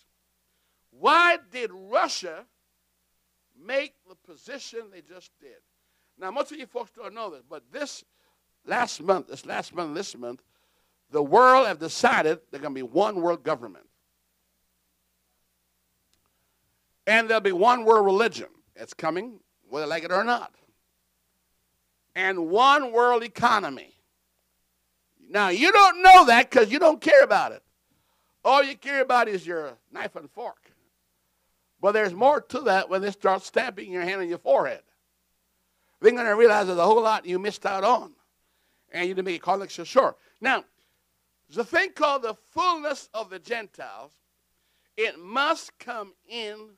Why 0.90 1.38
did 1.50 1.70
Russia 1.72 2.44
make 3.60 3.94
the 4.08 4.14
position 4.14 4.82
they 4.92 5.00
just 5.00 5.32
did? 5.40 5.56
Now, 6.18 6.30
most 6.30 6.52
of 6.52 6.58
you 6.58 6.66
folks 6.66 6.92
don't 6.94 7.14
know 7.14 7.30
this, 7.30 7.42
but 7.48 7.62
this 7.72 8.04
last 8.66 9.02
month, 9.02 9.28
this 9.28 9.46
last 9.46 9.74
month, 9.74 9.94
this 9.94 10.16
month, 10.16 10.42
the 11.10 11.22
world 11.22 11.66
have 11.66 11.78
decided 11.78 12.40
there's 12.50 12.62
going 12.62 12.74
to 12.74 12.78
be 12.78 12.82
one 12.82 13.20
world 13.20 13.42
government. 13.42 13.86
And 17.06 17.28
there'll 17.28 17.40
be 17.40 17.52
one 17.52 17.84
world 17.84 18.04
religion. 18.04 18.48
It's 18.76 18.94
coming, 18.94 19.40
whether 19.68 19.86
like 19.86 20.04
it 20.04 20.12
or 20.12 20.24
not. 20.24 20.54
And 22.14 22.48
one 22.48 22.92
world 22.92 23.22
economy. 23.22 23.94
Now, 25.28 25.48
you 25.48 25.72
don't 25.72 26.02
know 26.02 26.26
that 26.26 26.50
because 26.50 26.70
you 26.70 26.78
don't 26.78 27.00
care 27.00 27.22
about 27.22 27.52
it. 27.52 27.62
All 28.44 28.62
you 28.62 28.76
care 28.76 29.00
about 29.00 29.28
is 29.28 29.46
your 29.46 29.72
knife 29.90 30.16
and 30.16 30.30
fork. 30.30 30.70
But 31.80 31.92
there's 31.92 32.14
more 32.14 32.40
to 32.40 32.60
that 32.60 32.88
when 32.88 33.02
they 33.02 33.10
start 33.10 33.42
stamping 33.42 33.90
your 33.90 34.02
hand 34.02 34.20
on 34.20 34.28
your 34.28 34.38
forehead. 34.38 34.82
They're 36.00 36.12
going 36.12 36.26
to 36.26 36.32
realize 36.32 36.66
there's 36.66 36.78
a 36.78 36.84
whole 36.84 37.02
lot 37.02 37.26
you 37.26 37.38
missed 37.38 37.66
out 37.66 37.84
on. 37.84 38.12
And 38.92 39.08
you 39.08 39.14
didn't 39.14 39.26
make 39.26 39.42
a 39.42 39.44
connection 39.44 39.84
sure. 39.84 40.16
Now, 40.40 40.64
there's 41.48 41.58
a 41.58 41.64
thing 41.64 41.92
called 41.92 42.22
the 42.22 42.34
fullness 42.50 43.08
of 43.12 43.30
the 43.30 43.38
Gentiles. 43.38 44.12
It 44.96 45.18
must 45.18 45.78
come 45.78 46.14
in 46.28 46.70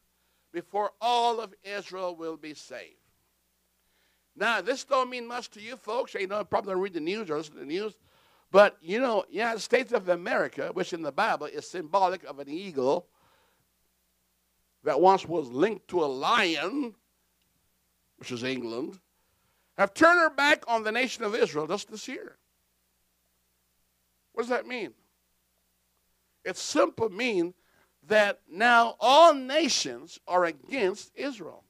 before 0.52 0.92
all 1.00 1.40
of 1.40 1.54
Israel 1.62 2.16
will 2.16 2.36
be 2.36 2.54
saved. 2.54 2.94
Now, 4.36 4.60
this 4.60 4.84
don't 4.84 5.10
mean 5.10 5.26
much 5.26 5.50
to 5.50 5.60
you 5.60 5.76
folks. 5.76 6.14
You 6.14 6.26
know, 6.26 6.44
probably 6.44 6.74
don't 6.74 6.82
read 6.82 6.94
the 6.94 7.00
news 7.00 7.30
or 7.30 7.38
listen 7.38 7.54
to 7.54 7.60
the 7.60 7.66
news. 7.66 7.94
But, 8.52 8.76
you 8.80 9.00
know, 9.00 9.24
United 9.30 9.60
States 9.60 9.92
of 9.92 10.08
America, 10.08 10.70
which 10.72 10.92
in 10.92 11.02
the 11.02 11.12
Bible 11.12 11.46
is 11.46 11.68
symbolic 11.68 12.22
of 12.24 12.38
an 12.38 12.48
eagle 12.48 13.06
that 14.84 15.00
once 15.00 15.26
was 15.26 15.48
linked 15.48 15.88
to 15.88 16.04
a 16.04 16.06
lion, 16.06 16.94
which 18.18 18.30
is 18.30 18.44
England, 18.44 18.98
have 19.76 19.94
turned 19.94 20.20
their 20.20 20.30
back 20.30 20.64
on 20.68 20.84
the 20.84 20.92
nation 20.92 21.24
of 21.24 21.34
Israel 21.34 21.66
just 21.66 21.90
this 21.90 22.06
year. 22.06 22.36
What 24.32 24.42
does 24.42 24.50
that 24.50 24.66
mean? 24.66 24.92
It 26.44 26.56
simply 26.56 27.08
means 27.08 27.54
that 28.06 28.40
now 28.48 28.96
all 29.00 29.34
nations 29.34 30.20
are 30.28 30.44
against 30.44 31.10
Israel. 31.16 31.64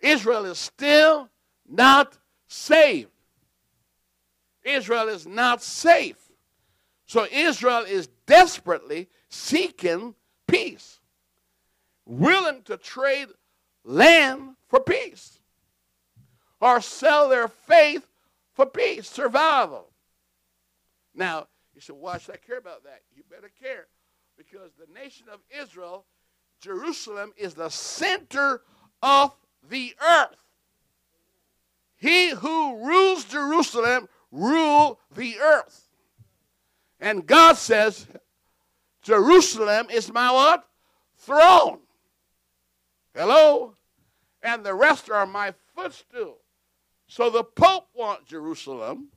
Israel 0.00 0.44
is 0.44 0.58
still 0.58 1.30
not 1.68 2.18
saved. 2.48 3.10
Israel 4.64 5.08
is 5.08 5.26
not 5.26 5.62
safe. 5.62 6.30
So 7.06 7.26
Israel 7.30 7.84
is 7.84 8.08
desperately 8.26 9.08
seeking 9.28 10.14
peace, 10.46 11.00
willing 12.06 12.62
to 12.62 12.76
trade 12.76 13.28
land 13.84 14.56
for 14.68 14.80
peace, 14.80 15.40
or 16.60 16.80
sell 16.80 17.28
their 17.28 17.48
faith 17.48 18.06
for 18.54 18.66
peace, 18.66 19.08
survival. 19.08 19.90
Now, 21.14 21.48
you 21.74 21.80
said, 21.80 21.96
why 21.96 22.18
should 22.18 22.34
I 22.34 22.38
care 22.38 22.58
about 22.58 22.84
that? 22.84 23.02
You 23.14 23.22
better 23.28 23.50
care 23.62 23.86
because 24.36 24.70
the 24.78 24.92
nation 24.92 25.26
of 25.32 25.40
Israel, 25.60 26.06
Jerusalem, 26.60 27.32
is 27.36 27.54
the 27.54 27.68
center 27.68 28.62
of 29.02 29.36
the 29.68 29.94
earth. 30.00 30.43
He 32.04 32.28
who 32.28 32.86
rules 32.86 33.24
Jerusalem 33.24 34.10
rule 34.30 35.00
the 35.14 35.38
earth. 35.38 35.88
And 37.00 37.26
God 37.26 37.56
says, 37.56 38.06
Jerusalem 39.00 39.86
is 39.90 40.12
my 40.12 40.30
what? 40.30 40.68
Throne. 41.16 41.78
Hello? 43.14 43.76
And 44.42 44.62
the 44.62 44.74
rest 44.74 45.08
are 45.08 45.24
my 45.24 45.54
footstool. 45.74 46.40
So 47.06 47.30
the 47.30 47.42
Pope 47.42 47.88
wants 47.94 48.28
Jerusalem. 48.28 49.08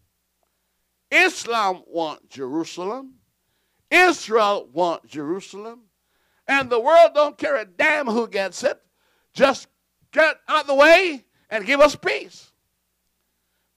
Islam 1.12 1.84
want 1.88 2.30
Jerusalem. 2.30 3.16
Israel 3.92 4.70
want 4.72 5.06
Jerusalem. 5.06 5.82
And 6.48 6.70
the 6.70 6.80
world 6.80 7.12
don't 7.14 7.38
care 7.38 7.58
a 7.58 7.66
damn 7.66 8.08
who 8.08 8.30
gets 8.30 8.64
it. 8.64 8.80
Just 9.34 9.68
get 10.14 10.38
out 10.48 10.62
of 10.62 10.68
the 10.68 10.74
way 10.74 11.26
and 11.50 11.66
give 11.66 11.82
us 11.82 11.98
peace. 11.98 12.54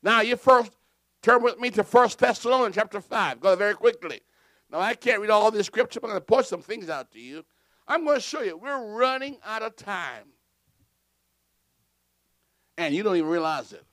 Now 0.03 0.21
you 0.21 0.37
first 0.37 0.73
turn 1.23 1.43
with 1.43 1.59
me 1.59 1.71
to 1.71 1.85
First 1.85 2.19
Thessalonians 2.19 2.75
chapter 2.75 3.01
5. 3.01 3.41
Go 3.41 3.57
very 3.57 3.75
quickly. 3.75 4.21
Now 4.71 4.81
I 4.81 4.95
can't 4.95 5.21
read 5.21 5.31
all 5.31 5.51
this 5.51 5.67
scripture, 5.67 6.01
but 6.01 6.09
I'm 6.09 6.13
going 6.13 6.21
to 6.21 6.27
point 6.27 6.47
some 6.47 6.63
things 6.63 6.89
out 6.89 7.11
to 7.13 7.21
you. 7.21 7.45
I'm 7.87 8.05
going 8.05 8.17
to 8.17 8.23
show 8.23 8.41
you 8.43 8.57
we're 8.57 8.95
running 8.95 9.39
out 9.45 9.63
of 9.63 9.77
time. 9.77 10.29
And 12.79 12.95
you 12.95 13.03
don't 13.03 13.17
even 13.17 13.29
realize 13.29 13.73
it. 13.73 13.85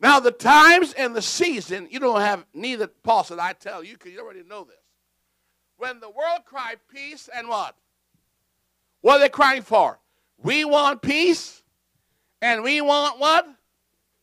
Now, 0.00 0.20
the 0.20 0.32
times 0.32 0.92
and 0.92 1.16
the 1.16 1.22
season, 1.22 1.88
you 1.90 1.98
don't 1.98 2.20
have 2.20 2.44
neither, 2.52 2.88
Paul 2.88 3.24
said, 3.24 3.38
I 3.38 3.54
tell 3.54 3.82
you, 3.82 3.94
because 3.94 4.12
you 4.12 4.20
already 4.20 4.42
know 4.42 4.64
this. 4.64 4.76
When 5.78 6.00
the 6.00 6.10
world 6.10 6.40
cried 6.44 6.76
peace 6.92 7.30
and 7.34 7.48
what? 7.48 7.74
What 9.00 9.16
are 9.16 9.20
they 9.20 9.28
crying 9.28 9.62
for? 9.62 9.98
We 10.36 10.64
want 10.64 11.00
peace 11.00 11.62
and 12.42 12.62
we 12.62 12.80
want 12.82 13.18
what? 13.18 13.46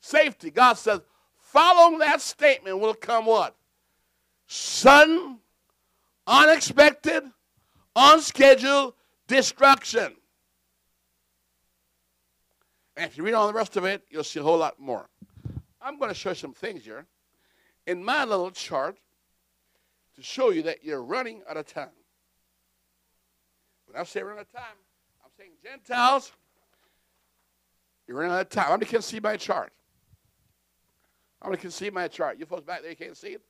Safety. 0.01 0.49
God 0.49 0.73
says, 0.73 0.99
following 1.37 1.99
that 1.99 2.21
statement 2.21 2.79
will 2.79 2.95
come 2.95 3.25
what? 3.25 3.55
Sudden, 4.47 5.37
unexpected, 6.27 7.23
unscheduled 7.95 8.95
destruction. 9.27 10.15
And 12.97 13.09
if 13.09 13.17
you 13.17 13.23
read 13.23 13.35
on 13.35 13.47
the 13.47 13.53
rest 13.53 13.77
of 13.77 13.85
it, 13.85 14.03
you'll 14.09 14.23
see 14.23 14.39
a 14.39 14.43
whole 14.43 14.57
lot 14.57 14.79
more. 14.79 15.07
I'm 15.81 15.97
going 15.97 16.09
to 16.09 16.15
show 16.15 16.29
you 16.29 16.35
some 16.35 16.53
things 16.53 16.83
here 16.83 17.05
in 17.87 18.03
my 18.03 18.25
little 18.25 18.51
chart 18.51 18.97
to 20.15 20.21
show 20.21 20.49
you 20.49 20.63
that 20.63 20.83
you're 20.83 21.01
running 21.01 21.41
out 21.49 21.57
of 21.57 21.65
time. 21.65 21.89
When 23.85 23.99
I 23.99 24.03
say 24.03 24.21
running 24.21 24.39
out 24.39 24.47
of 24.47 24.51
time, 24.51 24.77
I'm 25.23 25.31
saying 25.37 25.51
Gentiles, 25.63 26.31
you're 28.07 28.17
running 28.17 28.33
out 28.33 28.41
of 28.41 28.49
time. 28.49 28.65
How 28.65 28.71
many 28.71 28.85
can 28.85 29.01
see 29.01 29.19
my 29.19 29.37
chart? 29.37 29.71
How 31.41 31.47
going 31.47 31.59
to 31.59 31.71
see 31.71 31.89
my 31.89 32.07
chart? 32.07 32.37
You 32.39 32.45
folks 32.45 32.63
back 32.63 32.81
there, 32.81 32.91
you 32.91 32.95
can't 32.95 33.17
see 33.17 33.29
it? 33.29 33.41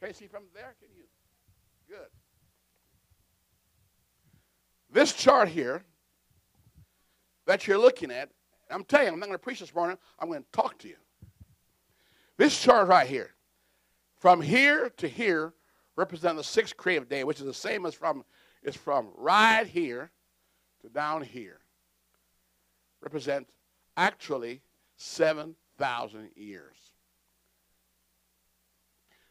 Can 0.00 0.08
you 0.08 0.14
see 0.14 0.26
from 0.26 0.44
there? 0.54 0.74
Can 0.80 0.88
you? 0.96 1.04
Good. 1.88 2.08
This 4.92 5.12
chart 5.12 5.48
here 5.48 5.84
that 7.46 7.66
you're 7.66 7.78
looking 7.78 8.10
at, 8.10 8.30
I'm 8.70 8.84
telling 8.84 9.06
you, 9.06 9.12
I'm 9.12 9.20
not 9.20 9.26
going 9.26 9.38
to 9.38 9.42
preach 9.42 9.60
this 9.60 9.74
morning. 9.74 9.98
I'm 10.18 10.28
going 10.28 10.42
to 10.42 10.50
talk 10.52 10.78
to 10.78 10.88
you. 10.88 10.96
This 12.36 12.60
chart 12.60 12.88
right 12.88 13.06
here, 13.06 13.30
from 14.18 14.40
here 14.40 14.90
to 14.96 15.06
here, 15.06 15.52
represent 15.96 16.36
the 16.36 16.44
sixth 16.44 16.76
creative 16.76 17.08
day, 17.08 17.22
which 17.22 17.38
is 17.38 17.46
the 17.46 17.54
same 17.54 17.86
as 17.86 17.94
from 17.94 18.24
is 18.62 18.76
from 18.76 19.08
right 19.16 19.66
here 19.66 20.10
to 20.82 20.88
down 20.88 21.22
here. 21.22 21.60
Represent 23.00 23.46
actually 23.96 24.62
seven 24.96 25.54
thousand 25.78 26.30
years. 26.34 26.76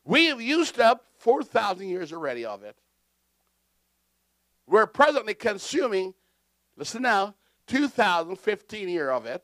We 0.05 0.27
have 0.27 0.41
used 0.41 0.79
up 0.79 1.05
four 1.17 1.43
thousand 1.43 1.89
years 1.89 2.11
already 2.13 2.45
of 2.45 2.63
it. 2.63 2.75
We're 4.67 4.85
presently 4.85 5.33
consuming, 5.33 6.13
listen 6.77 7.01
now, 7.01 7.35
2015 7.67 8.89
year 8.89 9.09
of 9.09 9.25
it. 9.25 9.43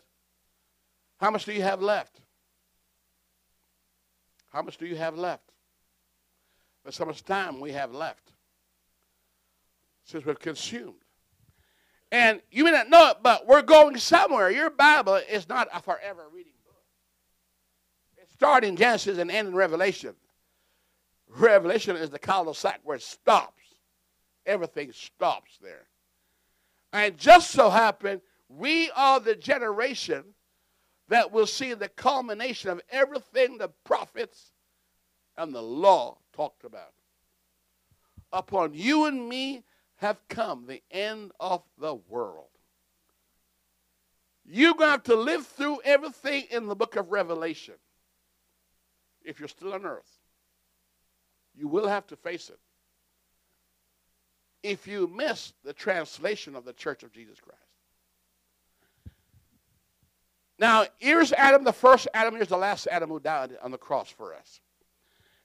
How 1.18 1.32
much 1.32 1.46
do 1.46 1.54
you 1.54 1.64
have 1.64 1.82
left? 1.82 2.22
How 4.52 4.62
much 4.62 4.78
do 4.78 4.86
you 4.86 4.96
have 4.96 5.18
left? 5.18 5.52
That's 6.84 6.98
how 6.98 7.06
much 7.06 7.24
time 7.24 7.60
we 7.60 7.72
have 7.72 7.92
left 7.94 8.32
since 10.04 10.26
we've 10.26 10.40
consumed. 10.40 11.02
And 12.12 12.42
you 12.52 12.64
may 12.64 12.72
not 12.72 12.90
know 12.90 13.10
it, 13.10 13.18
but 13.24 13.48
we're 13.48 13.64
going 13.64 13.98
somewhere. 13.98 14.52
Your 14.52 14.70
Bible 14.70 15.16
is 15.16 15.50
not 15.50 15.68
a 15.74 15.82
forever 15.82 16.28
reading 16.32 16.54
book. 16.64 16.84
It 18.18 18.32
starts 18.32 18.68
in 18.68 18.76
Genesis 18.76 19.18
and 19.18 19.32
ends 19.32 19.50
in 19.50 19.56
Revelation. 19.56 20.16
Revelation 21.38 21.96
is 21.96 22.10
the 22.10 22.20
cul-de-sac 22.20 22.82
where 22.84 22.98
it 22.98 23.04
stops. 23.04 23.64
Everything 24.46 24.92
stops 24.92 25.58
there. 25.62 25.88
And 26.94 27.18
just 27.18 27.52
so 27.52 27.70
happened, 27.70 28.22
we 28.48 28.90
are 28.96 29.20
the 29.20 29.36
generation 29.36 30.24
that 31.10 31.32
will 31.32 31.48
see 31.48 31.74
the 31.74 31.90
culmination 31.90 32.70
of 32.70 32.82
everything 32.90 33.58
the 33.58 33.70
prophets 33.84 34.52
and 35.38 35.54
the 35.54 35.62
law 35.62 36.18
talked 36.34 36.64
about. 36.64 36.94
Upon 38.32 38.74
you 38.74 39.06
and 39.06 39.28
me 39.28 39.64
have 39.98 40.20
come 40.30 40.66
the 40.66 40.84
end 40.92 41.32
of 41.40 41.64
the 41.78 41.96
world. 41.96 42.48
You're 44.46 44.74
going 44.74 44.88
to 44.88 44.92
have 44.92 45.04
to 45.04 45.16
live 45.16 45.48
through 45.48 45.80
everything 45.84 46.46
in 46.52 46.68
the 46.68 46.76
book 46.76 46.96
of 46.96 47.12
Revelation 47.12 47.76
if 49.24 49.40
you're 49.40 49.50
still 49.50 49.74
on 49.74 49.86
earth. 49.86 50.20
You 51.58 51.68
will 51.68 51.88
have 51.88 52.08
to 52.08 52.16
face 52.16 52.50
it. 52.50 52.60
If 54.64 54.88
you 54.88 55.08
miss 55.08 55.54
the 55.64 55.74
translation 55.74 56.56
of 56.56 56.66
the 56.66 56.74
Church 56.74 57.04
of 57.04 57.12
Jesus 57.12 57.40
Christ. 57.40 57.60
Now, 60.58 60.86
here's 61.00 61.34
Adam, 61.34 61.64
the 61.64 61.74
first 61.74 62.08
Adam. 62.14 62.36
Here's 62.36 62.48
the 62.48 62.58
last 62.58 62.88
Adam 62.88 63.10
who 63.10 63.20
died 63.20 63.58
on 63.62 63.72
the 63.72 63.78
cross 63.78 64.10
for 64.10 64.34
us. 64.34 64.62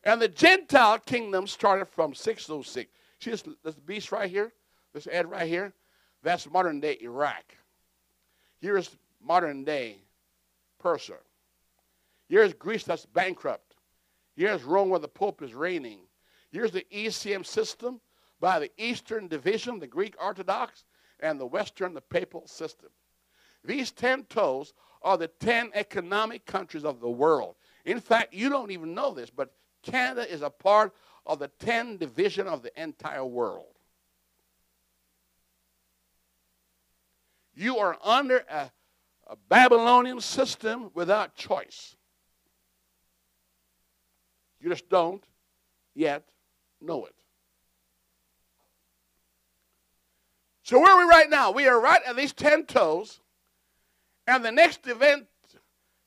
And 0.04 0.22
the 0.22 0.28
Gentile 0.28 0.98
kingdom 0.98 1.46
started 1.46 1.86
from 1.86 2.14
606. 2.14 2.90
See 3.18 3.30
this, 3.30 3.44
this 3.62 3.74
beast 3.74 4.12
right 4.12 4.30
here? 4.30 4.52
This 4.94 5.04
head 5.04 5.30
right 5.30 5.46
here? 5.46 5.72
That's 6.22 6.48
modern 6.50 6.80
day 6.80 6.96
Iraq. 7.02 7.44
Here's 8.60 8.90
modern 9.22 9.64
day 9.64 9.96
Persia. 10.78 11.18
Here's 12.28 12.54
Greece 12.54 12.84
that's 12.84 13.06
bankrupt. 13.06 13.69
Here's 14.40 14.64
Rome 14.64 14.88
where 14.88 14.98
the 14.98 15.06
Pope 15.06 15.42
is 15.42 15.52
reigning. 15.52 15.98
Here's 16.50 16.70
the 16.70 16.86
ECM 16.90 17.44
system 17.44 18.00
by 18.40 18.58
the 18.58 18.70
Eastern 18.78 19.28
Division, 19.28 19.78
the 19.78 19.86
Greek 19.86 20.14
Orthodox, 20.18 20.86
and 21.20 21.38
the 21.38 21.44
Western, 21.44 21.92
the 21.92 22.00
Papal 22.00 22.46
system. 22.46 22.88
These 23.62 23.90
ten 23.90 24.24
toes 24.24 24.72
are 25.02 25.18
the 25.18 25.28
10 25.28 25.72
economic 25.74 26.46
countries 26.46 26.86
of 26.86 27.00
the 27.00 27.10
world. 27.10 27.56
In 27.84 28.00
fact, 28.00 28.32
you 28.32 28.48
don't 28.48 28.70
even 28.70 28.94
know 28.94 29.12
this, 29.12 29.28
but 29.28 29.52
Canada 29.82 30.32
is 30.32 30.40
a 30.40 30.48
part 30.48 30.94
of 31.26 31.38
the 31.38 31.48
10 31.58 31.98
division 31.98 32.46
of 32.46 32.62
the 32.62 32.82
entire 32.82 33.26
world. 33.26 33.74
You 37.54 37.76
are 37.76 37.98
under 38.02 38.38
a, 38.48 38.70
a 39.26 39.36
Babylonian 39.50 40.22
system 40.22 40.90
without 40.94 41.36
choice. 41.36 41.94
You 44.60 44.70
just 44.70 44.88
don't 44.88 45.24
yet 45.94 46.24
know 46.80 47.06
it. 47.06 47.14
So, 50.62 50.78
where 50.78 50.92
are 50.92 51.04
we 51.04 51.10
right 51.10 51.28
now? 51.28 51.50
We 51.50 51.66
are 51.66 51.80
right 51.80 52.00
at 52.06 52.16
these 52.16 52.32
10 52.32 52.66
toes 52.66 53.20
and 54.26 54.44
the 54.44 54.52
next 54.52 54.86
event 54.86 55.26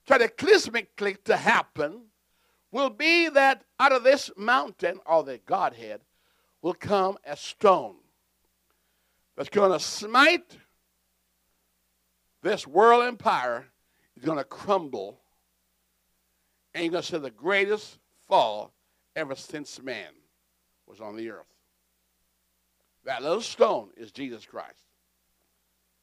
cataclysmically 0.08 1.22
to 1.26 1.36
happen 1.36 2.04
will 2.72 2.90
be 2.90 3.28
that 3.30 3.64
out 3.80 3.92
of 3.92 4.04
this 4.04 4.32
mountain, 4.38 5.00
or 5.06 5.24
the 5.24 5.40
Godhead, 5.46 6.02
will 6.62 6.74
come 6.74 7.18
a 7.26 7.36
stone 7.36 7.96
that's 9.36 9.50
going 9.50 9.72
to 9.72 9.80
smite 9.80 10.58
this 12.42 12.66
world 12.66 13.04
empire. 13.04 13.68
Is 14.16 14.24
going 14.24 14.38
to 14.38 14.44
crumble, 14.44 15.20
and 16.76 16.84
you're 16.84 16.92
going 16.92 17.02
to 17.02 17.08
see 17.10 17.18
the 17.18 17.32
greatest 17.32 17.98
fall 18.34 18.74
ever 19.16 19.36
since 19.36 19.80
man 19.84 20.10
was 20.88 21.00
on 21.00 21.16
the 21.16 21.30
earth. 21.30 21.46
That 23.06 23.22
little 23.22 23.42
stone 23.42 23.90
is 23.96 24.12
Jesus 24.12 24.44
Christ. 24.44 24.88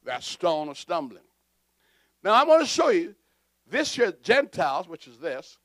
That 0.04 0.22
stone 0.22 0.68
of 0.68 0.78
stumbling. 0.78 1.24
Now 2.22 2.34
I'm 2.34 2.46
going 2.46 2.60
to 2.60 2.66
show 2.66 2.90
you 2.90 3.16
this 3.68 3.96
here, 3.96 4.14
Gentiles, 4.22 4.86
which 4.86 5.08
is 5.08 5.18
this. 5.18 5.58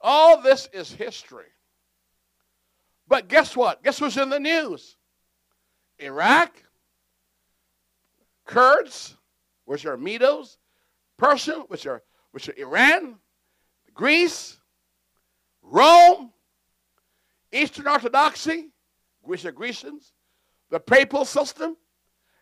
All 0.00 0.40
this 0.40 0.68
is 0.72 0.92
history. 0.92 1.50
But 3.08 3.26
guess 3.26 3.56
what? 3.56 3.82
Guess 3.82 4.00
what's 4.00 4.16
in 4.16 4.30
the 4.30 4.38
news? 4.38 4.96
Iraq, 5.98 6.62
Kurds, 8.46 9.16
which 9.64 9.84
are 9.84 9.96
Medos, 9.96 10.58
Persia, 11.16 11.64
which 11.66 11.86
are 11.86 12.04
which 12.30 12.48
are 12.48 12.54
Iran, 12.56 13.16
Greece, 13.94 14.58
Rome, 15.70 16.32
Eastern 17.52 17.86
Orthodoxy, 17.86 18.70
are 19.44 19.52
Grecians, 19.52 20.12
the 20.70 20.80
papal 20.80 21.24
system, 21.24 21.76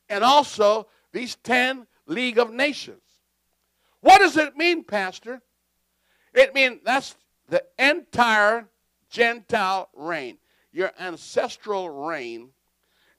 and 0.08 0.22
also 0.22 0.86
these 1.12 1.36
10 1.36 1.86
League 2.06 2.38
of 2.38 2.52
Nations. 2.52 3.02
What 4.00 4.18
does 4.18 4.36
it 4.36 4.56
mean, 4.56 4.84
Pastor? 4.84 5.42
It 6.32 6.54
means 6.54 6.80
that's 6.84 7.16
the 7.48 7.64
entire 7.78 8.68
Gentile 9.10 9.88
reign, 9.94 10.38
your 10.72 10.92
ancestral 10.98 11.88
reign, 11.90 12.50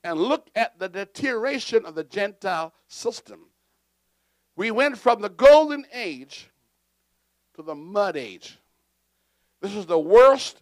and 0.04 0.20
look 0.20 0.50
at 0.56 0.80
the 0.80 0.88
deterioration 0.88 1.86
of 1.86 1.96
the 1.96 2.04
Gentile 2.04 2.74
system. 2.88 3.48
We 4.56 4.72
went 4.72 4.98
from 4.98 5.22
the 5.22 5.30
golden 5.30 5.86
age 5.93 6.50
to 7.56 7.62
the 7.62 7.76
mud 7.76 8.15
age. 8.15 8.58
This 9.62 9.76
is 9.76 9.86
the 9.86 10.00
worst 10.00 10.62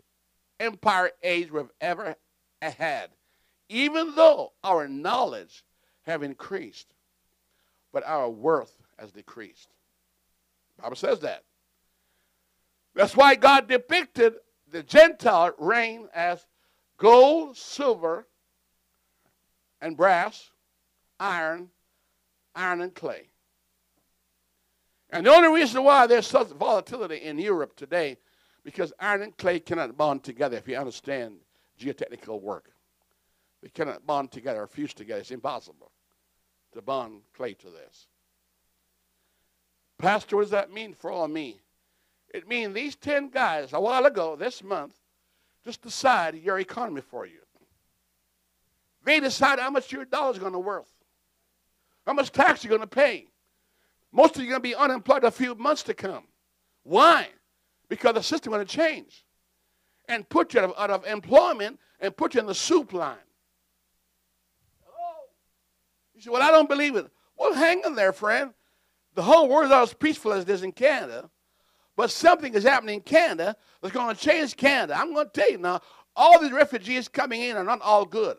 empire 0.60 1.12
age 1.21 1.51
we've 1.51 1.71
ever 1.81 2.15
had, 2.62 3.10
even 3.69 4.15
though 4.15 4.53
our 4.63 4.88
knowledge 4.88 5.63
have 6.03 6.23
increased, 6.23 6.88
but 7.91 8.05
our 8.05 8.29
worth 8.29 8.75
has 8.97 9.12
decreased. 9.12 9.69
The 10.77 10.84
Bible 10.84 10.95
says 10.95 11.19
that. 11.21 11.43
That's 12.93 13.15
why 13.15 13.36
God 13.36 13.67
depicted 13.67 14.36
the 14.71 14.84
Gentile 14.84 15.53
reign 15.58 16.08
as 16.13 16.45
gold, 16.97 17.58
silver, 17.58 18.27
and 19.81 19.97
brass, 19.97 20.51
iron, 21.19 21.69
iron 22.55 22.81
and 22.81 22.95
clay. 22.95 23.27
And 25.10 25.25
the 25.25 25.31
only 25.31 25.49
reason 25.49 25.84
why 25.84 26.08
there's 26.08 26.27
such 26.27 26.47
volatility 26.47 27.17
in 27.17 27.38
Europe 27.38 27.75
today, 27.75 28.17
because 28.65 28.91
iron 28.99 29.21
and 29.21 29.38
clay 29.38 29.60
cannot 29.60 29.95
bond 29.95 30.23
together 30.23 30.58
if 30.58 30.67
you 30.67 30.75
understand 30.75 31.36
geotechnical 31.80 32.41
work. 32.41 32.71
They 33.62 33.69
cannot 33.69 34.06
bond 34.06 34.32
together 34.32 34.63
or 34.63 34.67
fuse 34.67 34.93
together. 34.93 35.21
It's 35.21 35.32
impossible 35.32 35.91
to 36.73 36.82
bond 36.82 37.21
clay 37.34 37.54
to 37.54 37.69
this. 37.69 38.08
Pastor, 39.97 40.36
what 40.36 40.41
does 40.41 40.51
that 40.51 40.73
mean 40.73 40.93
for 40.93 41.12
all 41.12 41.25
of 41.25 41.32
me? 41.32 41.62
It 42.34 42.49
means 42.49 42.73
these 42.73 42.95
10 42.95 43.30
guys 43.30 43.71
a 43.71 43.80
while 43.80 44.06
ago, 44.06 44.36
this 44.36 44.62
month, 44.62 44.95
just 45.63 45.82
decide 45.82 46.36
your 46.36 46.60
economy 46.60 47.01
for 47.01 47.25
you. 47.25 47.39
They 49.06 49.19
decide 49.19 49.60
how 49.60 49.69
much 49.69 49.91
your 49.91 50.06
dollar's 50.06 50.39
going 50.39 50.54
to 50.54 50.60
worth, 50.60 50.91
how 52.06 52.13
much 52.13 52.32
tax 52.32 52.63
you're 52.63 52.69
going 52.69 52.82
to 52.82 52.88
pay. 52.88 53.28
Most 54.12 54.36
of 54.36 54.41
you 54.41 54.47
are 54.49 54.60
going 54.60 54.62
to 54.62 54.69
be 54.69 54.75
unemployed 54.75 55.23
a 55.23 55.32
few 55.32 55.56
months 55.56 55.84
to 55.84 55.93
come. 55.93 56.23
Why? 56.84 57.30
Because 57.89 58.15
the 58.15 58.24
system 58.24 58.54
going 58.54 58.65
to 58.65 58.76
change 58.76 59.26
and 60.08 60.28
put 60.28 60.54
you 60.54 60.60
out 60.60 60.69
of, 60.69 60.74
out 60.78 60.89
of 60.89 61.06
employment 61.06 61.80
and 62.00 62.15
put 62.15 62.34
you 62.34 62.39
in 62.39 62.45
the 62.45 62.56
soup 62.56 62.93
line. 62.93 63.15
Oh. 64.88 65.26
You 66.13 66.21
say, 66.21 66.30
Well, 66.30 66.41
I 66.41 66.52
don't 66.52 66.69
believe 66.69 66.95
it. 66.95 67.10
Well, 67.38 67.54
hang 67.54 67.82
in 67.86 67.95
there, 67.95 68.13
friend. 68.13 68.54
The 69.15 69.24
whole 69.24 69.48
world 69.48 69.65
is 69.65 69.69
not 69.69 69.84
as 69.84 69.93
peaceful 69.93 70.34
as 70.34 70.43
it 70.43 70.50
is 70.50 70.63
in 70.63 70.71
Canada. 70.71 71.30
But 71.95 72.12
something 72.12 72.54
is 72.54 72.63
happening 72.63 72.95
in 72.95 73.02
Canada 73.02 73.56
that's 73.82 73.93
going 73.93 74.13
to 74.13 74.21
change 74.21 74.58
Canada. 74.58 74.98
I'm 74.98 75.13
going 75.13 75.28
to 75.28 75.32
tell 75.32 75.50
you 75.50 75.58
now, 75.58 75.82
all 76.15 76.41
these 76.41 76.52
refugees 76.52 77.08
coming 77.08 77.41
in 77.41 77.56
are 77.56 77.63
not 77.63 77.82
all 77.82 78.06
good. 78.06 78.38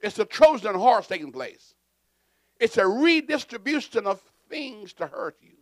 It's 0.00 0.18
a 0.18 0.24
Trojan 0.24 0.74
horse 0.74 1.08
taking 1.08 1.32
place. 1.32 1.74
It's 2.60 2.76
a 2.76 2.86
redistribution 2.86 4.06
of 4.06 4.22
things 4.48 4.92
to 4.94 5.06
hurt 5.06 5.36
you. 5.40 5.55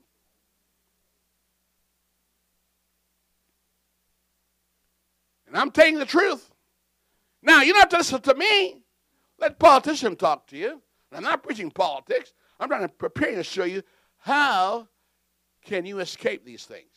And 5.54 5.60
I'm 5.60 5.70
telling 5.70 6.00
the 6.00 6.04
truth. 6.04 6.50
Now, 7.40 7.62
you 7.62 7.72
don't 7.72 7.82
have 7.82 7.88
to 7.90 7.98
listen 7.98 8.20
to 8.22 8.34
me. 8.34 8.80
Let 9.38 9.60
politicians 9.60 10.16
talk 10.18 10.48
to 10.48 10.56
you. 10.56 10.82
I'm 11.12 11.22
not 11.22 11.44
preaching 11.44 11.70
politics. 11.70 12.34
I'm 12.58 12.68
trying 12.68 12.82
to 12.82 12.88
prepare 12.88 13.36
to 13.36 13.44
show 13.44 13.62
you 13.62 13.84
how 14.18 14.88
can 15.64 15.86
you 15.86 16.00
escape 16.00 16.44
these 16.44 16.64
things? 16.64 16.90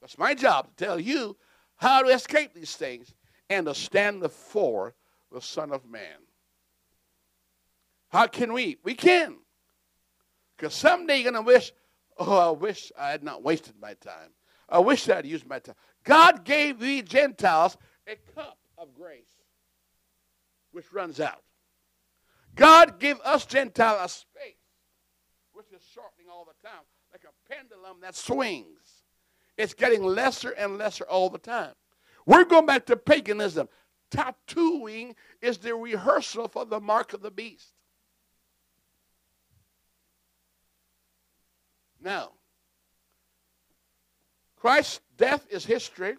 That's 0.00 0.16
my 0.16 0.32
job 0.32 0.68
to 0.68 0.82
tell 0.82 0.98
you 0.98 1.36
how 1.76 2.02
to 2.02 2.08
escape 2.08 2.54
these 2.54 2.74
things 2.74 3.12
and 3.50 3.66
to 3.66 3.74
stand 3.74 4.20
before 4.20 4.94
the 5.30 5.42
Son 5.42 5.70
of 5.70 5.84
Man. 5.84 6.22
How 8.08 8.28
can 8.28 8.54
we? 8.54 8.78
We 8.82 8.94
can. 8.94 9.36
Because 10.56 10.72
someday 10.72 11.16
you're 11.18 11.32
going 11.32 11.44
to 11.44 11.46
wish, 11.46 11.72
oh, 12.16 12.48
I 12.48 12.50
wish 12.50 12.90
I 12.98 13.10
had 13.10 13.22
not 13.22 13.42
wasted 13.42 13.74
my 13.78 13.92
time. 13.92 14.30
I 14.70 14.78
wish 14.78 15.06
I 15.10 15.16
had 15.16 15.26
used 15.26 15.46
my 15.46 15.58
time. 15.58 15.74
God 16.08 16.44
gave 16.44 16.80
the 16.80 17.02
Gentiles 17.02 17.76
a 18.06 18.16
cup 18.34 18.56
of 18.78 18.94
grace, 18.94 19.28
which 20.72 20.90
runs 20.90 21.20
out. 21.20 21.42
God 22.54 22.98
gave 22.98 23.20
us 23.20 23.44
Gentiles 23.44 24.00
a 24.02 24.08
space, 24.08 24.56
which 25.52 25.70
is 25.70 25.86
shortening 25.92 26.28
all 26.32 26.46
the 26.46 26.66
time 26.66 26.80
like 27.12 27.24
a 27.24 27.52
pendulum 27.52 27.98
that 28.00 28.16
swings. 28.16 29.04
It's 29.58 29.74
getting 29.74 30.02
lesser 30.02 30.50
and 30.52 30.78
lesser 30.78 31.04
all 31.04 31.28
the 31.28 31.38
time. 31.38 31.74
We're 32.24 32.44
going 32.44 32.64
back 32.64 32.86
to 32.86 32.96
paganism. 32.96 33.68
Tattooing 34.10 35.14
is 35.42 35.58
the 35.58 35.74
rehearsal 35.74 36.48
for 36.48 36.64
the 36.64 36.80
mark 36.80 37.12
of 37.12 37.20
the 37.20 37.30
beast. 37.30 37.74
Now, 42.00 42.30
Christ's 44.60 45.00
death 45.16 45.46
is 45.50 45.64
history. 45.64 46.16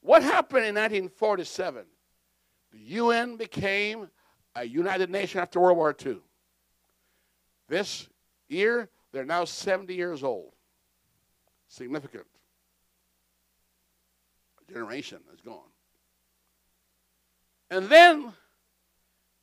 What 0.00 0.22
happened 0.22 0.64
in 0.64 0.74
1947? 0.74 1.84
The 2.72 2.78
UN 2.78 3.36
became 3.36 4.08
a 4.54 4.64
United 4.64 5.10
Nation 5.10 5.40
after 5.40 5.60
World 5.60 5.76
War 5.76 5.94
II. 6.04 6.18
This 7.68 8.08
year, 8.48 8.88
they're 9.12 9.24
now 9.24 9.44
70 9.44 9.94
years 9.94 10.22
old. 10.22 10.52
Significant. 11.68 12.26
A 14.60 14.72
generation 14.72 15.18
is 15.34 15.40
gone. 15.40 15.58
And 17.70 17.88
then 17.88 18.32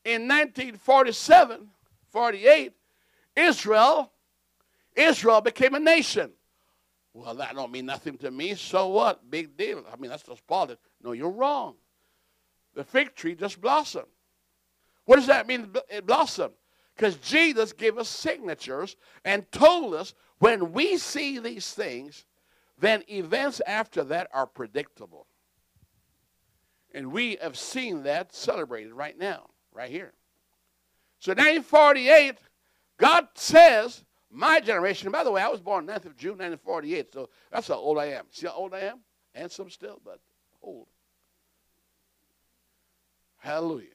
in 0.06 0.28
1947, 0.28 1.70
48, 2.12 2.72
Israel, 3.36 4.12
Israel 4.96 5.42
became 5.42 5.76
a 5.76 5.80
nation. 5.80 6.32
Well, 7.14 7.36
that 7.36 7.54
don't 7.56 7.72
mean 7.72 7.86
nothing 7.86 8.18
to 8.20 8.32
me. 8.32 8.56
So 8.56 8.88
what? 8.88 9.30
Big 9.30 9.56
deal. 9.56 9.84
I 9.92 9.98
mean, 9.98 10.10
that's 10.10 10.24
just 10.24 10.46
politics. 10.48 10.82
No, 11.02 11.12
you're 11.12 11.30
wrong. 11.30 11.76
The 12.74 12.84
fig 12.84 13.16
tree 13.16 13.36
just 13.36 13.62
blossomed. 13.62 14.08
What 15.06 15.18
does 15.18 15.28
that 15.28 15.48
mean? 15.48 15.70
It 15.90 16.08
blossomed. 16.08 16.56
Because 16.96 17.18
Jesus 17.18 17.74
gave 17.74 17.98
us 17.98 18.10
signatures 18.10 18.96
and 19.26 19.52
told 19.52 19.94
us 19.94 20.14
when 20.40 20.74
we 20.74 20.98
see 20.98 21.40
these 21.40 21.72
things, 21.72 22.26
then 22.80 23.04
events 23.10 23.62
after 23.66 24.04
that 24.06 24.28
are 24.34 24.48
predictable. 24.48 25.28
And 26.94 27.12
we 27.12 27.38
have 27.42 27.58
seen 27.58 28.04
that 28.04 28.34
celebrated 28.34 28.94
right 28.94 29.18
now, 29.18 29.50
right 29.72 29.90
here. 29.90 30.14
So 31.20 31.32
1948, 31.32 32.38
God 32.98 33.28
says, 33.36 34.04
my 34.34 34.60
generation, 34.60 35.12
by 35.12 35.24
the 35.24 35.32
way, 35.32 35.42
I 35.42 35.48
was 35.48 35.62
born 35.62 35.86
9th 35.86 36.06
of 36.06 36.18
June 36.18 36.32
1948, 36.32 37.14
so 37.14 37.30
that's 37.52 37.68
how 37.68 37.76
old 37.76 38.00
I 38.00 38.06
am. 38.06 38.26
See 38.32 38.48
how 38.48 38.54
old 38.54 38.74
I 38.74 38.80
am? 38.80 39.00
Handsome 39.34 39.70
still, 39.70 40.02
but 40.04 40.20
old. 40.62 40.88
Hallelujah. 43.38 43.90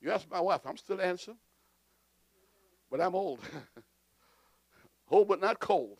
You 0.00 0.10
ask 0.10 0.28
my 0.30 0.40
wife, 0.40 0.62
I'm 0.64 0.76
still 0.78 0.98
handsome, 0.98 1.36
but 2.90 3.00
I'm 3.00 3.14
old. 3.14 3.40
old 5.10 5.28
but 5.28 5.40
not 5.40 5.60
cold. 5.60 5.98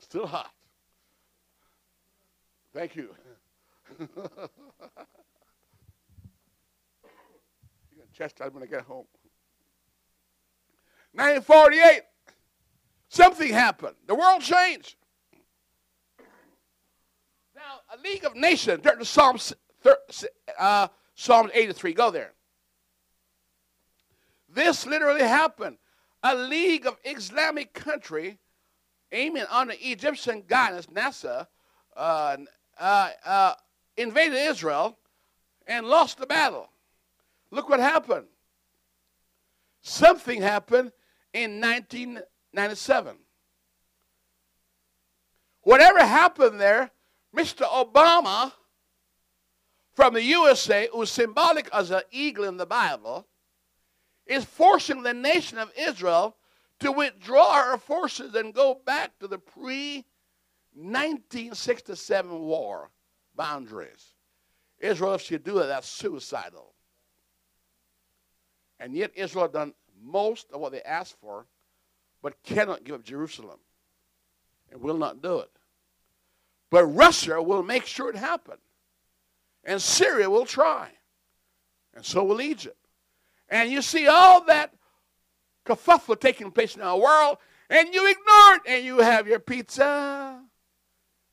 Still 0.00 0.26
hot. 0.26 0.50
Thank 2.74 2.94
you. 2.96 3.14
You're 3.98 4.08
going 4.08 4.48
to 8.10 8.18
chastise 8.18 8.52
when 8.52 8.62
I 8.62 8.66
get 8.66 8.82
home. 8.82 9.06
1948, 11.14 12.02
something 13.08 13.52
happened. 13.52 13.96
The 14.06 14.14
world 14.14 14.40
changed. 14.40 14.96
Now, 17.54 17.80
a 17.92 18.00
League 18.02 18.24
of 18.24 18.34
Nations, 18.34 18.80
during 18.82 18.98
the 18.98 19.04
Psalms, 19.04 19.52
uh, 20.58 20.88
Psalm 21.14 21.50
83. 21.52 21.92
Go 21.92 22.10
there. 22.10 22.32
This 24.48 24.86
literally 24.86 25.22
happened. 25.22 25.78
A 26.22 26.34
league 26.34 26.86
of 26.86 26.96
Islamic 27.04 27.72
country 27.72 28.38
aiming 29.10 29.44
the 29.68 29.90
Egyptian 29.90 30.42
goddess 30.46 30.90
Nasser 30.90 31.46
uh, 31.96 32.36
uh, 32.78 33.10
uh, 33.24 33.54
invaded 33.96 34.36
Israel 34.36 34.98
and 35.66 35.86
lost 35.86 36.18
the 36.18 36.26
battle. 36.26 36.68
Look 37.50 37.68
what 37.68 37.80
happened. 37.80 38.26
Something 39.82 40.40
happened 40.40 40.92
in 41.32 41.60
1997. 41.60 43.16
whatever 45.62 46.00
happened 46.04 46.60
there, 46.60 46.90
Mr. 47.34 47.62
Obama 47.62 48.52
from 49.94 50.14
the 50.14 50.22
USA, 50.22 50.88
who's 50.92 51.10
symbolic 51.10 51.68
as 51.72 51.90
an 51.90 52.02
eagle 52.10 52.44
in 52.44 52.56
the 52.56 52.66
Bible, 52.66 53.26
is 54.26 54.44
forcing 54.44 55.02
the 55.02 55.14
nation 55.14 55.58
of 55.58 55.70
Israel 55.76 56.36
to 56.80 56.90
withdraw 56.90 57.52
our 57.52 57.78
forces 57.78 58.34
and 58.34 58.54
go 58.54 58.80
back 58.84 59.18
to 59.18 59.28
the 59.28 59.38
pre 59.38 60.04
1967 60.74 62.40
war 62.40 62.90
boundaries. 63.34 64.14
Israel, 64.78 65.14
if 65.14 65.22
she 65.22 65.38
do 65.38 65.54
that, 65.54 65.66
that's 65.66 65.88
suicidal. 65.88 66.74
And 68.80 68.94
yet 68.94 69.12
Israel 69.14 69.48
done 69.48 69.74
most 70.02 70.50
of 70.52 70.60
what 70.60 70.72
they 70.72 70.82
asked 70.82 71.16
for, 71.20 71.46
but 72.22 72.42
cannot 72.42 72.84
give 72.84 72.94
up 72.94 73.04
Jerusalem 73.04 73.58
and 74.70 74.80
will 74.80 74.98
not 74.98 75.22
do 75.22 75.38
it. 75.38 75.50
But 76.70 76.86
Russia 76.86 77.42
will 77.42 77.62
make 77.62 77.86
sure 77.86 78.08
it 78.10 78.16
happen. 78.16 78.56
And 79.64 79.80
Syria 79.80 80.28
will 80.30 80.46
try. 80.46 80.88
And 81.94 82.04
so 82.04 82.24
will 82.24 82.40
Egypt. 82.40 82.76
And 83.48 83.70
you 83.70 83.82
see 83.82 84.06
all 84.06 84.44
that 84.46 84.72
kerfuffle 85.66 86.18
taking 86.18 86.50
place 86.50 86.74
in 86.74 86.82
our 86.82 86.98
world, 86.98 87.38
and 87.68 87.92
you 87.92 88.10
ignore 88.10 88.54
it, 88.56 88.62
and 88.66 88.84
you 88.84 88.98
have 88.98 89.28
your 89.28 89.38
pizza 89.38 90.40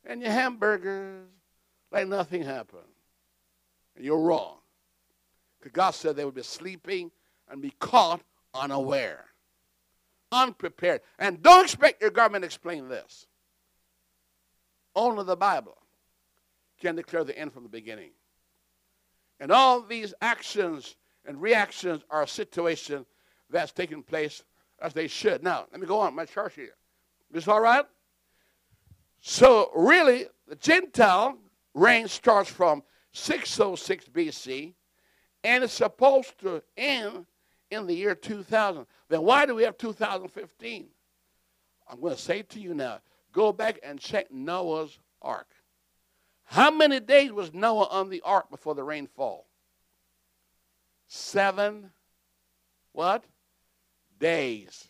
and 0.06 0.22
your 0.22 0.32
hamburgers 0.32 1.28
like 1.92 2.08
nothing 2.08 2.44
happened. 2.44 2.84
And 3.96 4.06
you're 4.06 4.20
wrong. 4.20 4.58
Because 5.60 5.72
God 5.72 5.92
said 5.92 6.16
they 6.16 6.26
would 6.26 6.36
be 6.36 6.44
sleeping 6.44 7.12
and 7.50 7.62
be 7.62 7.74
caught 7.80 8.22
unaware, 8.54 9.26
unprepared. 10.32 11.02
And 11.18 11.42
don't 11.42 11.66
expect 11.66 12.02
your 12.02 12.12
government 12.12 12.44
to 12.44 12.48
explain 12.48 12.88
this. 12.88 13.28
Only 14.96 15.24
the 15.24 15.36
Bible 15.36 15.78
can 16.80 16.96
declare 16.96 17.24
the 17.24 17.38
end 17.38 17.54
from 17.54 17.64
the 17.64 17.70
beginning. 17.70 18.12
And 19.40 19.52
all 19.52 19.82
these 19.82 20.14
actions 20.22 20.96
and 21.26 21.42
reactions 21.42 22.04
are 22.10 22.24
a 22.24 22.28
situation 22.28 23.06
that's 23.50 23.72
taking 23.72 24.04
place 24.04 24.44
as 24.82 24.94
they 24.94 25.08
should. 25.08 25.44
Now, 25.44 25.66
let 25.72 25.80
me 25.80 25.88
go 25.88 26.00
on 26.00 26.16
my 26.16 26.26
chart 26.26 26.54
here. 26.54 26.76
Is 27.30 27.46
this 27.46 27.48
all 27.48 27.62
right? 27.62 27.86
So, 29.22 29.70
really, 29.76 30.28
the 30.48 30.56
Gentile 30.56 31.38
reign 31.74 32.08
starts 32.08 32.50
from 32.50 32.84
606 33.14 34.06
BC 34.06 34.74
and 35.44 35.64
it's 35.64 35.74
supposed 35.74 36.38
to 36.40 36.62
end 36.78 37.26
in 37.72 37.88
the 37.88 37.94
year 37.94 38.16
2000. 38.16 38.86
Then 39.10 39.22
why 39.22 39.46
do 39.46 39.56
we 39.56 39.64
have 39.64 39.78
2015? 39.78 40.88
I'm 41.90 42.02
going 42.02 42.16
to 42.16 42.22
say 42.22 42.44
to 42.44 42.60
you 42.60 42.74
now 42.74 43.00
go 43.32 43.52
back 43.52 43.80
and 43.84 44.00
check 44.00 44.32
Noah's 44.32 44.98
ark. 45.22 45.48
How 46.46 46.72
many 46.72 47.00
days 47.00 47.32
was 47.32 47.54
Noah 47.54 47.88
on 47.92 48.10
the 48.10 48.22
ark 48.22 48.50
before 48.50 48.74
the 48.74 48.84
rainfall? 48.84 49.46
Seven, 51.08 51.92
what? 52.92 53.24
Days. 54.20 54.88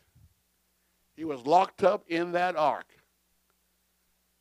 He 1.15 1.25
was 1.25 1.45
locked 1.45 1.83
up 1.83 2.05
in 2.07 2.31
that 2.31 2.55
ark, 2.55 2.87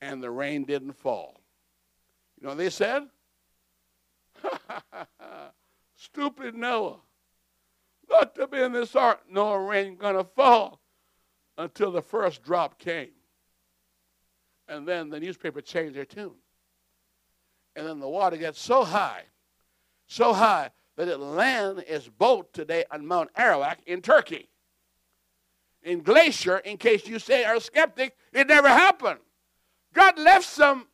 and 0.01 0.23
the 0.23 0.31
rain 0.31 0.65
didn't 0.65 0.93
fall. 0.93 1.41
You 2.37 2.45
know 2.45 2.51
what 2.51 2.59
they 2.59 2.71
said? 2.71 3.03
Stupid 5.97 6.55
Noah. 6.55 6.99
Not 8.11 8.35
to 8.37 8.47
be 8.47 8.61
in 8.61 8.73
this 8.73 8.97
ark, 8.97 9.21
no 9.31 9.55
rain 9.55 9.97
gonna 9.97 10.25
fall 10.25 10.81
until 11.57 11.91
the 11.91 12.03
first 12.03 12.43
drop 12.43 12.79
came. 12.79 13.11
And 14.67 14.87
then 14.87 15.11
the 15.11 15.21
newspaper 15.21 15.61
changed 15.61 15.97
their 15.97 16.05
tune. 16.05 16.37
And 17.75 17.87
then 17.87 18.01
the 18.01 18.09
water 18.09 18.37
gets 18.37 18.61
so 18.61 18.85
high, 18.85 19.25
so 20.07 20.33
high 20.33 20.71
that 20.97 21.09
it 21.09 21.19
land 21.19 21.85
its 21.87 22.09
boat 22.09 22.53
today 22.53 22.85
on 22.91 23.07
Mount 23.07 23.31
Ararat 23.37 23.81
in 23.87 24.03
Turkey. 24.03 24.49
In 25.83 26.03
Glacier, 26.03 26.59
in 26.59 26.77
case 26.77 27.07
you 27.07 27.19
say 27.19 27.45
are 27.45 27.61
skeptic, 27.61 28.17
it 28.33 28.49
never 28.49 28.69
happened. 28.69 29.21
God 29.95 30.19
left 30.19 30.45
some 30.45 30.89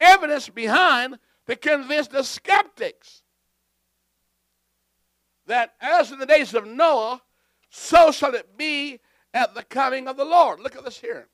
evidence 0.00 0.48
behind 0.48 1.18
to 1.46 1.56
convince 1.56 2.08
the 2.08 2.22
skeptics 2.22 3.21
that 5.46 5.74
as 5.80 6.12
in 6.12 6.18
the 6.18 6.26
days 6.26 6.54
of 6.54 6.66
Noah, 6.66 7.22
so 7.70 8.10
shall 8.10 8.34
it 8.34 8.56
be 8.56 9.00
at 9.34 9.54
the 9.54 9.62
coming 9.62 10.08
of 10.08 10.16
the 10.16 10.24
Lord. 10.24 10.60
Look 10.60 10.76
at 10.76 10.84
this 10.84 10.98
here. 10.98 11.28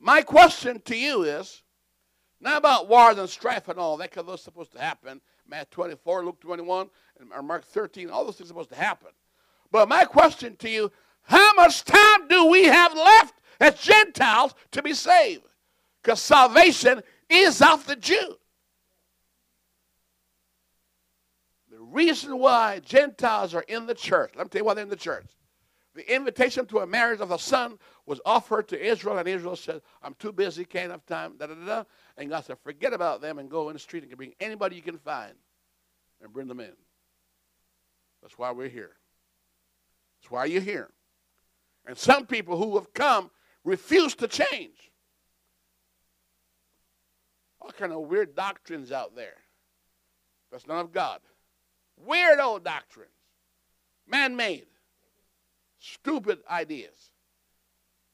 My 0.00 0.22
question 0.22 0.80
to 0.86 0.96
you 0.96 1.22
is 1.22 1.62
not 2.40 2.58
about 2.58 2.88
wars 2.88 3.18
and 3.18 3.28
strife 3.28 3.68
and 3.68 3.78
all 3.78 3.96
that, 3.98 4.10
because 4.10 4.26
those 4.26 4.42
supposed 4.42 4.72
to 4.72 4.80
happen. 4.80 5.20
Matthew 5.46 5.70
24, 5.72 6.24
Luke 6.24 6.40
21, 6.40 6.88
and 7.20 7.46
Mark 7.46 7.64
13, 7.64 8.10
all 8.10 8.24
those 8.24 8.36
things 8.36 8.48
are 8.48 8.54
supposed 8.54 8.70
to 8.70 8.76
happen. 8.76 9.10
But 9.70 9.88
my 9.88 10.04
question 10.04 10.56
to 10.56 10.68
you 10.68 10.90
how 11.22 11.54
much 11.54 11.84
time 11.84 12.26
do 12.28 12.46
we 12.46 12.64
have 12.64 12.94
left 12.94 13.34
as 13.60 13.80
Gentiles 13.80 14.54
to 14.72 14.82
be 14.82 14.92
saved? 14.92 15.46
Because 16.02 16.20
salvation 16.20 17.02
is 17.28 17.62
of 17.62 17.86
the 17.86 17.96
Jew. 17.96 18.36
The 21.70 21.81
reason 21.92 22.38
why 22.38 22.80
Gentiles 22.80 23.54
are 23.54 23.64
in 23.68 23.86
the 23.86 23.94
church, 23.94 24.32
let 24.36 24.46
me 24.46 24.48
tell 24.48 24.60
you 24.60 24.64
why 24.64 24.74
they're 24.74 24.84
in 24.84 24.90
the 24.90 24.96
church. 24.96 25.26
The 25.94 26.14
invitation 26.14 26.64
to 26.66 26.78
a 26.78 26.86
marriage 26.86 27.20
of 27.20 27.28
the 27.28 27.36
son 27.36 27.78
was 28.06 28.20
offered 28.24 28.68
to 28.68 28.82
Israel, 28.82 29.18
and 29.18 29.28
Israel 29.28 29.56
said, 29.56 29.82
I'm 30.02 30.14
too 30.14 30.32
busy, 30.32 30.64
can't 30.64 30.90
have 30.90 31.04
time, 31.04 31.34
da 31.38 31.46
da 31.46 31.54
da. 31.54 31.84
And 32.16 32.30
God 32.30 32.44
said, 32.44 32.56
forget 32.64 32.94
about 32.94 33.20
them 33.20 33.38
and 33.38 33.50
go 33.50 33.68
in 33.68 33.74
the 33.74 33.78
street 33.78 34.02
and 34.02 34.16
bring 34.16 34.34
anybody 34.40 34.76
you 34.76 34.82
can 34.82 34.96
find 34.96 35.34
and 36.22 36.32
bring 36.32 36.48
them 36.48 36.60
in. 36.60 36.72
That's 38.22 38.38
why 38.38 38.52
we're 38.52 38.68
here. 38.68 38.92
That's 40.20 40.30
why 40.30 40.46
you're 40.46 40.62
here. 40.62 40.90
And 41.86 41.98
some 41.98 42.26
people 42.26 42.56
who 42.56 42.76
have 42.76 42.94
come 42.94 43.30
refuse 43.64 44.14
to 44.16 44.28
change. 44.28 44.92
All 47.60 47.70
kind 47.70 47.92
of 47.92 48.00
weird 48.00 48.34
doctrines 48.34 48.92
out 48.92 49.14
there. 49.14 49.36
That's 50.50 50.66
none 50.66 50.78
of 50.78 50.92
God. 50.92 51.20
Weird 51.96 52.40
old 52.40 52.64
doctrines. 52.64 53.10
Man 54.06 54.36
made. 54.36 54.66
Stupid 55.78 56.38
ideas. 56.50 57.10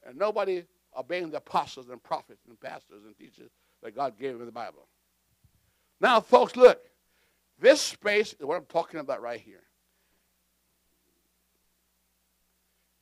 And 0.07 0.17
nobody 0.19 0.65
obeying 0.97 1.31
the 1.31 1.39
apostles 1.39 1.89
and 1.89 2.03
prophets 2.03 2.43
and 2.49 2.59
pastors 2.61 3.05
and 3.05 3.17
teachers 3.17 3.51
that 3.83 3.95
God 3.95 4.19
gave 4.19 4.39
in 4.41 4.47
the 4.47 4.53
Bible. 4.53 4.89
Now, 6.01 6.21
folks, 6.21 6.57
look. 6.57 6.81
This 7.61 7.81
space 7.81 8.35
is 8.35 8.47
what 8.47 8.57
I'm 8.57 8.67
talking 8.67 9.01
about 9.01 9.21
right 9.21 9.41
here. 9.41 9.65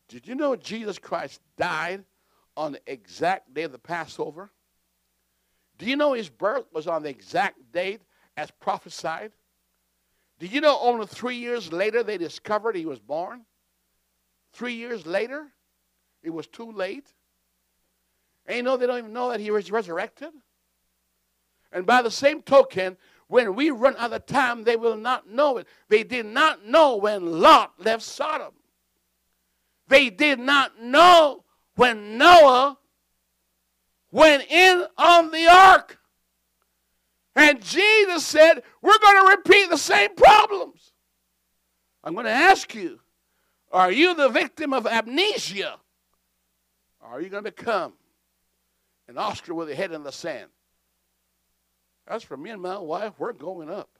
Did 0.09 0.27
you 0.27 0.35
know 0.35 0.57
Jesus 0.57 0.99
Christ 0.99 1.41
died 1.59 2.05
on 2.57 2.72
the 2.72 2.81
exact 2.87 3.53
day 3.53 3.64
of 3.64 3.72
the 3.72 3.79
Passover? 3.79 4.51
Do 5.79 5.85
you 5.85 5.97
know 5.97 6.14
his 6.14 6.31
birth 6.31 6.64
was 6.72 6.87
on 6.87 7.03
the 7.03 7.11
exact 7.11 7.70
date 7.72 8.01
as 8.37 8.51
prophesied? 8.51 9.33
Did 10.39 10.53
you 10.53 10.61
know 10.61 10.78
only 10.80 11.07
three 11.07 11.37
years 11.37 11.72
later 11.72 12.03
they 12.03 12.18
discovered 12.18 12.76
he 12.76 12.87
was 12.87 13.01
born? 13.01 13.45
Three 14.53 14.74
years 14.74 15.07
later, 15.07 15.47
it 16.22 16.30
was 16.30 16.47
too 16.47 16.70
late. 16.72 17.12
And 18.47 18.59
you 18.59 18.62
know 18.62 18.76
they 18.76 18.87
don't 18.87 18.99
even 18.99 19.12
know 19.12 19.30
that 19.30 19.41
he 19.41 19.51
was 19.51 19.70
resurrected? 19.70 20.30
And 21.72 21.84
by 21.84 22.03
the 22.03 22.11
same 22.11 22.43
token, 22.43 22.97
when 23.28 23.55
we 23.55 23.70
run 23.70 23.97
out 23.99 24.12
of 24.12 24.26
time, 24.26 24.64
they 24.64 24.76
will 24.76 24.97
not 24.97 25.28
know 25.28 25.59
it. 25.59 25.66
They 25.89 26.05
did 26.05 26.26
not 26.26 26.64
know 26.64 26.97
when 26.97 27.41
Lot 27.41 27.72
left 27.78 28.03
Sodom. 28.03 28.53
They 29.89 30.11
did 30.11 30.39
not 30.39 30.80
know 30.80 31.45
when 31.74 32.18
Noah 32.18 32.78
went 34.11 34.51
in 34.51 34.87
on 34.97 35.30
the 35.30 35.47
ark. 35.49 35.99
And 37.37 37.62
Jesus 37.62 38.24
said, 38.24 38.62
We're 38.80 38.99
going 38.99 39.22
to 39.22 39.37
repeat 39.37 39.70
the 39.70 39.76
same 39.76 40.14
problems. 40.16 40.93
I'm 42.03 42.14
going 42.14 42.26
to 42.26 42.32
ask 42.32 42.74
you 42.74 42.99
are 43.70 43.93
you 43.93 44.14
the 44.14 44.28
victim 44.28 44.72
of 44.72 44.87
amnesia? 44.87 45.76
Or 47.01 47.09
are 47.09 47.20
you 47.20 47.28
going 47.28 47.45
to 47.45 47.53
come 47.53 47.93
an 49.09 49.18
Oscar 49.18 49.55
with 49.55 49.68
your 49.68 49.76
head 49.76 49.93
in 49.93 50.03
the 50.03 50.12
sand? 50.12 50.49
As 52.09 52.22
for 52.22 52.37
me 52.37 52.51
and 52.51 52.62
my 52.62 52.78
wife, 52.78 53.14
we're 53.18 53.32
going 53.32 53.68
up. 53.68 53.91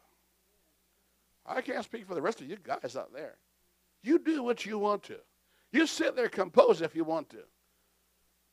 I 1.45 1.61
can't 1.61 1.84
speak 1.84 2.07
for 2.07 2.14
the 2.14 2.22
rest 2.22 2.41
of 2.41 2.49
you 2.49 2.57
guys 2.62 2.97
out 2.97 3.12
there. 3.12 3.37
You 4.03 4.18
do 4.18 4.43
what 4.43 4.64
you 4.64 4.78
want 4.78 5.03
to. 5.05 5.16
You 5.72 5.87
sit 5.87 6.16
there 6.16 6.28
compose 6.28 6.80
if 6.80 6.95
you 6.95 7.05
want 7.05 7.30
to. 7.30 7.43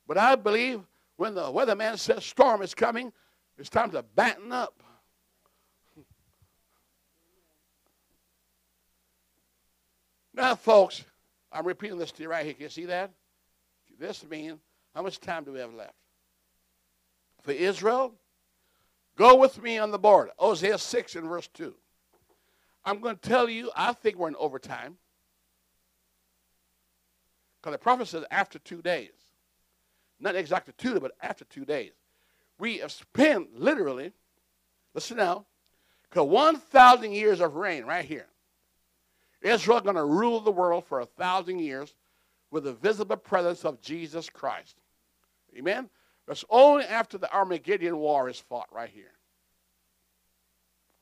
But 0.07 0.17
I 0.17 0.36
believe 0.36 0.81
when 1.17 1.36
the 1.36 1.43
weatherman 1.43 1.97
says 1.97 2.25
storm 2.25 2.61
is 2.61 2.73
coming, 2.73 3.13
it's 3.57 3.69
time 3.69 3.91
to 3.91 4.03
batten 4.15 4.51
up. 4.51 4.81
Now, 10.33 10.55
folks, 10.55 11.03
I'm 11.51 11.67
repeating 11.67 11.97
this 11.99 12.11
to 12.13 12.23
you 12.23 12.29
right 12.29 12.43
here. 12.43 12.53
Can 12.55 12.63
you 12.63 12.69
see 12.69 12.85
that? 12.85 13.11
This 13.99 14.25
means 14.27 14.59
how 14.95 15.03
much 15.03 15.19
time 15.19 15.43
do 15.43 15.53
we 15.53 15.59
have 15.59 15.73
left? 15.73 15.93
for 17.43 17.51
Israel, 17.51 18.15
go 19.17 19.35
with 19.35 19.61
me 19.61 19.77
on 19.77 19.91
the 19.91 19.99
board. 19.99 20.29
Hosea 20.37 20.77
6 20.77 21.15
and 21.15 21.27
verse 21.27 21.47
2. 21.53 21.75
I'm 22.85 22.99
going 22.99 23.15
to 23.17 23.29
tell 23.29 23.49
you, 23.49 23.69
I 23.75 23.93
think 23.93 24.17
we're 24.17 24.29
in 24.29 24.35
overtime. 24.37 24.97
Because 27.61 27.73
the 27.73 27.79
prophet 27.79 28.07
says 28.07 28.25
after 28.31 28.59
two 28.59 28.81
days. 28.81 29.11
Not 30.19 30.35
exactly 30.35 30.73
two, 30.77 30.99
but 30.99 31.11
after 31.21 31.45
two 31.45 31.65
days. 31.65 31.91
We 32.59 32.77
have 32.77 32.91
spent 32.91 33.59
literally, 33.59 34.13
listen 34.93 35.17
now, 35.17 35.45
because 36.09 36.27
1,000 36.27 37.11
years 37.11 37.39
of 37.39 37.55
reign 37.55 37.85
right 37.85 38.05
here. 38.05 38.27
Israel 39.41 39.81
going 39.81 39.95
to 39.95 40.05
rule 40.05 40.39
the 40.39 40.51
world 40.51 40.85
for 40.85 41.01
a 41.01 41.05
thousand 41.05 41.59
years 41.59 41.95
with 42.51 42.63
the 42.63 42.73
visible 42.73 43.17
presence 43.17 43.65
of 43.65 43.81
Jesus 43.81 44.29
Christ. 44.29 44.77
Amen? 45.57 45.89
That's 46.27 46.45
only 46.49 46.85
after 46.85 47.17
the 47.17 47.33
Armageddon 47.33 47.97
war 47.97 48.29
is 48.29 48.39
fought 48.39 48.69
right 48.71 48.89
here. 48.89 49.11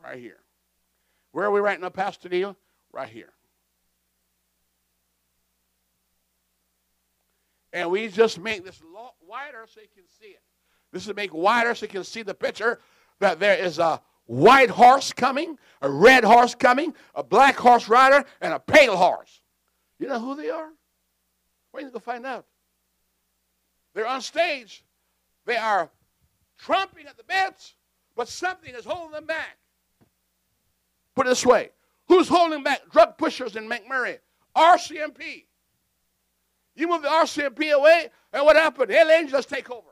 Right 0.04 0.18
here. 0.18 0.40
Where 1.32 1.46
are 1.46 1.52
we 1.52 1.60
right 1.60 1.80
now, 1.80 1.90
Pastor 1.90 2.30
Neil? 2.30 2.58
Right 2.92 3.10
here. 3.10 3.32
And 7.74 7.90
we 7.92 8.08
just 8.08 8.40
make 8.40 8.66
this 8.66 8.82
wider 9.26 9.66
so 9.68 9.80
you 9.80 9.88
can 9.94 10.04
see 10.20 10.32
it. 10.32 10.42
This 10.92 11.08
is 11.08 11.16
make 11.16 11.34
wider 11.34 11.74
so 11.74 11.86
you 11.86 11.90
can 11.90 12.04
see 12.04 12.22
the 12.22 12.34
picture 12.34 12.80
that 13.20 13.40
there 13.40 13.58
is 13.58 13.80
a 13.80 14.02
white 14.26 14.70
horse 14.70 15.14
coming, 15.14 15.58
a 15.82 15.90
red 15.90 16.24
horse 16.24 16.56
coming, 16.56 16.94
a 17.16 17.24
black 17.24 17.56
horse 17.56 17.88
rider, 17.88 18.26
and 18.42 18.54
a 18.54 18.60
pale 18.60 18.96
horse. 18.96 19.42
You 20.00 20.08
know 20.08 20.20
who 20.20 20.36
they 20.36 20.50
are? 20.50 20.70
Going 21.74 21.92
to 21.92 22.00
find 22.00 22.26
out? 22.26 22.46
They're 23.94 24.08
on 24.08 24.22
stage. 24.22 24.84
They 25.46 25.58
are 25.58 25.90
trumping 26.58 27.08
at 27.08 27.18
the 27.18 27.24
bits, 27.24 27.76
but 28.16 28.28
something 28.28 28.74
is 28.74 28.86
holding 28.86 29.12
them 29.12 29.26
back. 29.26 29.58
Put 31.16 31.28
it 31.28 31.30
this 31.30 31.46
way 31.46 31.72
Who's 32.08 32.28
holding 32.28 32.64
back 32.64 32.90
drug 32.92 33.18
pushers 33.18 33.56
in 33.56 33.70
McMurray? 33.70 34.20
RCMP. 34.56 35.46
You 36.76 36.88
move 36.88 37.02
the 37.04 37.08
RCMP 37.08 37.72
away, 37.72 38.10
and 38.34 38.46
what 38.46 38.56
happened? 38.56 38.92
Hell 38.92 39.10
angels 39.10 39.46
take 39.46 39.70
over. 39.70 39.91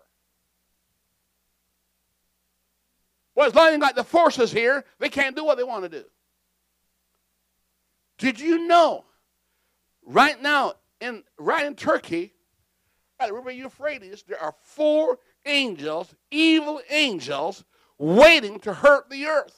Well, 3.40 3.48
as 3.48 3.56
long 3.56 3.70
as 3.70 3.78
got 3.78 3.96
the 3.96 4.04
forces 4.04 4.52
here, 4.52 4.84
they 5.00 5.08
can't 5.08 5.34
do 5.34 5.46
what 5.46 5.56
they 5.56 5.64
want 5.64 5.84
to 5.84 5.90
do. 5.90 6.04
Did 8.18 8.38
you 8.38 8.68
know? 8.68 9.06
Right 10.06 10.42
now, 10.42 10.74
in 11.00 11.24
right 11.38 11.66
in 11.66 11.76
Turkey, 11.76 12.34
at 13.18 13.30
the 13.30 13.34
river 13.34 13.50
Euphrates, 13.50 14.26
there 14.28 14.42
are 14.44 14.54
four 14.64 15.20
angels, 15.46 16.14
evil 16.30 16.82
angels, 16.90 17.64
waiting 17.98 18.60
to 18.60 18.74
hurt 18.74 19.10
the 19.10 19.28
earth. 19.28 19.56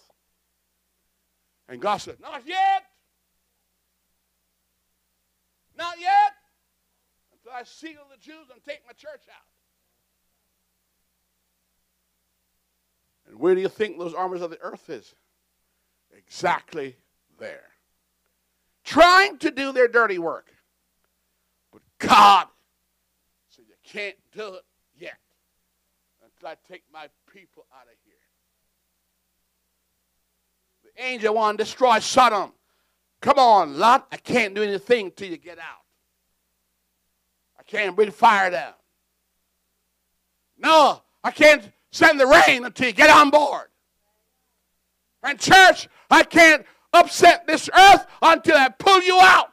And 1.68 1.82
God 1.82 1.98
said, 1.98 2.20
Not 2.20 2.44
yet. 2.46 2.84
Not 5.76 6.00
yet. 6.00 6.34
Until 7.34 7.58
I 7.58 7.64
seal 7.64 8.02
the 8.12 8.20
Jews 8.20 8.46
and 8.54 8.64
take 8.64 8.82
my 8.86 8.94
church 8.94 9.24
out. 9.28 9.51
And 13.32 13.40
where 13.40 13.56
do 13.56 13.62
you 13.62 13.70
think 13.70 13.98
those 13.98 14.14
armies 14.14 14.42
of 14.42 14.52
the 14.52 14.60
earth 14.62 14.90
is? 14.90 15.16
Exactly 16.16 16.98
there. 17.40 17.64
Trying 18.84 19.38
to 19.38 19.52
do 19.52 19.72
their 19.72 19.88
dirty 19.88 20.20
work. 20.20 20.54
But 21.72 21.82
God 21.98 22.48
said, 23.50 23.64
You 23.70 23.76
can't 23.90 24.18
do 24.36 24.56
it 24.56 24.66
yet 25.00 25.18
until 26.22 26.50
I 26.50 26.58
take 26.70 26.84
my 26.92 27.08
people 27.32 27.66
out 27.74 27.86
of 27.86 27.94
here. 28.04 28.14
The 30.84 31.04
angel 31.06 31.36
wanted 31.36 31.60
to 31.60 31.64
destroy 31.64 32.00
Sodom. 32.00 32.52
Come 33.22 33.40
on, 33.40 33.80
Lot. 33.80 34.08
I 34.12 34.18
can't 34.18 34.54
do 34.54 34.64
anything 34.64 35.12
till 35.12 35.30
you 35.30 35.38
get 35.38 35.58
out. 35.58 35.86
I 37.58 37.64
can't 37.64 37.96
bring 37.96 38.12
fire 38.12 38.50
down. 38.52 38.74
No, 40.58 41.02
I 41.24 41.32
can't 41.32 41.72
send 41.92 42.20
the 42.20 42.28
rain 42.28 42.66
until 42.66 42.88
you 42.88 42.94
get 42.94 43.10
on 43.10 43.30
board. 43.30 43.68
And 45.24 45.40
church, 45.40 45.88
I 46.10 46.24
can't 46.24 46.66
upset 46.94 47.46
this 47.48 47.70
earth 47.78 48.06
until 48.22 48.58
I 48.58 48.70
pull 48.70 49.02
you 49.02 49.20
out. 49.22 49.52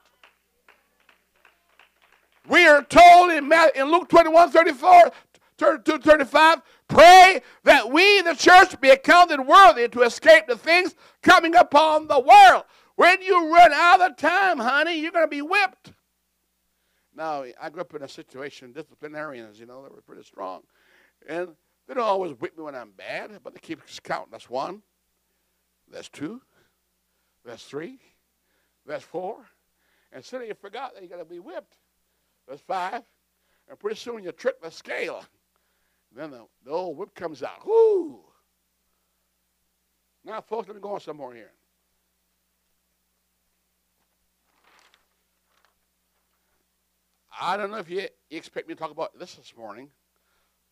We 2.48 2.66
are 2.66 2.82
told 2.82 3.30
in, 3.30 3.48
Luke 3.90 4.08
21 4.08 4.50
34, 4.50 5.10
32, 5.58 5.98
35, 5.98 6.62
pray 6.88 7.42
that 7.64 7.90
we, 7.90 8.22
the 8.22 8.34
church, 8.34 8.80
be 8.80 8.88
accounted 8.88 9.46
worthy 9.46 9.88
to 9.88 10.02
escape 10.02 10.46
the 10.46 10.56
things 10.56 10.94
coming 11.22 11.54
upon 11.54 12.06
the 12.06 12.18
world. 12.18 12.64
When 12.96 13.20
you 13.20 13.52
run 13.52 13.72
out 13.72 14.00
of 14.00 14.16
time, 14.16 14.58
honey, 14.58 14.98
you're 14.98 15.12
going 15.12 15.26
to 15.26 15.28
be 15.28 15.42
whipped. 15.42 15.92
Now, 17.14 17.44
I 17.60 17.68
grew 17.68 17.82
up 17.82 17.94
in 17.94 18.02
a 18.02 18.08
situation, 18.08 18.72
disciplinarians, 18.72 19.60
you 19.60 19.66
know, 19.66 19.82
they 19.82 19.94
were 19.94 20.00
pretty 20.00 20.22
strong. 20.22 20.62
And 21.28 21.48
they 21.88 21.94
don't 21.94 22.04
always 22.04 22.32
whip 22.32 22.56
me 22.56 22.64
when 22.64 22.74
I'm 22.74 22.90
bad, 22.90 23.30
but 23.42 23.54
they 23.54 23.60
keep 23.60 23.80
counting. 24.02 24.28
That's 24.30 24.50
one. 24.50 24.82
That's 25.90 26.10
two. 26.10 26.42
That's 27.46 27.64
three. 27.64 27.98
That's 28.86 29.02
four. 29.02 29.38
And 30.12 30.22
suddenly 30.22 30.48
you 30.48 30.54
forgot 30.54 30.94
that 30.94 31.02
you 31.02 31.08
got 31.08 31.18
to 31.18 31.24
be 31.24 31.38
whipped. 31.38 31.74
That's 32.46 32.60
five. 32.60 33.02
And 33.68 33.78
pretty 33.78 33.96
soon 33.96 34.22
you 34.22 34.32
trip 34.32 34.62
the 34.62 34.70
scale. 34.70 35.24
Then 36.14 36.30
the, 36.30 36.46
the 36.64 36.70
old 36.70 36.98
whip 36.98 37.14
comes 37.14 37.42
out. 37.42 37.66
Whoo! 37.66 38.20
Now, 40.24 40.42
folks, 40.42 40.68
let 40.68 40.74
me 40.74 40.82
go 40.82 40.92
on 40.92 41.00
somewhere 41.00 41.34
here. 41.34 41.52
I 47.40 47.56
don't 47.56 47.70
know 47.70 47.78
if 47.78 47.88
you, 47.88 48.00
you 48.28 48.36
expect 48.36 48.68
me 48.68 48.74
to 48.74 48.80
talk 48.80 48.90
about 48.90 49.18
this 49.18 49.34
this 49.34 49.54
morning. 49.56 49.90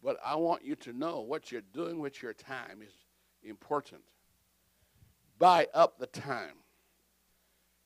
But 0.07 0.19
I 0.25 0.37
want 0.37 0.65
you 0.65 0.77
to 0.77 0.93
know 0.93 1.19
what 1.19 1.51
you're 1.51 1.63
doing 1.75 1.99
with 1.99 2.23
your 2.23 2.33
time 2.33 2.79
is 2.81 2.93
important. 3.43 4.03
Buy 5.37 5.67
up 5.75 5.99
the 5.99 6.07
time. 6.07 6.55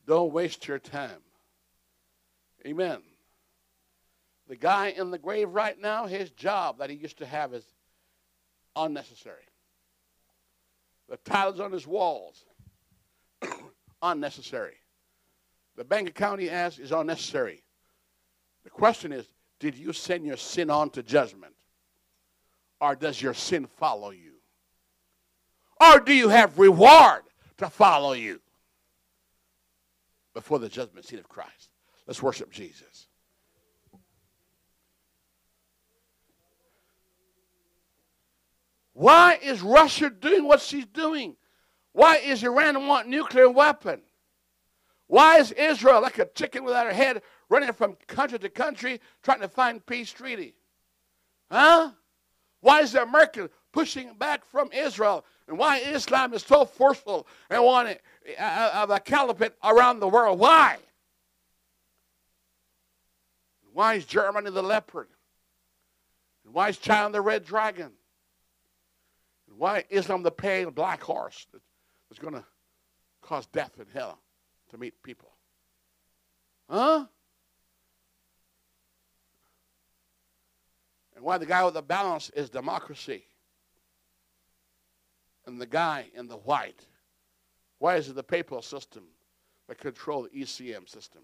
Don't 0.06 0.30
waste 0.30 0.68
your 0.68 0.78
time. 0.78 1.22
Amen. 2.66 3.00
The 4.48 4.56
guy 4.56 4.88
in 4.88 5.10
the 5.10 5.16
grave 5.16 5.48
right 5.48 5.80
now, 5.80 6.04
his 6.04 6.28
job 6.28 6.80
that 6.80 6.90
he 6.90 6.96
used 6.96 7.16
to 7.18 7.26
have 7.26 7.54
is 7.54 7.64
unnecessary. 8.76 9.48
The 11.08 11.16
tiles 11.16 11.58
on 11.58 11.72
his 11.72 11.86
walls, 11.86 12.44
unnecessary. 14.02 14.76
The 15.74 15.84
bank 15.84 16.10
account 16.10 16.42
he 16.42 16.48
has 16.48 16.78
is 16.78 16.92
unnecessary. 16.92 17.62
The 18.64 18.68
question 18.68 19.10
is, 19.10 19.26
did 19.58 19.74
you 19.74 19.94
send 19.94 20.26
your 20.26 20.36
sin 20.36 20.68
on 20.68 20.90
to 20.90 21.02
judgment? 21.02 21.54
Or 22.80 22.96
does 22.96 23.20
your 23.20 23.34
sin 23.34 23.66
follow 23.66 24.10
you? 24.10 24.32
Or 25.80 26.00
do 26.00 26.12
you 26.12 26.28
have 26.28 26.58
reward 26.58 27.22
to 27.58 27.68
follow 27.68 28.12
you 28.12 28.40
before 30.34 30.58
the 30.58 30.68
judgment 30.68 31.06
seat 31.06 31.18
of 31.18 31.28
Christ? 31.28 31.70
Let's 32.06 32.22
worship 32.22 32.50
Jesus. 32.50 33.08
Why 38.92 39.38
is 39.42 39.62
Russia 39.62 40.10
doing 40.10 40.44
what 40.44 40.60
she's 40.60 40.86
doing? 40.86 41.36
Why 41.92 42.16
is 42.16 42.44
Iran 42.44 42.86
want 42.86 43.08
nuclear 43.08 43.48
weapon? 43.48 44.02
Why 45.06 45.38
is 45.38 45.52
Israel 45.52 46.02
like 46.02 46.18
a 46.18 46.26
chicken 46.26 46.64
without 46.64 46.86
a 46.86 46.92
head 46.94 47.22
running 47.48 47.72
from 47.72 47.96
country 48.06 48.38
to 48.38 48.48
country 48.48 49.00
trying 49.22 49.40
to 49.40 49.48
find 49.48 49.84
peace 49.84 50.12
treaty? 50.12 50.54
Huh? 51.50 51.92
Why 52.60 52.80
is 52.80 52.94
America 52.94 53.50
pushing 53.72 54.14
back 54.14 54.44
from 54.44 54.70
Israel? 54.72 55.24
And 55.48 55.58
why 55.58 55.78
Islam 55.78 56.34
is 56.34 56.42
so 56.42 56.64
forceful 56.64 57.26
and 57.48 57.62
wanting 57.64 57.96
uh, 58.38 58.42
uh, 58.42 58.70
of 58.74 58.90
a 58.90 59.00
caliphate 59.00 59.52
around 59.64 60.00
the 60.00 60.08
world? 60.08 60.38
Why? 60.38 60.76
Why 63.72 63.94
is 63.94 64.04
Germany 64.04 64.50
the 64.50 64.62
leopard? 64.62 65.08
And 66.44 66.54
why 66.54 66.68
is 66.68 66.78
China 66.78 67.10
the 67.10 67.20
red 67.20 67.44
dragon? 67.44 67.92
And 69.48 69.58
why 69.58 69.84
Islam 69.90 70.22
the 70.22 70.30
pale 70.30 70.70
black 70.70 71.02
horse 71.02 71.46
that's 72.08 72.20
going 72.20 72.34
to 72.34 72.44
cause 73.22 73.46
death 73.46 73.72
and 73.78 73.88
hell 73.92 74.20
to 74.70 74.78
meet 74.78 75.02
people? 75.02 75.30
Huh? 76.68 77.06
And 81.20 81.26
why 81.26 81.36
the 81.36 81.44
guy 81.44 81.62
with 81.62 81.74
the 81.74 81.82
balance 81.82 82.30
is 82.30 82.48
democracy. 82.48 83.24
And 85.44 85.60
the 85.60 85.66
guy 85.66 86.06
in 86.14 86.28
the 86.28 86.38
white, 86.38 86.86
why 87.78 87.96
is 87.96 88.08
it 88.08 88.14
the 88.14 88.22
papal 88.22 88.62
system 88.62 89.02
that 89.68 89.76
control 89.76 90.22
the 90.22 90.30
ECM 90.30 90.88
system 90.88 91.20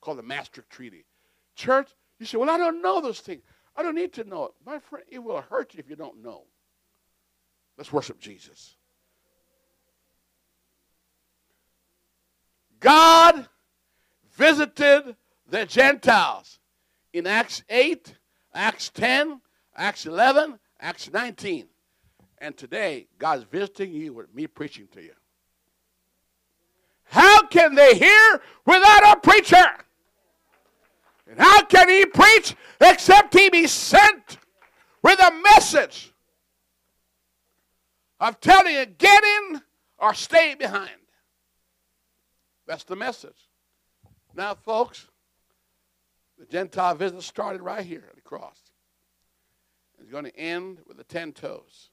called 0.00 0.18
the 0.18 0.24
Maastricht 0.24 0.68
Treaty? 0.70 1.04
Church, 1.54 1.88
you 2.18 2.26
say, 2.26 2.36
well, 2.36 2.50
I 2.50 2.58
don't 2.58 2.82
know 2.82 3.00
those 3.00 3.20
things. 3.20 3.42
I 3.76 3.84
don't 3.84 3.94
need 3.94 4.12
to 4.14 4.24
know 4.24 4.46
it. 4.46 4.52
My 4.66 4.80
friend, 4.80 5.04
it 5.08 5.20
will 5.20 5.40
hurt 5.40 5.72
you 5.74 5.78
if 5.78 5.88
you 5.88 5.94
don't 5.94 6.20
know. 6.20 6.42
Let's 7.78 7.92
worship 7.92 8.18
Jesus. 8.18 8.74
God 12.80 13.48
visited 14.32 15.14
the 15.48 15.64
Gentiles 15.64 16.58
in 17.12 17.28
Acts 17.28 17.62
8, 17.70 18.16
Acts 18.54 18.90
10, 18.90 19.40
Acts 19.76 20.06
11, 20.06 20.58
Acts 20.80 21.10
19. 21.12 21.66
And 22.38 22.56
today, 22.56 23.06
God's 23.18 23.44
visiting 23.44 23.92
you 23.92 24.12
with 24.12 24.34
me 24.34 24.46
preaching 24.46 24.88
to 24.92 25.02
you. 25.02 25.12
How 27.04 27.42
can 27.42 27.74
they 27.74 27.94
hear 27.94 28.40
without 28.66 29.16
a 29.16 29.20
preacher? 29.20 29.66
And 31.30 31.38
how 31.38 31.62
can 31.64 31.88
he 31.88 32.04
preach 32.06 32.56
except 32.80 33.34
he 33.34 33.48
be 33.48 33.66
sent 33.66 34.38
with 35.02 35.20
a 35.20 35.30
message? 35.42 36.12
I'm 38.18 38.34
telling 38.40 38.74
you, 38.74 38.86
get 38.86 39.22
in 39.24 39.62
or 39.98 40.14
stay 40.14 40.54
behind. 40.54 40.90
That's 42.66 42.84
the 42.84 42.96
message. 42.96 43.48
Now, 44.34 44.54
folks, 44.54 45.08
the 46.42 46.48
Gentile 46.50 46.96
visit 46.96 47.22
started 47.22 47.62
right 47.62 47.86
here 47.86 48.02
at 48.08 48.16
the 48.16 48.20
cross. 48.20 48.58
It's 50.00 50.10
going 50.10 50.24
to 50.24 50.36
end 50.36 50.78
with 50.88 50.96
the 50.96 51.04
ten 51.04 51.30
toes. 51.32 51.90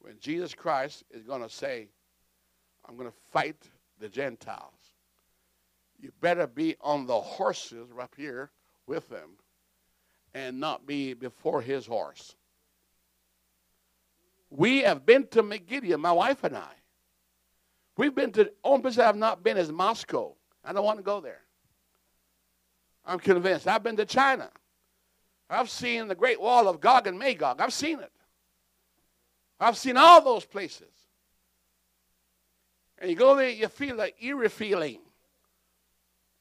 When 0.00 0.18
Jesus 0.18 0.54
Christ 0.54 1.04
is 1.10 1.24
going 1.24 1.42
to 1.42 1.50
say, 1.50 1.88
I'm 2.88 2.96
going 2.96 3.10
to 3.10 3.16
fight 3.30 3.68
the 4.00 4.08
Gentiles. 4.08 4.72
You 6.00 6.10
better 6.22 6.46
be 6.46 6.76
on 6.80 7.04
the 7.04 7.20
horses 7.20 7.88
up 8.00 8.14
here 8.16 8.50
with 8.86 9.10
them 9.10 9.32
and 10.32 10.58
not 10.58 10.86
be 10.86 11.12
before 11.12 11.60
his 11.60 11.84
horse. 11.84 12.34
We 14.48 14.78
have 14.78 15.04
been 15.04 15.26
to 15.32 15.42
Megiddo, 15.42 15.98
my 15.98 16.12
wife 16.12 16.44
and 16.44 16.56
I. 16.56 16.72
We've 17.98 18.14
been 18.14 18.32
to, 18.32 18.50
only 18.64 18.80
place 18.80 18.96
I 18.96 19.04
have 19.04 19.16
not 19.16 19.42
been 19.42 19.58
is 19.58 19.70
Moscow. 19.70 20.32
I 20.64 20.72
don't 20.72 20.84
want 20.84 20.98
to 20.98 21.04
go 21.04 21.20
there. 21.20 21.42
I'm 23.08 23.18
convinced. 23.18 23.66
I've 23.66 23.82
been 23.82 23.96
to 23.96 24.04
China. 24.04 24.50
I've 25.48 25.70
seen 25.70 26.08
the 26.08 26.14
Great 26.14 26.40
Wall 26.40 26.68
of 26.68 26.78
Gog 26.78 27.06
and 27.06 27.18
Magog. 27.18 27.58
I've 27.60 27.72
seen 27.72 28.00
it. 28.00 28.12
I've 29.58 29.78
seen 29.78 29.96
all 29.96 30.20
those 30.20 30.44
places. 30.44 30.92
And 32.98 33.10
you 33.10 33.16
go 33.16 33.34
there, 33.34 33.48
you 33.48 33.66
feel 33.68 33.96
that 33.96 34.12
eerie 34.20 34.50
feeling 34.50 35.00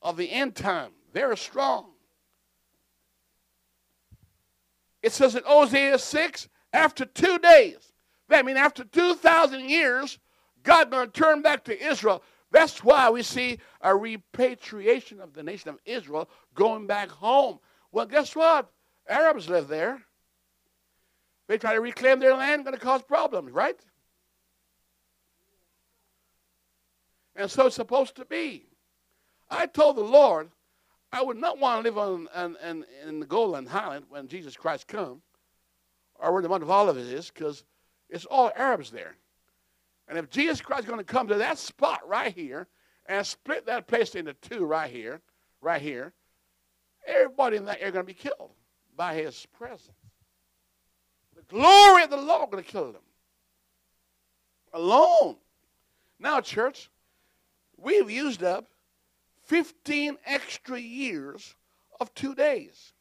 of 0.01 0.17
the 0.17 0.29
end 0.29 0.55
time, 0.55 0.91
very 1.13 1.37
strong. 1.37 1.85
It 5.01 5.13
says 5.13 5.35
in 5.35 5.43
Hosea 5.45 5.97
6, 5.97 6.49
after 6.73 7.05
two 7.05 7.39
days, 7.39 7.93
that 8.27 8.45
means 8.45 8.57
after 8.57 8.83
2,000 8.83 9.69
years, 9.69 10.19
God 10.63 10.91
going 10.91 11.09
to 11.09 11.13
turn 11.13 11.41
back 11.41 11.63
to 11.65 11.87
Israel. 11.87 12.21
That's 12.51 12.83
why 12.83 13.09
we 13.09 13.23
see 13.23 13.59
a 13.81 13.95
repatriation 13.95 15.19
of 15.19 15.33
the 15.33 15.43
nation 15.43 15.69
of 15.69 15.79
Israel 15.85 16.29
going 16.55 16.87
back 16.87 17.09
home. 17.09 17.59
Well, 17.91 18.05
guess 18.05 18.35
what? 18.35 18.71
Arabs 19.07 19.49
live 19.49 19.67
there. 19.67 20.01
They 21.47 21.57
try 21.57 21.73
to 21.73 21.81
reclaim 21.81 22.19
their 22.19 22.35
land, 22.35 22.65
going 22.65 22.75
to 22.75 22.83
cause 22.83 23.01
problems, 23.03 23.51
right? 23.51 23.79
And 27.35 27.49
so 27.49 27.67
it's 27.67 27.75
supposed 27.75 28.15
to 28.15 28.25
be. 28.25 28.65
I 29.49 29.65
told 29.67 29.95
the 29.95 30.01
Lord 30.01 30.49
I 31.11 31.23
would 31.23 31.37
not 31.37 31.57
want 31.57 31.85
to 31.85 31.89
live 31.89 31.97
on, 31.97 32.27
on, 32.35 32.57
on 32.63 32.85
in 33.07 33.19
the 33.19 33.25
Golan 33.25 33.65
Highland 33.65 34.05
when 34.09 34.27
Jesus 34.27 34.57
Christ 34.57 34.87
come, 34.87 35.21
or 36.15 36.33
where 36.33 36.41
the 36.41 36.49
Mount 36.49 36.63
of 36.63 36.69
Olives 36.69 36.99
is, 36.99 37.31
because 37.31 37.63
it's 38.09 38.25
all 38.25 38.51
Arabs 38.55 38.91
there. 38.91 39.15
And 40.07 40.17
if 40.17 40.29
Jesus 40.29 40.61
Christ 40.61 40.83
is 40.83 40.89
going 40.89 40.99
to 40.99 41.03
come 41.03 41.27
to 41.27 41.35
that 41.35 41.57
spot 41.57 42.07
right 42.07 42.33
here 42.33 42.67
and 43.05 43.25
split 43.25 43.65
that 43.65 43.87
place 43.87 44.15
into 44.15 44.33
two 44.33 44.65
right 44.65 44.89
here, 44.89 45.21
right 45.61 45.81
here, 45.81 46.13
everybody 47.05 47.57
in 47.57 47.65
that 47.65 47.79
area 47.79 47.91
going 47.91 48.05
to 48.05 48.13
be 48.13 48.13
killed 48.13 48.51
by 48.95 49.15
his 49.15 49.45
presence. 49.57 49.91
The 51.35 51.43
glory 51.43 52.03
of 52.03 52.09
the 52.09 52.17
Lord 52.17 52.49
is 52.49 52.51
going 52.51 52.63
to 52.63 52.69
kill 52.69 52.91
them. 52.91 53.01
Alone. 54.73 55.37
Now, 56.19 56.41
church, 56.41 56.89
we've 57.77 58.09
used 58.09 58.43
up 58.43 58.67
15 59.45 60.17
extra 60.25 60.79
years 60.79 61.55
of 61.99 62.13
two 62.13 62.35
days. 62.35 62.93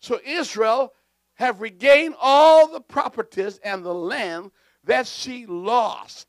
So 0.00 0.20
Israel 0.24 0.92
have 1.34 1.60
regained 1.60 2.14
all 2.20 2.68
the 2.68 2.80
properties 2.80 3.58
and 3.64 3.84
the 3.84 3.94
land 3.94 4.50
that 4.84 5.06
she 5.06 5.46
lost 5.46 6.26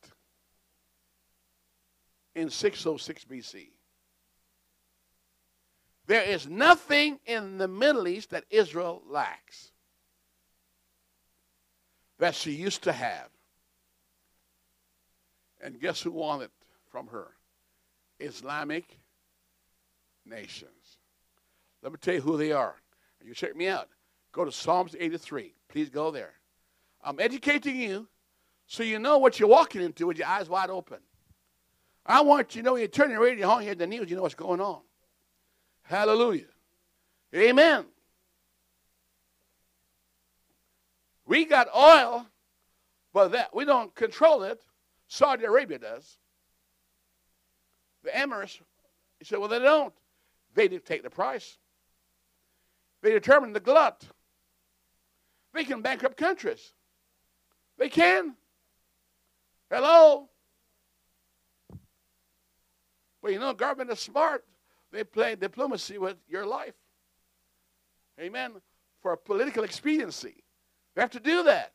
in 2.34 2.50
606 2.50 3.24
BC. 3.24 3.68
There 6.06 6.22
is 6.22 6.48
nothing 6.48 7.20
in 7.26 7.58
the 7.58 7.68
Middle 7.68 8.08
East 8.08 8.30
that 8.30 8.44
Israel 8.50 9.02
lacks 9.08 9.70
that 12.18 12.34
she 12.34 12.52
used 12.52 12.82
to 12.82 12.92
have. 12.92 13.28
And 15.60 15.80
guess 15.80 16.02
who 16.02 16.10
won 16.10 16.42
it 16.42 16.50
from 16.90 17.06
her? 17.08 17.28
Islamic 18.18 18.84
nations. 20.26 20.98
Let 21.82 21.92
me 21.92 21.98
tell 22.00 22.14
you 22.14 22.20
who 22.20 22.36
they 22.36 22.52
are. 22.52 22.76
You 23.24 23.34
check 23.34 23.56
me 23.56 23.68
out. 23.68 23.88
Go 24.32 24.44
to 24.44 24.52
Psalms 24.52 24.96
83. 24.98 25.54
Please 25.68 25.88
go 25.88 26.10
there. 26.10 26.34
I'm 27.04 27.20
educating 27.20 27.76
you 27.76 28.08
so 28.72 28.82
you 28.82 28.98
know 28.98 29.18
what 29.18 29.38
you're 29.38 29.50
walking 29.50 29.82
into 29.82 30.06
with 30.06 30.16
your 30.16 30.26
eyes 30.26 30.48
wide 30.48 30.70
open. 30.70 30.96
I 32.06 32.22
want 32.22 32.56
you 32.56 32.62
to 32.62 32.64
know 32.64 32.76
you 32.76 32.88
turn 32.88 33.10
your 33.10 33.20
radio 33.20 33.46
on, 33.50 33.60
you 33.60 33.66
hear 33.66 33.74
the 33.74 33.86
news, 33.86 34.08
you 34.08 34.16
know 34.16 34.22
what's 34.22 34.34
going 34.34 34.62
on. 34.62 34.80
Hallelujah. 35.82 36.46
Amen. 37.34 37.84
We 41.26 41.44
got 41.44 41.68
oil, 41.76 42.24
but 43.12 43.32
that 43.32 43.54
we 43.54 43.66
don't 43.66 43.94
control 43.94 44.42
it. 44.42 44.64
Saudi 45.06 45.44
Arabia 45.44 45.78
does. 45.78 46.16
The 48.04 48.10
Emirates, 48.10 48.58
he 49.18 49.26
said, 49.26 49.38
well, 49.38 49.48
they 49.48 49.58
don't. 49.58 49.92
They 50.54 50.68
dictate 50.68 51.02
the 51.02 51.10
price. 51.10 51.58
They 53.02 53.10
determine 53.10 53.52
the 53.52 53.60
glut. 53.60 54.02
They 55.52 55.64
can 55.64 55.82
bankrupt 55.82 56.16
countries. 56.16 56.72
They 57.76 57.90
can. 57.90 58.34
Hello? 59.72 60.28
Well, 63.22 63.32
you 63.32 63.38
know, 63.38 63.54
government 63.54 63.90
is 63.90 64.00
smart. 64.00 64.44
They 64.92 65.02
play 65.02 65.34
diplomacy 65.34 65.96
with 65.96 66.16
your 66.28 66.44
life. 66.44 66.74
Amen. 68.20 68.52
For 69.00 69.16
political 69.16 69.64
expediency. 69.64 70.44
They 70.94 71.00
have 71.00 71.12
to 71.12 71.20
do 71.20 71.44
that. 71.44 71.72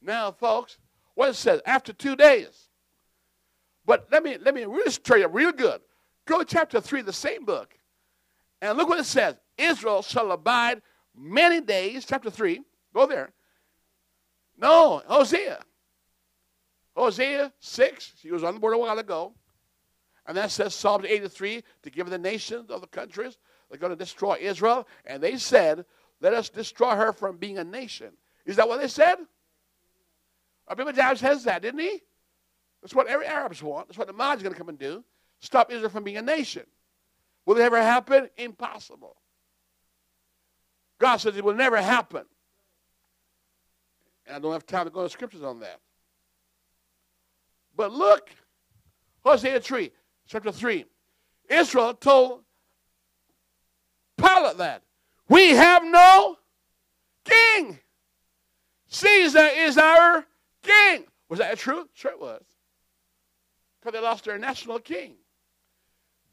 Now, 0.00 0.30
folks, 0.30 0.78
what 1.16 1.30
it 1.30 1.34
says, 1.34 1.60
after 1.66 1.92
two 1.92 2.14
days. 2.14 2.68
But 3.84 4.06
let 4.12 4.22
me 4.22 4.36
let 4.40 4.54
me 4.54 4.64
tell 5.02 5.18
you 5.18 5.26
real 5.26 5.50
good. 5.50 5.80
Go 6.26 6.38
to 6.38 6.44
chapter 6.44 6.80
3 6.80 7.02
the 7.02 7.12
same 7.12 7.44
book. 7.44 7.74
And 8.62 8.78
look 8.78 8.88
what 8.88 9.00
it 9.00 9.06
says. 9.06 9.34
Israel 9.56 10.02
shall 10.02 10.30
abide 10.30 10.82
many 11.16 11.60
days. 11.60 12.04
Chapter 12.06 12.30
3. 12.30 12.60
Go 12.94 13.06
there. 13.06 13.32
No, 14.56 15.02
Hosea. 15.06 15.64
Hosea 16.98 17.52
6, 17.60 18.12
he 18.22 18.32
was 18.32 18.42
on 18.42 18.54
the 18.54 18.60
board 18.60 18.74
a 18.74 18.78
while 18.78 18.98
ago. 18.98 19.32
And 20.26 20.36
that 20.36 20.50
says 20.50 20.74
Psalms 20.74 21.06
83 21.06 21.62
to 21.82 21.90
give 21.90 22.10
the 22.10 22.18
nations 22.18 22.70
of 22.70 22.80
the 22.80 22.86
countries 22.86 23.38
they're 23.70 23.78
going 23.78 23.90
to 23.90 23.96
destroy 23.96 24.36
Israel. 24.40 24.86
And 25.06 25.22
they 25.22 25.36
said, 25.36 25.84
Let 26.20 26.34
us 26.34 26.48
destroy 26.48 26.94
her 26.96 27.12
from 27.12 27.36
being 27.36 27.58
a 27.58 27.64
nation. 27.64 28.12
Is 28.44 28.56
that 28.56 28.68
what 28.68 28.80
they 28.80 28.88
said? 28.88 29.16
Abimelech 30.70 31.16
says 31.16 31.44
that, 31.44 31.62
didn't 31.62 31.80
he? 31.80 32.02
That's 32.82 32.94
what 32.94 33.06
every 33.06 33.26
Arabs 33.26 33.62
want. 33.62 33.88
That's 33.88 33.98
what 33.98 34.06
the 34.06 34.12
Mahdi's 34.12 34.42
going 34.42 34.52
to 34.52 34.58
come 34.58 34.68
and 34.68 34.78
do. 34.78 35.04
Stop 35.40 35.72
Israel 35.72 35.90
from 35.90 36.04
being 36.04 36.16
a 36.16 36.22
nation. 36.22 36.64
Will 37.46 37.56
it 37.56 37.62
ever 37.62 37.80
happen? 37.80 38.28
Impossible. 38.36 39.16
God 40.98 41.16
says 41.18 41.36
it 41.36 41.44
will 41.44 41.54
never 41.54 41.80
happen. 41.80 42.24
And 44.26 44.36
I 44.36 44.38
don't 44.38 44.52
have 44.52 44.66
time 44.66 44.84
to 44.84 44.90
go 44.90 45.04
to 45.04 45.08
scriptures 45.08 45.42
on 45.42 45.60
that. 45.60 45.80
But 47.78 47.92
look, 47.92 48.28
Hosea 49.24 49.60
3, 49.60 49.92
chapter 50.26 50.52
3. 50.52 50.84
Israel 51.48 51.94
told 51.94 52.42
Pilate 54.18 54.58
that. 54.58 54.82
We 55.28 55.50
have 55.50 55.84
no 55.84 56.36
king. 57.24 57.78
Caesar 58.88 59.48
is 59.54 59.78
our 59.78 60.26
king. 60.62 61.04
Was 61.28 61.38
that 61.38 61.56
true? 61.56 61.88
Sure 61.94 62.10
it 62.10 62.20
was. 62.20 62.42
Because 63.80 63.92
they 63.92 64.04
lost 64.04 64.24
their 64.24 64.38
national 64.38 64.80
king. 64.80 65.14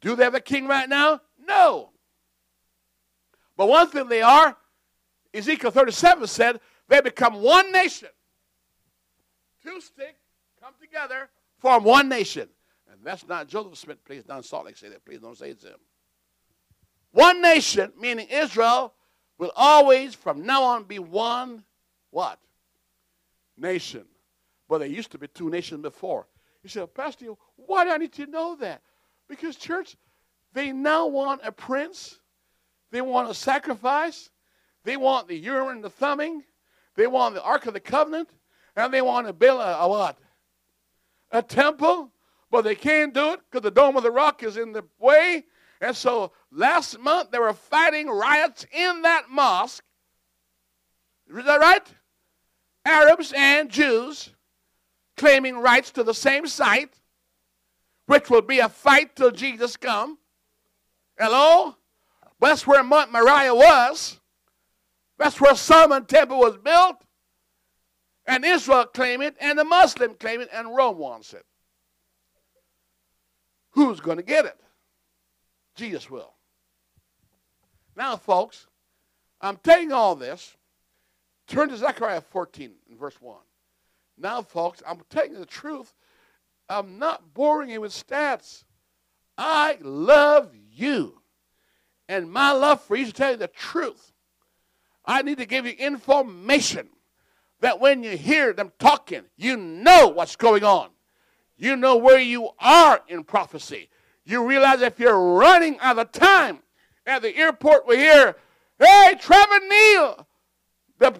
Do 0.00 0.16
they 0.16 0.24
have 0.24 0.34
a 0.34 0.40
king 0.40 0.66
right 0.66 0.88
now? 0.88 1.20
No. 1.46 1.90
But 3.56 3.68
one 3.68 3.88
thing 3.88 4.08
they 4.08 4.22
are, 4.22 4.56
Ezekiel 5.32 5.70
37 5.70 6.26
said, 6.26 6.60
they 6.88 7.00
become 7.00 7.40
one 7.40 7.70
nation 7.70 8.08
two 9.66 9.80
sticks 9.80 10.20
come 10.60 10.74
together, 10.80 11.28
form 11.58 11.84
one 11.84 12.08
nation. 12.08 12.48
And 12.90 13.00
that's 13.04 13.26
not 13.26 13.48
Joseph 13.48 13.78
Smith, 13.78 14.04
please, 14.04 14.24
don't 14.24 14.44
Salt 14.44 14.66
Lake 14.66 14.76
City. 14.76 14.96
Please 15.04 15.20
don't 15.20 15.36
say 15.36 15.50
it's 15.50 15.64
him. 15.64 15.78
One 17.12 17.40
nation, 17.40 17.92
meaning 17.98 18.28
Israel, 18.28 18.94
will 19.38 19.52
always 19.56 20.14
from 20.14 20.44
now 20.44 20.62
on 20.62 20.84
be 20.84 20.98
one 20.98 21.64
what? 22.10 22.38
Nation. 23.56 24.04
But 24.68 24.78
there 24.78 24.88
used 24.88 25.12
to 25.12 25.18
be 25.18 25.28
two 25.28 25.50
nations 25.50 25.82
before. 25.82 26.26
You 26.62 26.68
said, 26.68 26.92
Pastor, 26.94 27.26
why 27.56 27.84
do 27.84 27.90
I 27.90 27.98
need 27.98 28.12
to 28.14 28.26
know 28.26 28.56
that? 28.56 28.82
Because, 29.28 29.56
church, 29.56 29.96
they 30.52 30.72
now 30.72 31.06
want 31.06 31.40
a 31.44 31.52
prince. 31.52 32.18
They 32.90 33.00
want 33.00 33.30
a 33.30 33.34
sacrifice. 33.34 34.30
They 34.84 34.96
want 34.96 35.28
the 35.28 35.36
Urim 35.36 35.68
and 35.68 35.84
the 35.84 35.90
Thummim. 35.90 36.42
They 36.96 37.06
want 37.06 37.34
the 37.34 37.42
Ark 37.42 37.66
of 37.66 37.74
the 37.74 37.80
Covenant. 37.80 38.30
And 38.74 38.92
they 38.92 39.02
want 39.02 39.26
to 39.26 39.32
build 39.32 39.60
a, 39.60 39.80
a 39.80 39.88
what? 39.88 40.18
A 41.30 41.42
temple. 41.42 42.12
But 42.50 42.62
they 42.62 42.74
can't 42.74 43.12
do 43.12 43.32
it 43.32 43.40
because 43.50 43.62
the 43.62 43.70
Dome 43.70 43.96
of 43.96 44.02
the 44.02 44.10
Rock 44.10 44.42
is 44.42 44.56
in 44.56 44.72
the 44.72 44.84
way. 44.98 45.44
And 45.80 45.96
so 45.96 46.32
last 46.50 46.98
month 46.98 47.30
they 47.30 47.38
were 47.38 47.52
fighting 47.52 48.08
riots 48.08 48.64
in 48.72 49.02
that 49.02 49.28
mosque. 49.28 49.84
Is 51.28 51.44
that 51.44 51.60
right? 51.60 51.86
Arabs 52.84 53.32
and 53.36 53.68
Jews 53.68 54.30
claiming 55.16 55.58
rights 55.58 55.90
to 55.92 56.04
the 56.04 56.14
same 56.14 56.46
site, 56.46 56.94
which 58.06 58.30
will 58.30 58.42
be 58.42 58.60
a 58.60 58.68
fight 58.68 59.16
till 59.16 59.32
Jesus 59.32 59.76
come. 59.76 60.18
Hello? 61.18 61.76
That's 62.40 62.66
where 62.66 62.84
Mount 62.84 63.12
Moriah 63.12 63.54
was. 63.54 64.20
That's 65.18 65.40
where 65.40 65.56
Solomon 65.56 66.04
Temple 66.04 66.38
was 66.38 66.58
built. 66.58 67.05
And 68.26 68.44
Israel 68.44 68.86
claim 68.86 69.22
it, 69.22 69.36
and 69.40 69.58
the 69.58 69.64
Muslim 69.64 70.14
claim 70.14 70.40
it, 70.40 70.48
and 70.52 70.74
Rome 70.74 70.98
wants 70.98 71.32
it. 71.32 71.44
Who's 73.72 74.00
going 74.00 74.16
to 74.16 74.22
get 74.22 74.46
it? 74.46 74.58
Jesus 75.74 76.10
will. 76.10 76.32
Now, 77.94 78.16
folks, 78.16 78.66
I'm 79.40 79.56
telling 79.58 79.92
all 79.92 80.16
this. 80.16 80.56
Turn 81.46 81.68
to 81.68 81.76
Zechariah 81.76 82.20
14 82.20 82.72
and 82.90 82.98
verse 82.98 83.20
1. 83.20 83.36
Now, 84.18 84.42
folks, 84.42 84.82
I'm 84.86 85.00
telling 85.10 85.32
you 85.32 85.38
the 85.38 85.46
truth. 85.46 85.94
I'm 86.68 86.98
not 86.98 87.34
boring 87.34 87.70
you 87.70 87.82
with 87.82 87.92
stats. 87.92 88.64
I 89.38 89.78
love 89.80 90.50
you. 90.72 91.20
And 92.08 92.30
my 92.30 92.52
love 92.52 92.80
for 92.82 92.96
you 92.96 93.06
to 93.06 93.12
tell 93.12 93.32
you 93.32 93.36
the 93.36 93.46
truth. 93.46 94.12
I 95.04 95.22
need 95.22 95.38
to 95.38 95.46
give 95.46 95.66
you 95.66 95.72
information 95.72 96.88
that 97.60 97.80
when 97.80 98.02
you 98.02 98.16
hear 98.16 98.52
them 98.52 98.72
talking, 98.78 99.22
you 99.36 99.56
know 99.56 100.08
what's 100.08 100.36
going 100.36 100.64
on. 100.64 100.90
You 101.56 101.76
know 101.76 101.96
where 101.96 102.20
you 102.20 102.50
are 102.58 103.00
in 103.08 103.24
prophecy. 103.24 103.88
You 104.24 104.46
realize 104.46 104.82
if 104.82 104.98
you're 104.98 105.34
running 105.36 105.78
out 105.80 105.98
of 105.98 106.12
time 106.12 106.58
at 107.06 107.22
the 107.22 107.34
airport, 107.36 107.86
we 107.86 107.96
hear, 107.96 108.36
hey, 108.78 109.14
Trevor 109.18 109.60
Neal, 109.68 110.26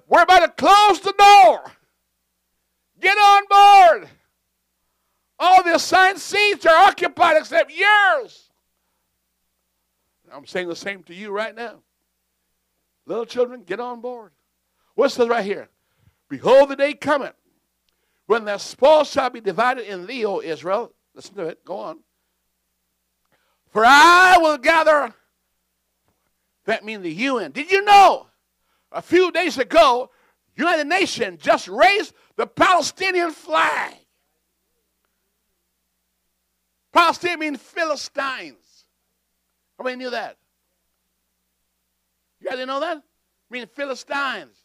we're 0.08 0.22
about 0.22 0.40
to 0.40 0.48
close 0.48 1.00
the 1.00 1.14
door. 1.16 1.72
Get 3.00 3.16
on 3.16 3.42
board. 3.48 4.08
All 5.38 5.62
the 5.62 5.74
assigned 5.74 6.18
seats 6.18 6.66
are 6.66 6.76
occupied 6.76 7.36
except 7.36 7.70
yours. 7.70 8.50
I'm 10.32 10.46
saying 10.46 10.68
the 10.68 10.76
same 10.76 11.02
to 11.04 11.14
you 11.14 11.30
right 11.30 11.54
now. 11.54 11.76
Little 13.06 13.26
children, 13.26 13.62
get 13.62 13.80
on 13.80 14.00
board. 14.00 14.32
What's 14.94 15.14
this 15.14 15.28
right 15.28 15.44
here? 15.44 15.68
Behold, 16.28 16.70
the 16.70 16.76
day 16.76 16.94
cometh 16.94 17.34
when 18.26 18.44
the 18.44 18.58
spoil 18.58 19.04
shall 19.04 19.30
be 19.30 19.40
divided 19.40 19.90
in 19.90 20.06
thee, 20.06 20.24
O 20.24 20.40
Israel. 20.40 20.92
Listen 21.14 21.34
to 21.36 21.46
it. 21.46 21.64
Go 21.64 21.78
on. 21.78 22.00
For 23.68 23.84
I 23.84 24.38
will 24.38 24.58
gather. 24.58 25.14
That 26.64 26.84
means 26.84 27.02
the 27.02 27.12
UN. 27.12 27.52
Did 27.52 27.70
you 27.70 27.84
know? 27.84 28.26
A 28.92 29.02
few 29.02 29.30
days 29.30 29.58
ago, 29.58 30.10
United 30.56 30.86
Nations 30.86 31.40
just 31.42 31.68
raised 31.68 32.14
the 32.36 32.46
Palestinian 32.46 33.30
flag. 33.30 33.94
Palestinian 36.92 37.40
means 37.40 37.60
Philistines. 37.60 38.86
How 39.78 39.84
many 39.84 39.96
knew 39.96 40.10
that? 40.10 40.38
You 42.40 42.48
guys 42.48 42.54
didn't 42.54 42.68
know 42.68 42.80
that? 42.80 42.96
I 42.96 43.00
mean 43.50 43.66
Philistines. 43.66 44.56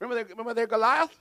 Remember 0.00 0.14
their, 0.14 0.30
remember 0.30 0.54
their 0.54 0.66
Goliath? 0.66 1.18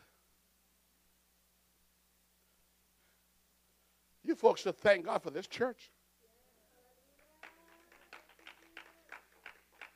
You 4.23 4.35
folks 4.35 4.61
should 4.61 4.77
thank 4.77 5.05
God 5.05 5.23
for 5.23 5.31
this 5.31 5.47
church. 5.47 5.89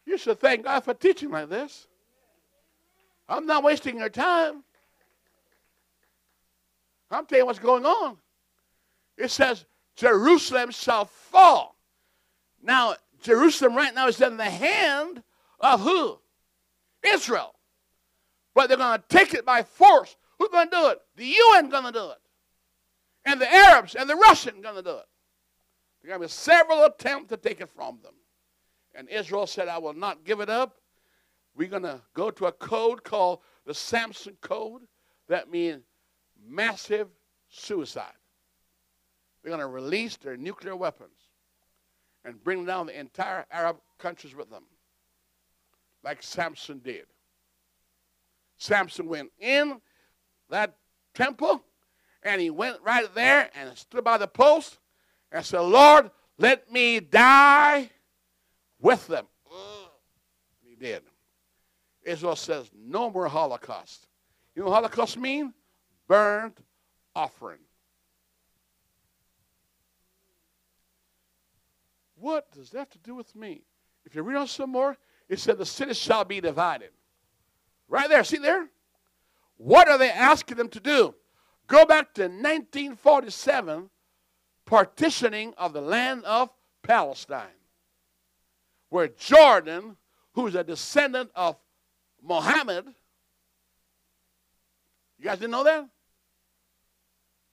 You 0.05 0.17
should 0.17 0.39
thank 0.39 0.63
God 0.63 0.81
for 0.81 0.93
teaching 0.93 1.29
like 1.29 1.49
this. 1.49 1.87
I'm 3.29 3.45
not 3.45 3.63
wasting 3.63 3.99
your 3.99 4.09
time. 4.09 4.63
I'm 7.09 7.25
telling 7.25 7.41
you 7.41 7.45
what's 7.45 7.59
going 7.59 7.85
on. 7.85 8.17
It 9.17 9.31
says, 9.31 9.65
Jerusalem 9.95 10.71
shall 10.71 11.05
fall. 11.05 11.75
Now, 12.63 12.95
Jerusalem 13.21 13.75
right 13.75 13.93
now 13.93 14.07
is 14.07 14.19
in 14.21 14.37
the 14.37 14.43
hand 14.43 15.21
of 15.59 15.81
who? 15.81 16.19
Israel. 17.03 17.53
But 18.53 18.67
they're 18.67 18.77
going 18.77 18.99
to 18.99 19.03
take 19.07 19.33
it 19.33 19.45
by 19.45 19.63
force. 19.63 20.15
Who's 20.37 20.49
going 20.49 20.69
to 20.69 20.75
do 20.75 20.87
it? 20.89 20.99
The 21.15 21.25
UN 21.25 21.69
going 21.69 21.85
to 21.85 21.91
do 21.91 22.09
it. 22.09 22.17
And 23.25 23.39
the 23.39 23.51
Arabs 23.51 23.95
and 23.95 24.09
the 24.09 24.15
Russians 24.15 24.61
going 24.61 24.75
to 24.75 24.81
do 24.81 24.89
it. 24.89 25.05
There 26.01 26.11
are 26.11 26.17
going 26.17 26.21
to 26.21 26.27
be 26.27 26.31
several 26.31 26.83
attempts 26.85 27.29
to 27.29 27.37
take 27.37 27.61
it 27.61 27.69
from 27.69 27.99
them. 28.01 28.13
And 28.95 29.07
Israel 29.09 29.47
said, 29.47 29.67
I 29.67 29.77
will 29.77 29.93
not 29.93 30.25
give 30.25 30.39
it 30.39 30.49
up. 30.49 30.75
We're 31.55 31.69
going 31.69 31.83
to 31.83 32.01
go 32.13 32.31
to 32.31 32.47
a 32.47 32.51
code 32.51 33.03
called 33.03 33.39
the 33.65 33.73
Samson 33.73 34.37
Code. 34.41 34.81
That 35.27 35.49
means 35.49 35.83
massive 36.43 37.07
suicide. 37.49 38.13
They're 39.43 39.51
going 39.51 39.61
to 39.61 39.67
release 39.67 40.17
their 40.17 40.37
nuclear 40.37 40.75
weapons 40.75 41.17
and 42.25 42.43
bring 42.43 42.65
down 42.65 42.87
the 42.87 42.99
entire 42.99 43.45
Arab 43.51 43.77
countries 43.97 44.35
with 44.35 44.49
them, 44.49 44.63
like 46.03 46.21
Samson 46.21 46.79
did. 46.79 47.05
Samson 48.61 49.07
went 49.07 49.31
in 49.39 49.81
that 50.49 50.75
temple 51.15 51.63
and 52.21 52.39
he 52.39 52.51
went 52.51 52.77
right 52.83 53.13
there 53.15 53.49
and 53.55 53.75
stood 53.75 54.03
by 54.03 54.19
the 54.19 54.27
post 54.27 54.77
and 55.31 55.43
said, 55.43 55.61
Lord, 55.61 56.11
let 56.37 56.71
me 56.71 56.99
die 56.99 57.89
with 58.79 59.07
them. 59.07 59.25
Mm. 59.51 59.87
He 60.61 60.75
did. 60.75 61.01
Israel 62.03 62.35
says, 62.35 62.69
no 62.75 63.09
more 63.09 63.27
Holocaust. 63.27 64.07
You 64.55 64.61
know 64.61 64.69
what 64.69 64.75
Holocaust 64.75 65.17
mean? 65.17 65.55
Burnt 66.07 66.59
offering. 67.15 67.59
What 72.15 72.51
does 72.51 72.69
that 72.69 72.77
have 72.77 72.89
to 72.91 72.99
do 72.99 73.15
with 73.15 73.35
me? 73.35 73.63
If 74.05 74.13
you 74.13 74.21
read 74.21 74.37
on 74.37 74.47
some 74.47 74.69
more, 74.69 74.95
it 75.27 75.39
said 75.39 75.57
the 75.57 75.65
city 75.65 75.95
shall 75.95 76.25
be 76.25 76.39
divided. 76.39 76.91
Right 77.91 78.07
there, 78.07 78.23
see 78.23 78.37
there? 78.37 78.69
What 79.57 79.89
are 79.89 79.97
they 79.97 80.09
asking 80.09 80.55
them 80.55 80.69
to 80.69 80.79
do? 80.79 81.13
Go 81.67 81.85
back 81.85 82.13
to 82.13 82.21
1947, 82.23 83.89
partitioning 84.65 85.53
of 85.57 85.73
the 85.73 85.81
land 85.81 86.23
of 86.23 86.49
Palestine, 86.83 87.59
where 88.87 89.09
Jordan, 89.09 89.97
who's 90.35 90.55
a 90.55 90.63
descendant 90.63 91.31
of 91.35 91.57
Muhammad, 92.23 92.85
you 95.19 95.25
guys 95.25 95.39
didn't 95.39 95.51
know 95.51 95.65
that? 95.65 95.85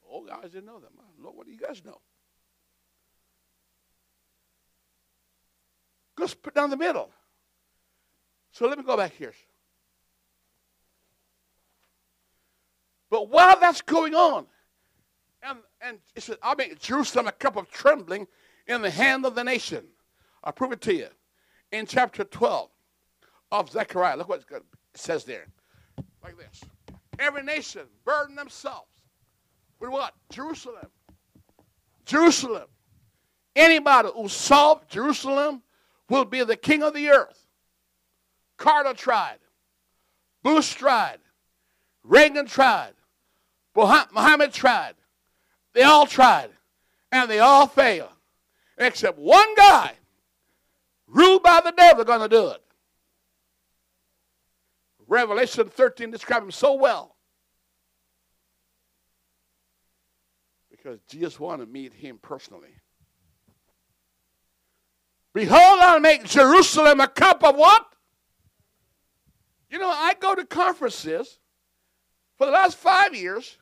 Oh, 0.09 0.25
guys 0.25 0.53
didn't 0.53 0.67
know 0.67 0.79
that. 0.79 0.91
Lord, 1.21 1.37
what 1.37 1.47
do 1.47 1.53
you 1.53 1.59
guys 1.59 1.83
know? 1.85 2.01
Go 6.15 6.29
put 6.41 6.55
down 6.55 6.71
the 6.71 6.77
middle. 6.77 7.11
So 8.53 8.69
let 8.69 8.79
me 8.79 8.85
go 8.85 8.97
back 8.97 9.15
here. 9.15 9.33
But 13.11 13.31
while 13.31 13.59
that's 13.59 13.83
going 13.83 14.15
on, 14.15 14.47
and, 15.43 15.59
and 15.81 15.99
it 16.15 16.23
said, 16.23 16.37
I'll 16.43 16.57
make 16.57 16.79
Jerusalem 16.79 17.27
a 17.27 17.33
cup 17.33 17.57
of 17.57 17.71
trembling 17.71 18.27
in 18.67 18.83
the 18.83 18.91
hand 18.91 19.25
of 19.25 19.35
the 19.35 19.45
nation. 19.45 19.85
I'll 20.45 20.53
prove 20.53 20.73
it 20.73 20.81
to 20.83 20.95
you. 20.95 21.09
In 21.73 21.87
chapter 21.87 22.25
12 22.25 22.71
of 23.53 23.71
Zechariah, 23.71 24.17
look 24.17 24.29
what 24.29 24.45
it 24.51 24.63
says 24.95 25.25
there. 25.25 25.47
Like 26.23 26.37
this. 26.37 26.63
Every 27.19 27.43
nation 27.43 27.83
burden 28.05 28.37
themselves 28.37 28.89
with 29.81 29.91
what? 29.91 30.15
Jerusalem. 30.31 30.87
Jerusalem. 32.05 32.69
Anybody 33.57 34.11
who 34.15 34.29
solves 34.29 34.85
Jerusalem 34.89 35.63
will 36.09 36.25
be 36.25 36.45
the 36.45 36.57
king 36.57 36.83
of 36.83 36.95
the 36.95 37.09
earth. 37.09 37.47
Carter 38.57 38.95
tried. 38.95 39.39
Bush 40.43 40.75
tried. 40.75 41.19
Reagan 42.03 42.47
tried. 42.47 42.93
Muhammad 43.87 44.53
tried. 44.53 44.95
They 45.73 45.83
all 45.83 46.07
tried. 46.07 46.51
And 47.13 47.31
they 47.31 47.39
all 47.39 47.67
failed. 47.67 48.11
Except 48.77 49.19
one 49.19 49.55
guy, 49.55 49.93
ruled 51.07 51.43
by 51.43 51.61
the 51.65 51.73
devil, 51.73 52.05
going 52.05 52.21
to 52.21 52.29
do 52.29 52.49
it. 52.49 52.63
Revelation 55.07 55.69
13 55.69 56.11
describes 56.11 56.45
him 56.45 56.51
so 56.51 56.75
well. 56.75 57.17
Because 60.71 61.01
Jesus 61.09 61.41
wanted 61.41 61.67
to 61.67 61.73
meet 61.73 61.93
him 61.95 62.19
personally. 62.21 62.75
Behold, 65.33 65.81
I'll 65.81 66.01
make 66.01 66.25
Jerusalem 66.25 67.01
a 67.01 67.09
cup 67.09 67.43
of 67.43 67.57
what? 67.57 67.87
You 69.71 69.79
know, 69.79 69.91
I 69.91 70.15
go 70.19 70.35
to 70.35 70.45
conferences 70.45 71.39
for 72.37 72.47
the 72.47 72.53
last 72.53 72.77
five 72.77 73.15
years. 73.15 73.59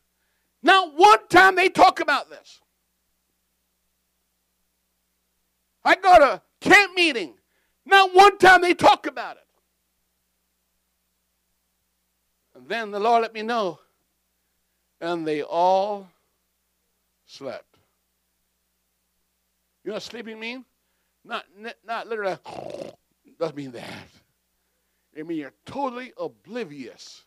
Not 0.67 0.95
one 0.97 1.29
time 1.29 1.55
they 1.55 1.69
talk 1.69 2.01
about 2.01 2.29
this. 2.29 2.61
I 5.85 5.95
go 5.95 6.19
to 6.19 6.43
camp 6.61 6.93
meeting. 6.97 7.35
Not 7.85 8.12
one 8.12 8.37
time 8.39 8.62
they 8.62 8.75
talk 8.75 9.07
about 9.07 9.37
it. 9.37 9.47
And 12.57 12.69
then 12.69 12.91
the 12.91 12.99
Lord 12.99 13.23
let 13.23 13.33
me 13.33 13.43
know. 13.43 13.79
And 15.01 15.25
they 15.25 15.43
all 15.43 16.09
slept. 17.27 17.77
You 19.85 19.91
know 19.91 19.95
what 19.95 20.03
sleeping 20.03 20.41
mean? 20.41 20.64
Not, 21.25 21.45
not 21.87 22.09
literally, 22.09 22.39
doesn't 23.39 23.57
mean 23.57 23.71
that. 23.71 24.09
It 25.14 25.29
means 25.29 25.43
you're 25.43 25.53
totally 25.64 26.12
oblivious 26.19 27.23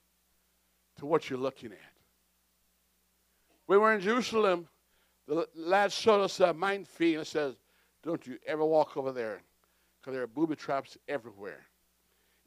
to 0.97 1.05
what 1.05 1.29
you're 1.29 1.39
looking 1.39 1.71
at. 1.71 1.88
We 3.69 3.77
were 3.77 3.93
in 3.93 4.01
Jerusalem. 4.01 4.67
The 5.27 5.47
lad 5.55 5.91
showed 5.91 6.23
us 6.23 6.39
a 6.39 6.51
minefield 6.55 7.19
and 7.19 7.27
says, 7.27 7.53
Don't 8.01 8.25
you 8.25 8.39
ever 8.47 8.65
walk 8.65 8.97
over 8.97 9.11
there 9.11 9.43
because 10.01 10.15
there 10.15 10.23
are 10.23 10.27
booby 10.27 10.55
traps 10.55 10.97
everywhere. 11.07 11.67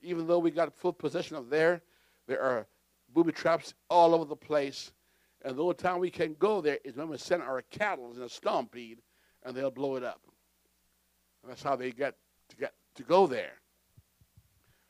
Even 0.03 0.27
though 0.27 0.41
we 0.41 0.51
got 0.51 0.75
full 0.75 0.93
possession 0.93 1.37
of 1.37 1.49
there, 1.49 1.81
there 2.27 2.43
are 2.43 2.67
booby 3.15 3.31
traps 3.31 3.73
all 3.89 4.17
over 4.17 4.25
the 4.25 4.35
place. 4.35 4.91
And 5.45 5.57
the 5.57 5.63
only 5.63 5.77
time 5.77 6.01
we 6.01 6.11
can 6.11 6.35
go 6.41 6.61
there 6.61 6.79
is 6.85 6.97
when 6.97 7.09
we 7.09 7.19
send 7.19 7.45
our 7.45 7.63
cattle 7.71 8.13
in 8.17 8.21
a 8.21 8.29
stampede 8.29 8.99
and 9.45 9.57
they'll 9.57 9.71
blow 9.71 9.95
it 9.95 10.03
up. 10.03 10.23
And 11.45 11.53
that's 11.53 11.63
how 11.63 11.77
they 11.77 11.93
get 11.93 12.17
to 12.49 12.57
get 12.57 12.75
to 12.97 13.05
go 13.05 13.29
there. 13.29 13.61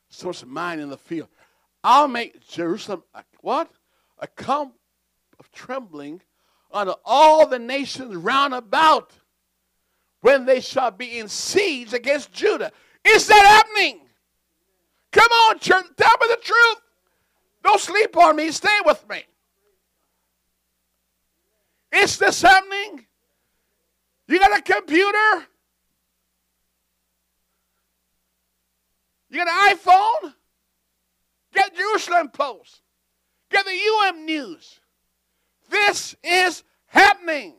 Source 0.09 0.41
of 0.41 0.47
mine 0.47 0.79
in 0.79 0.89
the 0.89 0.97
field. 0.97 1.27
I'll 1.83 2.07
make 2.07 2.47
Jerusalem 2.47 3.03
a, 3.13 3.23
what? 3.41 3.69
A 4.17 4.25
camp 4.25 4.73
of 5.43 5.51
trembling 5.51 6.21
unto 6.71 6.93
all 7.03 7.45
the 7.47 7.59
nations 7.59 8.15
round 8.15 8.53
about 8.53 9.11
when 10.21 10.45
they 10.45 10.61
shall 10.61 10.91
be 10.91 11.19
in 11.19 11.27
siege 11.27 11.93
against 11.93 12.31
Judah. 12.31 12.71
Is 13.03 13.27
that 13.27 13.45
happening? 13.45 13.99
Come 15.11 15.29
on, 15.31 15.59
church, 15.59 15.85
tell 15.97 16.17
me 16.21 16.27
the 16.29 16.39
truth. 16.41 16.81
Don't 17.63 17.79
sleep 17.79 18.15
on 18.17 18.35
me. 18.35 18.51
Stay 18.51 18.77
with 18.85 19.07
me. 19.09 19.23
Is 21.91 22.17
this 22.17 22.41
happening? 22.41 23.05
You 24.27 24.39
got 24.39 24.57
a 24.57 24.61
computer? 24.61 25.47
You 29.29 29.43
got 29.43 29.47
an 29.47 29.77
iPhone? 29.77 30.33
Get 31.53 31.75
Jerusalem 31.75 32.29
Post. 32.29 32.81
Get 33.51 33.65
the 33.65 34.07
UM 34.07 34.25
News. 34.25 34.79
This 35.73 36.15
is 36.23 36.63
happening. 36.85 37.55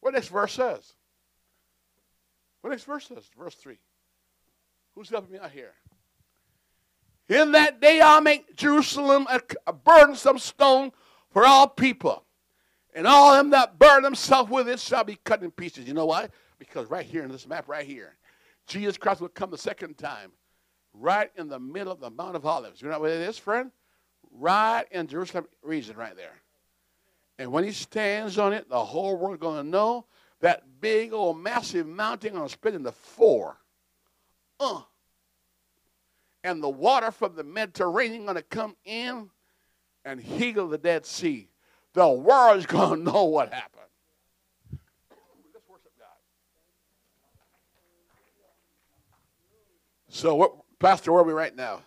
What 0.00 0.14
next 0.14 0.28
verse 0.28 0.52
says? 0.52 0.94
What 2.60 2.70
next 2.70 2.84
verse 2.84 3.06
says? 3.06 3.24
Verse 3.38 3.54
3. 3.54 3.78
Who's 4.96 5.10
helping 5.10 5.32
me 5.32 5.38
out 5.38 5.52
here? 5.52 5.74
In 7.28 7.52
that 7.52 7.80
day 7.80 8.00
I'll 8.00 8.20
make 8.20 8.56
Jerusalem 8.56 9.28
a, 9.30 9.40
a 9.68 9.72
burdensome 9.72 10.40
stone 10.40 10.90
for 11.30 11.46
all 11.46 11.68
people. 11.68 12.24
And 12.94 13.06
all 13.06 13.32
them 13.32 13.50
that 13.50 13.78
burn 13.78 14.02
themselves 14.02 14.50
with 14.50 14.68
it 14.68 14.80
shall 14.80 15.04
be 15.04 15.18
cut 15.24 15.44
in 15.44 15.52
pieces. 15.52 15.86
You 15.86 15.94
know 15.94 16.06
why? 16.06 16.28
Because 16.58 16.90
right 16.90 17.06
here 17.06 17.22
in 17.22 17.30
this 17.30 17.46
map, 17.46 17.68
right 17.68 17.86
here, 17.86 18.16
Jesus 18.66 18.98
Christ 18.98 19.20
will 19.20 19.28
come 19.28 19.52
the 19.52 19.56
second 19.56 19.96
time, 19.98 20.32
right 20.94 21.30
in 21.36 21.48
the 21.48 21.58
middle 21.58 21.92
of 21.92 22.00
the 22.00 22.10
Mount 22.10 22.36
of 22.36 22.46
Olives. 22.46 22.82
You 22.82 22.88
know 22.88 23.00
where 23.00 23.10
it 23.10 23.28
is, 23.28 23.38
friend? 23.38 23.70
Right 24.30 24.84
in 24.90 25.06
Jerusalem 25.06 25.46
region, 25.62 25.96
right 25.96 26.16
there. 26.16 26.42
And 27.38 27.50
when 27.52 27.64
he 27.64 27.72
stands 27.72 28.38
on 28.38 28.52
it, 28.52 28.68
the 28.68 28.84
whole 28.84 29.16
world 29.16 29.40
going 29.40 29.64
to 29.64 29.68
know 29.68 30.06
that 30.40 30.62
big 30.80 31.12
old 31.12 31.38
massive 31.38 31.86
mountain 31.86 32.34
going 32.34 32.46
to 32.46 32.52
split 32.52 32.74
into 32.74 32.92
four. 32.92 33.56
Uh. 34.60 34.82
And 36.44 36.62
the 36.62 36.68
water 36.68 37.10
from 37.10 37.36
the 37.36 37.44
Mediterranean 37.44 38.24
going 38.24 38.36
to 38.36 38.42
come 38.42 38.76
in 38.84 39.30
and 40.04 40.20
heal 40.20 40.68
the 40.68 40.78
Dead 40.78 41.06
Sea. 41.06 41.48
The 41.94 42.08
world's 42.08 42.66
going 42.66 42.98
to 43.04 43.12
know 43.12 43.24
what 43.24 43.52
happened. 43.52 43.82
Let's 45.52 45.68
worship 45.68 45.92
God. 45.98 46.08
So, 50.08 50.34
what, 50.34 50.61
Pastor, 50.82 51.12
where 51.12 51.20
are 51.20 51.24
we 51.24 51.32
right 51.32 51.54
now? 51.54 51.80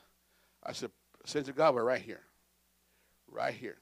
I 0.63 0.71
said, 0.71 0.89
Saints 1.25 1.49
of 1.49 1.57
God, 1.57 1.75
we're 1.75 1.83
right 1.83 2.01
here. 2.01 2.21
Right 3.29 3.53
here. 3.53 3.75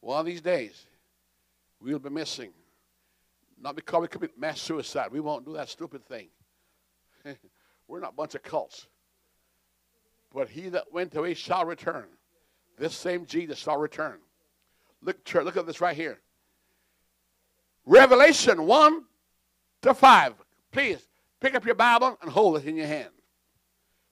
One 0.00 0.18
of 0.18 0.24
these 0.24 0.40
days, 0.40 0.86
we'll 1.78 1.98
be 1.98 2.08
missing. 2.08 2.52
Not 3.60 3.76
because 3.76 4.00
we 4.00 4.08
commit 4.08 4.38
mass 4.38 4.58
suicide. 4.58 5.08
We 5.12 5.20
won't 5.20 5.44
do 5.44 5.52
that 5.52 5.68
stupid 5.68 6.02
thing. 6.06 6.28
We're 7.88 8.00
not 8.00 8.12
a 8.12 8.16
bunch 8.16 8.34
of 8.36 8.42
cults. 8.42 8.86
But 10.32 10.48
he 10.48 10.70
that 10.70 10.90
went 10.90 11.14
away 11.14 11.34
shall 11.34 11.66
return. 11.66 12.06
This 12.78 12.94
same 12.94 13.26
Jesus 13.26 13.58
shall 13.58 13.76
return. 13.76 14.18
Look, 15.02 15.18
look 15.34 15.56
at 15.58 15.66
this 15.66 15.82
right 15.82 15.96
here. 15.96 16.20
Revelation 17.84 18.64
1 18.64 19.04
to 19.82 19.92
5. 19.92 20.34
Please 20.72 21.06
pick 21.40 21.54
up 21.54 21.66
your 21.66 21.74
Bible 21.74 22.16
and 22.22 22.30
hold 22.30 22.56
it 22.56 22.64
in 22.64 22.76
your 22.76 22.86
hand. 22.86 23.10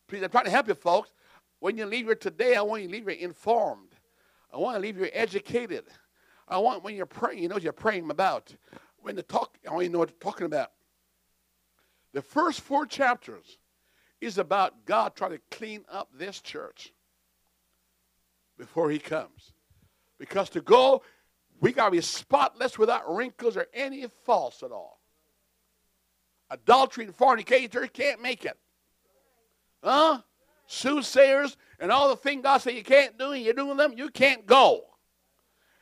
Please, 0.09 0.23
I'm 0.23 0.31
trying 0.31 0.45
to 0.45 0.51
help 0.51 0.69
you 0.69 0.75
folks. 0.75 1.11
When 1.61 1.77
you 1.77 1.87
leave 1.87 2.07
here 2.07 2.15
today, 2.15 2.55
I 2.55 2.63
want 2.63 2.83
you 2.83 2.89
to 2.89 2.95
leave 2.95 3.09
here 3.09 3.17
informed. 3.17 3.95
I 4.53 4.59
want 4.59 4.77
to 4.77 4.81
leave 4.81 4.99
you 4.99 5.09
educated. 5.13 5.85
I 6.49 6.59
want 6.59 6.85
when 6.85 6.95
you're 6.95 7.07
praying, 7.07 7.43
you 7.43 7.49
know 7.49 7.57
what 7.57 7.63
you're 7.63 7.73
praying 7.73 8.09
about. 8.11 8.55
When 8.99 9.17
the 9.17 9.23
talk, 9.23 9.57
I 9.67 9.73
want 9.73 9.85
you 9.85 9.89
to 9.89 9.93
know 9.93 9.99
what 10.01 10.11
you're 10.11 10.19
talking 10.19 10.47
about. 10.47 10.71
The 12.13 12.23
first 12.23 12.61
four 12.61 12.87
chapters 12.87 13.59
is 14.21 14.39
about 14.39 14.85
God 14.85 15.15
trying 15.15 15.33
to 15.33 15.41
clean 15.51 15.85
up 15.91 16.09
this 16.17 16.41
church 16.41 16.93
before 18.57 18.91
he 18.91 18.99
comes. 18.99 19.53
Because 20.19 20.49
to 20.51 20.61
go, 20.61 21.03
we 21.61 21.73
got 21.73 21.87
to 21.87 21.91
be 21.91 22.01
spotless 22.01 22.79
without 22.79 23.13
wrinkles 23.13 23.57
or 23.57 23.67
any 23.75 24.07
faults 24.25 24.63
at 24.63 24.73
all. 24.73 25.01
Adultery 26.51 27.05
and 27.05 27.15
fornicator 27.15 27.87
can't 27.87 28.23
make 28.23 28.45
it. 28.45 28.57
Huh? 29.87 30.21
Soothsayers 30.67 31.57
and 31.79 31.93
all 31.93 32.09
the 32.09 32.17
things 32.17 32.43
God 32.43 32.59
said 32.59 32.75
you 32.75 32.83
can't 32.83 33.17
do 33.17 33.31
and 33.31 33.43
you're 33.43 33.55
doing 33.55 33.77
them, 33.77 33.95
you 33.97 34.11
can't 34.11 34.45
go. 34.45 34.83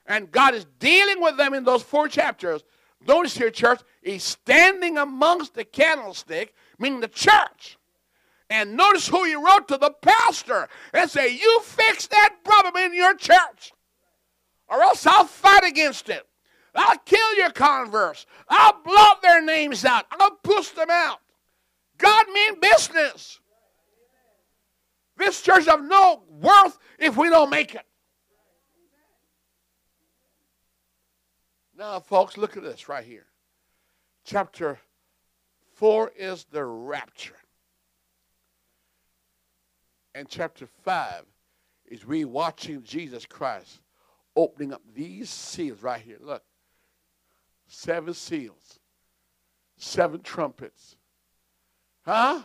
And 0.04 0.30
God 0.30 0.54
is 0.54 0.66
dealing 0.78 1.22
with 1.22 1.38
them 1.38 1.54
in 1.54 1.64
those 1.64 1.82
four 1.82 2.06
chapters. 2.08 2.62
Notice 3.06 3.34
here, 3.34 3.50
church, 3.50 3.80
he's 4.02 4.22
standing 4.22 4.98
amongst 4.98 5.54
the 5.54 5.64
candlestick, 5.64 6.54
meaning 6.78 7.00
the 7.00 7.08
church. 7.08 7.78
And 8.50 8.76
notice 8.76 9.08
who 9.08 9.24
he 9.24 9.36
wrote 9.36 9.68
to 9.68 9.78
the 9.78 9.94
pastor 10.02 10.68
and 10.92 11.10
say, 11.10 11.34
You 11.34 11.60
fix 11.62 12.06
that 12.08 12.36
problem 12.44 12.76
in 12.76 12.94
your 12.94 13.14
church, 13.14 13.72
or 14.68 14.82
else 14.82 15.06
I'll 15.06 15.24
fight 15.24 15.64
against 15.64 16.10
it. 16.10 16.26
I'll 16.74 16.98
kill 16.98 17.36
your 17.36 17.50
converse. 17.50 18.26
I'll 18.50 18.82
blot 18.84 19.22
their 19.22 19.42
names 19.42 19.86
out. 19.86 20.04
I'll 20.10 20.32
push 20.42 20.68
them 20.70 20.90
out. 20.90 21.20
God 21.96 22.26
mean 22.28 22.60
business. 22.60 23.40
This 25.16 25.40
church 25.40 25.68
of 25.68 25.82
no 25.82 26.22
worth 26.28 26.78
if 26.98 27.16
we 27.16 27.30
don't 27.30 27.50
make 27.50 27.74
it. 27.74 27.86
Now, 31.76 32.00
folks, 32.00 32.36
look 32.36 32.56
at 32.56 32.62
this 32.62 32.88
right 32.88 33.04
here. 33.04 33.26
Chapter 34.24 34.78
4 35.74 36.12
is 36.16 36.46
the 36.50 36.64
rapture. 36.64 37.36
And 40.14 40.28
chapter 40.28 40.66
5 40.84 41.24
is 41.86 42.06
we 42.06 42.24
watching 42.24 42.82
Jesus 42.84 43.26
Christ 43.26 43.80
opening 44.36 44.72
up 44.72 44.82
these 44.94 45.28
seals 45.30 45.82
right 45.82 46.00
here. 46.00 46.18
Look. 46.20 46.42
Seven 47.66 48.14
seals. 48.14 48.78
Seven 49.76 50.20
trumpets. 50.20 50.96
Huh? 52.04 52.42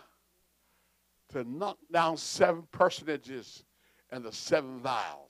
To 1.34 1.44
knock 1.44 1.78
down 1.92 2.18
seven 2.18 2.64
personages 2.72 3.64
and 4.12 4.24
the 4.24 4.32
seven 4.32 4.80
vials. 4.80 5.30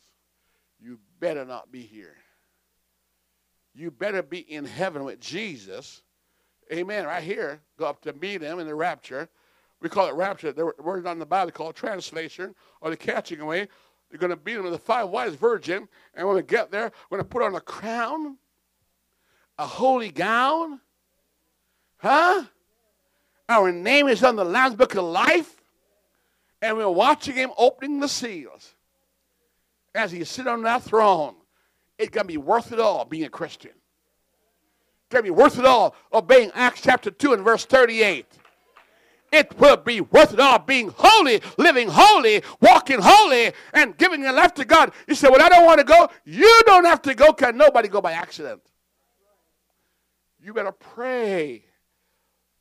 You 0.79 0.99
better 1.19 1.43
not 1.43 1.71
be 1.71 1.81
here. 1.81 2.15
You 3.73 3.91
better 3.91 4.23
be 4.23 4.39
in 4.39 4.65
heaven 4.65 5.03
with 5.03 5.19
Jesus. 5.19 6.01
Amen. 6.71 7.05
Right 7.05 7.23
here, 7.23 7.61
go 7.77 7.85
up 7.85 8.01
to 8.03 8.13
meet 8.13 8.41
him 8.41 8.59
in 8.59 8.67
the 8.67 8.75
rapture. 8.75 9.29
We 9.81 9.89
call 9.89 10.07
it 10.07 10.15
rapture. 10.15 10.51
The 10.51 10.71
word 10.79 11.07
on 11.07 11.19
the 11.19 11.25
Bible 11.25 11.51
called 11.51 11.75
translation 11.75 12.55
or 12.81 12.89
the 12.89 12.97
catching 12.97 13.41
away. 13.41 13.67
They're 14.09 14.19
going 14.19 14.31
to 14.31 14.35
beat 14.35 14.57
him 14.57 14.63
with 14.63 14.73
the 14.73 14.79
five 14.79 15.09
wise 15.09 15.35
virgin. 15.35 15.87
And 16.13 16.27
when 16.27 16.35
we 16.35 16.43
get 16.43 16.71
there, 16.71 16.91
we're 17.09 17.17
going 17.17 17.27
to 17.27 17.29
put 17.29 17.43
on 17.43 17.55
a 17.55 17.61
crown, 17.61 18.37
a 19.57 19.65
holy 19.65 20.09
gown. 20.09 20.79
Huh? 21.97 22.43
Our 23.47 23.71
name 23.71 24.07
is 24.07 24.23
on 24.23 24.35
the 24.35 24.45
Lamb's 24.45 24.75
Book 24.75 24.95
of 24.95 25.03
Life. 25.03 25.58
And 26.61 26.77
we're 26.77 26.89
watching 26.89 27.35
him 27.35 27.51
opening 27.57 27.99
the 27.99 28.09
seals 28.09 28.73
as 29.95 30.11
he 30.11 30.23
sits 30.23 30.47
on 30.47 30.63
that 30.63 30.83
throne. 30.83 31.35
It's 31.97 32.09
going 32.09 32.25
to 32.25 32.33
be 32.33 32.37
worth 32.37 32.71
it 32.71 32.79
all 32.79 33.05
being 33.05 33.25
a 33.25 33.29
Christian. 33.29 33.71
It's 33.71 35.11
going 35.11 35.23
to 35.23 35.31
be 35.31 35.35
worth 35.37 35.57
it 35.57 35.65
all 35.65 35.95
obeying 36.13 36.51
Acts 36.53 36.81
chapter 36.81 37.11
2 37.11 37.33
and 37.33 37.43
verse 37.43 37.65
38 37.65 38.25
it 39.31 39.57
will 39.59 39.77
be 39.77 40.01
worth 40.01 40.33
it 40.33 40.39
all 40.39 40.59
being 40.59 40.93
holy, 40.95 41.41
living 41.57 41.89
holy, 41.91 42.41
walking 42.61 42.99
holy, 43.01 43.51
and 43.73 43.97
giving 43.97 44.21
your 44.21 44.33
life 44.33 44.53
to 44.55 44.65
God. 44.65 44.91
You 45.07 45.15
say, 45.15 45.29
Well, 45.29 45.41
I 45.41 45.49
don't 45.49 45.65
want 45.65 45.79
to 45.79 45.83
go. 45.83 46.09
You 46.25 46.61
don't 46.65 46.85
have 46.85 47.01
to 47.03 47.13
go. 47.13 47.33
Can 47.33 47.57
nobody 47.57 47.87
go 47.87 48.01
by 48.01 48.13
accident? 48.13 48.61
You 50.41 50.53
better 50.53 50.71
pray 50.71 51.65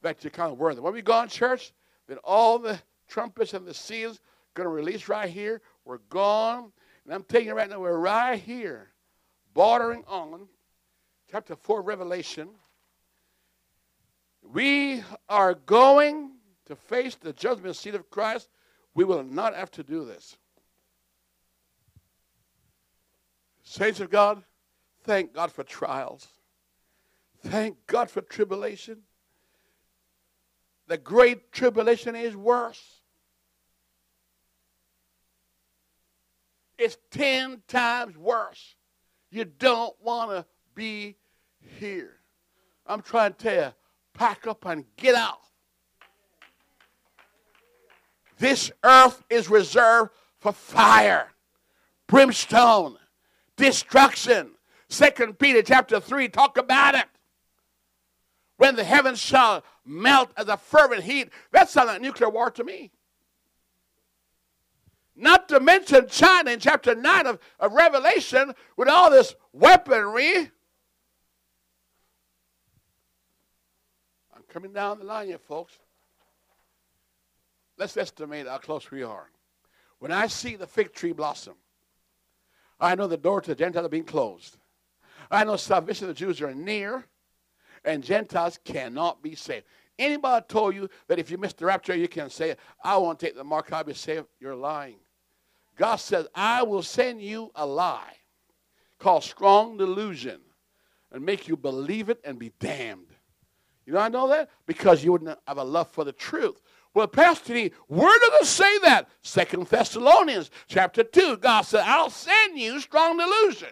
that 0.03 0.23
you're 0.23 0.31
kind 0.31 0.53
of 0.53 0.59
worthy. 0.59 0.81
When 0.81 0.93
we 0.93 1.03
go 1.03 1.21
in 1.23 1.29
church, 1.29 1.73
then 2.07 2.19
all 2.25 2.59
the 2.59 2.81
trumpets 3.09 3.55
and 3.55 3.67
the 3.67 3.75
seals 3.75 4.21
going 4.55 4.67
to 4.67 4.71
release 4.71 5.09
right 5.09 5.31
here. 5.31 5.61
We're 5.85 5.99
gone. 5.99 6.73
And 7.05 7.15
I'm 7.15 7.25
telling 7.25 7.47
you 7.47 7.55
right 7.55 7.69
now, 7.69 7.81
we're 7.81 7.99
right 7.99 8.39
here, 8.39 8.89
bordering 9.55 10.05
on 10.07 10.49
chapter 11.31 11.57
4 11.57 11.83
Revelation. 11.83 12.51
We 14.43 15.03
are 15.29 15.55
going 15.55 16.33
to 16.67 16.77
face 16.77 17.15
the 17.15 17.33
judgment 17.33 17.77
seat 17.77 17.95
of 17.95 18.11
Christ. 18.11 18.49
We 18.95 19.05
will 19.05 19.23
not 19.23 19.55
have 19.55 19.71
to 19.73 19.83
do 19.83 20.05
this. 20.05 20.37
Saints 23.63 24.01
of 24.01 24.11
God, 24.11 24.43
thank 25.05 25.35
God 25.35 25.53
for 25.53 25.63
trials. 25.63 26.27
Thank 27.43 27.87
God 27.87 28.11
for 28.11 28.21
tribulation. 28.21 29.03
The 30.89 30.97
great 30.99 31.53
tribulation 31.53 32.17
is 32.17 32.35
worse. 32.35 32.98
It's 36.79 36.97
10 37.11 37.63
times 37.67 38.17
worse. 38.17 38.77
You 39.31 39.45
don't 39.45 39.95
want 40.01 40.31
to 40.31 40.47
be 40.75 41.17
here. 41.79 42.15
I'm 42.87 43.03
trying 43.03 43.35
to 43.35 43.39
tell 43.39 43.55
you, 43.55 43.73
pack 44.15 44.47
up 44.47 44.65
and 44.65 44.85
get 44.97 45.15
out. 45.15 45.41
This 48.39 48.71
earth 48.85 49.23
is 49.29 49.51
reserved 49.51 50.13
for 50.39 50.53
fire, 50.53 51.33
brimstone, 52.07 52.97
destruction. 53.57 54.53
Second 54.89 55.39
Peter 55.39 55.63
chapter 55.63 56.01
3 56.01 56.29
talk 56.29 56.57
about 56.57 56.95
it. 56.95 57.07
When 58.57 58.77
the 58.77 58.85
heavens 58.85 59.19
shall 59.19 59.65
melt 59.89 60.31
as 60.37 60.49
a 60.49 60.57
fervent 60.57 61.03
heat. 61.03 61.31
That 61.53 61.69
sounds 61.69 61.89
like 61.89 62.01
nuclear 62.01 62.31
war 62.31 62.51
to 62.53 62.63
me. 62.63 62.93
Not 65.19 65.49
to 65.49 65.59
mention 65.59 66.07
China 66.09 66.53
in 66.53 66.61
chapter 66.61 66.95
9 66.95 67.27
of, 67.27 67.41
of 67.59 67.73
Revelation 67.73 68.55
with 68.77 68.89
all 68.89 69.11
this 69.11 69.35
weaponry. 69.53 70.49
I'm 74.33 74.45
coming 74.49 74.73
down 74.73 75.01
the 75.01 75.05
line 75.05 75.27
here, 75.27 75.39
folks. 75.39 75.73
Let's 77.77 77.97
estimate 77.97 78.47
how 78.47 78.59
close 78.59 78.93
we 78.93 79.03
are. 79.03 79.29
When 79.99 80.13
I 80.13 80.29
see 80.29 80.55
the 80.55 80.69
fig 80.69 80.93
tree 80.93 81.13
blossom, 81.13 81.55
I 82.79 82.95
know 82.95 83.09
the 83.09 83.17
door 83.17 83.41
to 83.41 83.51
the 83.51 83.57
Gentiles 83.57 83.87
are 83.87 83.89
being 83.89 84.05
closed. 84.05 84.57
I 85.33 85.43
know 85.43 85.57
salvation 85.57 86.09
of 86.09 86.15
the 86.15 86.19
Jews 86.19 86.41
are 86.41 86.55
near, 86.55 87.05
and 87.85 88.05
Gentiles 88.05 88.61
cannot 88.65 89.21
be 89.21 89.35
saved. 89.35 89.67
Anybody 89.99 90.47
told 90.49 90.77
you 90.77 90.89
that 91.09 91.19
if 91.19 91.29
you 91.29 91.39
miss 91.39 91.55
the 91.55 91.67
rapture, 91.67 91.97
you 91.97 92.07
can 92.07 92.31
say, 92.31 92.55
I 92.85 92.97
won't 92.99 93.19
take 93.19 93.35
the 93.35 93.43
mark, 93.43 93.73
I'll 93.73 93.83
be 93.83 93.95
saved? 93.95 94.29
You're 94.39 94.55
lying. 94.55 94.99
God 95.79 95.97
says, 95.97 96.27
I 96.35 96.65
will 96.65 96.83
send 96.83 97.23
you 97.23 97.51
a 97.55 97.65
lie 97.65 98.17
called 98.99 99.23
strong 99.23 99.77
delusion 99.77 100.41
and 101.13 101.25
make 101.25 101.49
you 101.49 101.57
believe 101.57 102.11
it 102.11 102.21
and 102.25 102.39
be 102.39 102.53
damned. 102.59 103.15
You 103.87 103.95
know 103.95 104.01
I 104.01 104.09
know 104.09 104.29
that? 104.29 104.51
Because 104.67 105.03
you 105.03 105.13
wouldn't 105.13 105.39
have 105.47 105.57
a 105.57 105.65
love 105.65 105.89
for 105.89 106.05
the 106.05 106.13
truth. 106.13 106.61
Well, 106.93 107.07
Pastor 107.07 107.55
D, 107.55 107.73
where 107.87 108.19
does 108.19 108.43
it 108.43 108.47
say 108.47 108.79
that? 108.81 109.09
Second 109.23 109.69
Thessalonians 109.69 110.51
chapter 110.67 111.05
2. 111.05 111.37
God 111.39 111.63
said, 111.63 111.85
I'll 111.87 112.11
send 112.11 112.59
you 112.59 112.81
strong 112.81 113.17
delusion. 113.17 113.69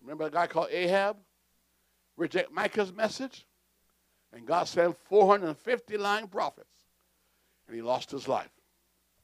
Remember 0.00 0.24
a 0.24 0.30
guy 0.30 0.46
called 0.46 0.68
Ahab? 0.70 1.18
Reject 2.16 2.50
Micah's 2.52 2.92
message? 2.92 3.46
And 4.32 4.46
God 4.46 4.66
sent 4.66 4.96
450 4.96 5.98
lying 5.98 6.28
prophets. 6.28 6.75
And 7.66 7.76
he 7.76 7.82
lost 7.82 8.10
his 8.10 8.28
life 8.28 8.50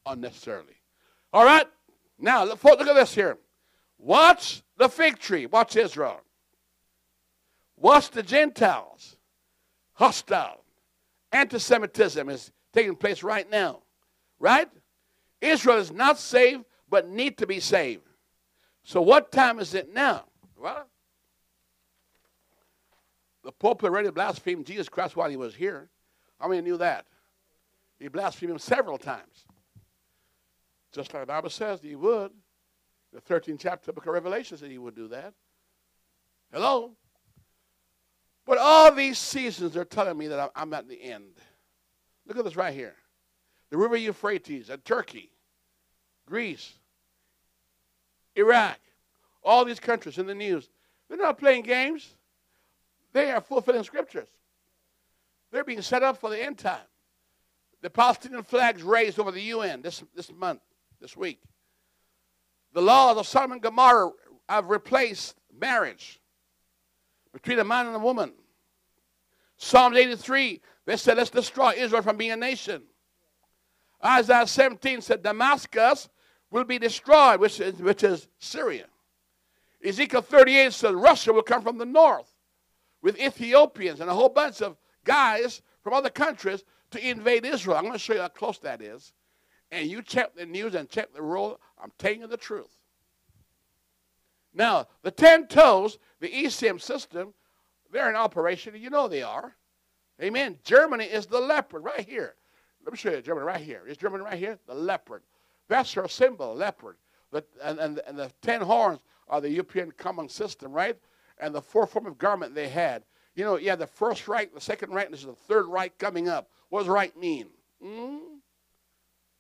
unnecessarily. 0.06 0.74
All 1.32 1.44
right? 1.44 1.66
Now, 2.18 2.44
look, 2.44 2.62
look 2.62 2.86
at 2.86 2.94
this 2.94 3.14
here. 3.14 3.38
Watch 3.98 4.62
the 4.76 4.88
fig 4.88 5.18
tree. 5.18 5.46
Watch 5.46 5.76
Israel. 5.76 6.20
Watch 7.76 8.10
the 8.10 8.22
Gentiles 8.22 9.16
hostile. 9.94 10.64
Anti 11.30 11.58
Semitism 11.58 12.28
is 12.28 12.52
taking 12.72 12.96
place 12.96 13.22
right 13.22 13.48
now. 13.50 13.82
Right? 14.38 14.68
Israel 15.40 15.78
is 15.78 15.92
not 15.92 16.18
saved, 16.18 16.64
but 16.88 17.08
need 17.08 17.38
to 17.38 17.46
be 17.46 17.60
saved. 17.60 18.06
So, 18.84 19.00
what 19.00 19.32
time 19.32 19.58
is 19.58 19.74
it 19.74 19.92
now? 19.92 20.24
Well, 20.56 20.86
the 23.44 23.52
Pope 23.52 23.82
already 23.84 24.10
blasphemed 24.10 24.66
Jesus 24.66 24.88
Christ 24.88 25.16
while 25.16 25.30
he 25.30 25.36
was 25.36 25.54
here. 25.54 25.88
How 26.40 26.48
many 26.48 26.60
knew 26.60 26.76
that? 26.78 27.06
He 28.02 28.08
blasphemed 28.08 28.50
him 28.50 28.58
several 28.58 28.98
times. 28.98 29.46
Just 30.92 31.14
like 31.14 31.22
the 31.22 31.26
Bible 31.26 31.50
says 31.50 31.80
that 31.80 31.86
he 31.86 31.94
would. 31.94 32.32
The 33.12 33.20
13th 33.20 33.60
chapter 33.60 33.92
of 33.92 34.02
the 34.02 34.10
Revelation 34.10 34.58
said 34.58 34.72
he 34.72 34.78
would 34.78 34.96
do 34.96 35.06
that. 35.08 35.34
Hello? 36.52 36.96
But 38.44 38.58
all 38.58 38.92
these 38.92 39.18
seasons 39.18 39.76
are 39.76 39.84
telling 39.84 40.18
me 40.18 40.26
that 40.26 40.50
I'm 40.56 40.74
at 40.74 40.88
the 40.88 41.00
end. 41.00 41.36
Look 42.26 42.36
at 42.36 42.44
this 42.44 42.56
right 42.56 42.74
here. 42.74 42.96
The 43.70 43.76
river 43.76 43.96
Euphrates 43.96 44.68
and 44.68 44.84
Turkey, 44.84 45.30
Greece, 46.26 46.72
Iraq, 48.34 48.80
all 49.44 49.64
these 49.64 49.78
countries 49.78 50.18
in 50.18 50.26
the 50.26 50.34
news, 50.34 50.68
they're 51.08 51.18
not 51.18 51.38
playing 51.38 51.62
games. 51.62 52.16
They 53.12 53.30
are 53.30 53.40
fulfilling 53.40 53.84
scriptures. 53.84 54.28
They're 55.52 55.62
being 55.62 55.82
set 55.82 56.02
up 56.02 56.18
for 56.18 56.30
the 56.30 56.42
end 56.42 56.58
time. 56.58 56.80
The 57.82 57.90
Palestinian 57.90 58.44
flags 58.44 58.82
raised 58.82 59.18
over 59.18 59.32
the 59.32 59.42
UN 59.42 59.82
this, 59.82 60.02
this 60.14 60.32
month, 60.32 60.60
this 61.00 61.16
week. 61.16 61.40
The 62.72 62.80
laws 62.80 63.18
of 63.18 63.26
Sodom 63.26 63.52
and 63.52 63.62
Gomorrah 63.62 64.12
have 64.48 64.70
replaced 64.70 65.36
marriage 65.52 66.20
between 67.32 67.58
a 67.58 67.64
man 67.64 67.86
and 67.86 67.96
a 67.96 67.98
woman. 67.98 68.32
Psalms 69.56 69.96
83, 69.96 70.60
they 70.86 70.96
said, 70.96 71.16
let's 71.16 71.30
destroy 71.30 71.74
Israel 71.76 72.02
from 72.02 72.16
being 72.16 72.30
a 72.30 72.36
nation. 72.36 72.82
Isaiah 74.04 74.46
17 74.46 75.00
said, 75.00 75.22
Damascus 75.22 76.08
will 76.50 76.64
be 76.64 76.78
destroyed, 76.78 77.40
which 77.40 77.60
is, 77.60 77.74
which 77.80 78.02
is 78.04 78.28
Syria. 78.38 78.86
Ezekiel 79.84 80.22
38 80.22 80.72
says, 80.72 80.92
Russia 80.92 81.32
will 81.32 81.42
come 81.42 81.62
from 81.62 81.78
the 81.78 81.86
north 81.86 82.32
with 83.02 83.18
Ethiopians 83.20 84.00
and 84.00 84.08
a 84.08 84.14
whole 84.14 84.28
bunch 84.28 84.62
of 84.62 84.76
guys 85.04 85.62
from 85.82 85.94
other 85.94 86.10
countries 86.10 86.64
to 86.92 87.08
invade 87.08 87.44
Israel. 87.44 87.76
I'm 87.76 87.84
going 87.84 87.94
to 87.94 87.98
show 87.98 88.14
you 88.14 88.20
how 88.20 88.28
close 88.28 88.58
that 88.58 88.80
is. 88.80 89.12
And 89.70 89.90
you 89.90 90.02
check 90.02 90.34
the 90.34 90.46
news 90.46 90.74
and 90.74 90.88
check 90.88 91.12
the 91.14 91.22
world. 91.22 91.58
I'm 91.82 91.92
telling 91.98 92.20
you 92.20 92.26
the 92.26 92.36
truth. 92.36 92.76
Now, 94.54 94.86
the 95.02 95.10
10 95.10 95.46
toes, 95.46 95.98
the 96.20 96.28
ECM 96.28 96.80
system, 96.80 97.32
they're 97.90 98.10
in 98.10 98.16
operation, 98.16 98.74
you 98.76 98.90
know 98.90 99.08
they 99.08 99.22
are. 99.22 99.56
Amen. 100.20 100.58
Germany 100.62 101.04
is 101.04 101.26
the 101.26 101.40
leopard 101.40 101.84
right 101.84 102.06
here. 102.06 102.34
Let 102.84 102.92
me 102.92 102.98
show 102.98 103.10
you 103.10 103.22
Germany 103.22 103.46
right 103.46 103.60
here. 103.60 103.82
Is 103.86 103.96
Germany 103.96 104.24
right 104.24 104.38
here? 104.38 104.58
The 104.66 104.74
leopard. 104.74 105.22
That's 105.68 105.92
her 105.94 106.08
symbol, 106.08 106.54
leopard. 106.54 106.96
The, 107.30 107.44
and, 107.62 107.78
and, 107.78 108.00
and 108.06 108.18
the 108.18 108.30
10 108.42 108.60
horns 108.60 109.00
are 109.28 109.40
the 109.40 109.50
European 109.50 109.92
common 109.92 110.28
system, 110.28 110.72
right? 110.72 110.98
And 111.38 111.54
the 111.54 111.62
four 111.62 111.86
form 111.86 112.06
of 112.06 112.18
garment 112.18 112.54
they 112.54 112.68
had. 112.68 113.04
You 113.34 113.44
know, 113.44 113.56
yeah, 113.56 113.76
the 113.76 113.86
first 113.86 114.28
Reich, 114.28 114.52
the 114.52 114.60
second 114.60 114.92
Reich, 114.92 115.10
this 115.10 115.20
is 115.20 115.26
the 115.26 115.32
third 115.32 115.66
Reich 115.66 115.96
coming 115.96 116.28
up. 116.28 116.50
What 116.72 116.80
does 116.80 116.88
Reich 116.88 117.14
mean? 117.18 117.48
Mm? 117.84 118.18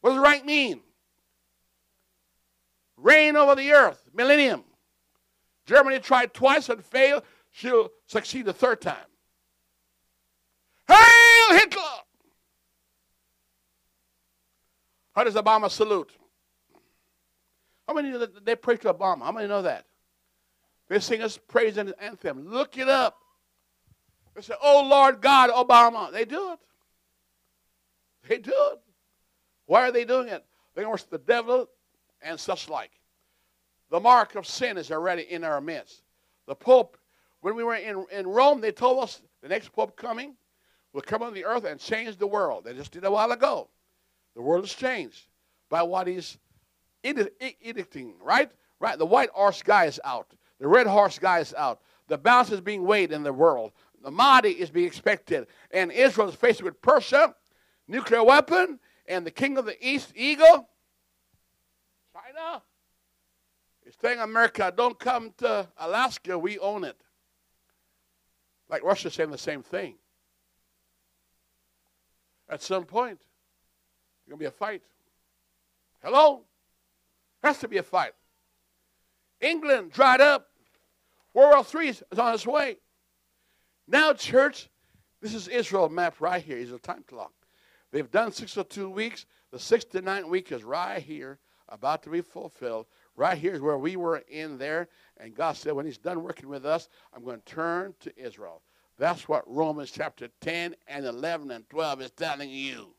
What 0.02 0.10
does 0.10 0.18
right 0.18 0.44
mean? 0.44 0.82
Reign 2.98 3.36
over 3.36 3.54
the 3.54 3.72
earth, 3.72 4.10
millennium. 4.12 4.62
Germany 5.64 5.98
tried 5.98 6.34
twice 6.34 6.68
and 6.68 6.84
failed. 6.84 7.22
She'll 7.50 7.88
succeed 8.06 8.44
the 8.44 8.52
third 8.52 8.82
time. 8.82 9.06
Hail 10.86 11.58
Hitler! 11.58 11.82
How 15.14 15.24
does 15.24 15.34
Obama 15.34 15.70
salute? 15.70 16.12
How 17.88 17.94
many 17.94 18.10
know 18.10 18.26
they 18.26 18.56
pray 18.56 18.76
to 18.76 18.92
Obama? 18.92 19.22
How 19.22 19.32
many 19.32 19.48
know 19.48 19.62
that? 19.62 19.86
They 20.90 21.00
sing 21.00 21.22
us 21.22 21.38
praise 21.38 21.78
and 21.78 21.94
anthem. 21.98 22.46
Look 22.50 22.76
it 22.76 22.90
up. 22.90 23.16
They 24.34 24.42
say, 24.42 24.54
Oh 24.62 24.86
Lord 24.86 25.22
God, 25.22 25.48
Obama. 25.48 26.12
They 26.12 26.26
do 26.26 26.52
it. 26.52 26.58
They 28.28 28.38
do 28.38 28.52
it. 28.72 28.80
Why 29.66 29.88
are 29.88 29.92
they 29.92 30.04
doing 30.04 30.28
it? 30.28 30.44
They 30.74 30.84
worship 30.84 31.10
the 31.10 31.18
devil 31.18 31.68
and 32.22 32.38
such 32.38 32.68
like. 32.68 32.90
The 33.90 34.00
mark 34.00 34.34
of 34.36 34.46
sin 34.46 34.78
is 34.78 34.90
already 34.90 35.22
in 35.22 35.44
our 35.44 35.60
midst. 35.60 36.02
The 36.46 36.54
Pope, 36.54 36.96
when 37.40 37.54
we 37.54 37.64
were 37.64 37.74
in, 37.74 38.06
in 38.10 38.26
Rome, 38.26 38.60
they 38.60 38.72
told 38.72 39.02
us 39.02 39.22
the 39.42 39.48
next 39.48 39.72
Pope 39.72 39.96
coming 39.96 40.34
will 40.92 41.02
come 41.02 41.22
on 41.22 41.34
the 41.34 41.44
earth 41.44 41.64
and 41.64 41.78
change 41.78 42.16
the 42.16 42.26
world. 42.26 42.64
They 42.64 42.74
just 42.74 42.92
did 42.92 43.04
a 43.04 43.10
while 43.10 43.32
ago. 43.32 43.68
The 44.34 44.42
world 44.42 44.64
has 44.64 44.74
changed 44.74 45.26
by 45.68 45.82
what 45.82 46.06
he's 46.06 46.38
edicting, 47.04 48.14
right? 48.22 48.50
Right. 48.78 48.98
The 48.98 49.06
white 49.06 49.30
horse 49.30 49.62
guy 49.62 49.84
is 49.86 50.00
out. 50.04 50.32
The 50.58 50.68
red 50.68 50.86
horse 50.86 51.18
guy 51.18 51.40
is 51.40 51.54
out. 51.54 51.80
The 52.08 52.18
balance 52.18 52.50
is 52.50 52.60
being 52.60 52.84
weighed 52.84 53.12
in 53.12 53.22
the 53.22 53.32
world. 53.32 53.72
The 54.02 54.10
Mahdi 54.10 54.50
is 54.50 54.70
being 54.70 54.86
expected. 54.86 55.46
And 55.70 55.92
Israel 55.92 56.28
is 56.28 56.34
faced 56.34 56.62
with 56.62 56.80
Persia, 56.82 57.34
nuclear 57.92 58.24
weapon, 58.24 58.80
and 59.06 59.24
the 59.26 59.30
king 59.30 59.58
of 59.58 59.66
the 59.66 59.76
east, 59.86 60.12
eagle. 60.16 60.68
China 62.12 62.62
is 63.84 63.94
telling 63.96 64.18
America, 64.18 64.72
don't 64.74 64.98
come 64.98 65.32
to 65.38 65.68
Alaska, 65.78 66.38
we 66.38 66.58
own 66.58 66.84
it. 66.84 66.96
Like 68.68 68.82
Russia 68.82 69.10
saying 69.10 69.30
the 69.30 69.38
same 69.38 69.62
thing. 69.62 69.96
At 72.48 72.62
some 72.62 72.84
point, 72.84 73.18
there's 73.18 74.30
going 74.30 74.38
to 74.38 74.42
be 74.42 74.46
a 74.46 74.50
fight. 74.50 74.82
Hello? 76.02 76.42
Has 77.42 77.58
to 77.58 77.68
be 77.68 77.76
a 77.76 77.82
fight. 77.82 78.12
England 79.40 79.92
dried 79.92 80.20
up. 80.20 80.48
World 81.34 81.66
War 81.72 81.82
III 81.82 81.88
is 81.88 82.02
on 82.18 82.34
its 82.34 82.46
way. 82.46 82.76
Now, 83.86 84.12
church, 84.12 84.68
this 85.20 85.34
is 85.34 85.48
Israel 85.48 85.88
map 85.88 86.20
right. 86.20 86.42
Here's 86.42 86.72
a 86.72 86.78
time 86.78 87.04
clock. 87.06 87.32
They've 87.92 88.10
done 88.10 88.32
602 88.32 88.90
weeks. 88.90 89.26
The 89.52 89.58
69th 89.58 90.28
week 90.28 90.50
is 90.50 90.64
right 90.64 91.02
here, 91.02 91.38
about 91.68 92.02
to 92.04 92.10
be 92.10 92.22
fulfilled. 92.22 92.86
Right 93.16 93.36
here 93.36 93.52
is 93.52 93.60
where 93.60 93.76
we 93.76 93.96
were 93.96 94.22
in 94.28 94.56
there. 94.56 94.88
And 95.18 95.34
God 95.34 95.56
said, 95.56 95.74
when 95.74 95.84
He's 95.86 95.98
done 95.98 96.22
working 96.22 96.48
with 96.48 96.64
us, 96.64 96.88
I'm 97.14 97.22
going 97.22 97.40
to 97.40 97.54
turn 97.54 97.94
to 98.00 98.12
Israel. 98.18 98.62
That's 98.98 99.28
what 99.28 99.44
Romans 99.46 99.90
chapter 99.90 100.28
10 100.40 100.74
and 100.88 101.06
11 101.06 101.50
and 101.50 101.68
12 101.68 102.00
is 102.02 102.10
telling 102.12 102.50
you. 102.50 102.94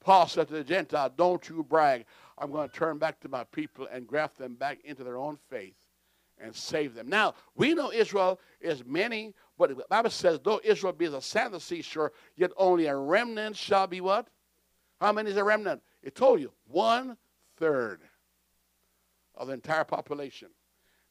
Paul 0.00 0.26
said 0.28 0.48
to 0.48 0.54
the 0.54 0.64
Gentile, 0.64 1.12
Don't 1.16 1.48
you 1.48 1.64
brag. 1.64 2.06
I'm 2.38 2.50
going 2.50 2.68
to 2.68 2.74
turn 2.74 2.98
back 2.98 3.20
to 3.20 3.28
my 3.28 3.44
people 3.44 3.88
and 3.90 4.06
graft 4.06 4.38
them 4.38 4.54
back 4.54 4.78
into 4.84 5.04
their 5.04 5.16
own 5.16 5.38
faith 5.48 5.74
and 6.38 6.54
save 6.54 6.94
them. 6.94 7.08
Now, 7.08 7.34
we 7.54 7.74
know 7.74 7.90
Israel 7.90 8.40
is 8.60 8.84
many, 8.84 9.34
but 9.58 9.76
the 9.76 9.84
Bible 9.88 10.10
says, 10.10 10.38
though 10.42 10.60
Israel 10.62 10.92
be 10.92 11.06
as 11.06 11.14
a 11.14 11.22
sand 11.22 11.46
of 11.46 11.52
the 11.52 11.60
seashore, 11.60 12.12
yet 12.36 12.50
only 12.56 12.86
a 12.86 12.96
remnant 12.96 13.56
shall 13.56 13.86
be 13.86 14.00
what? 14.00 14.28
How 15.00 15.12
many 15.12 15.30
is 15.30 15.36
a 15.36 15.44
remnant? 15.44 15.82
It 16.02 16.14
told 16.14 16.40
you, 16.40 16.52
one 16.66 17.16
third 17.56 18.00
of 19.34 19.48
the 19.48 19.54
entire 19.54 19.84
population. 19.84 20.48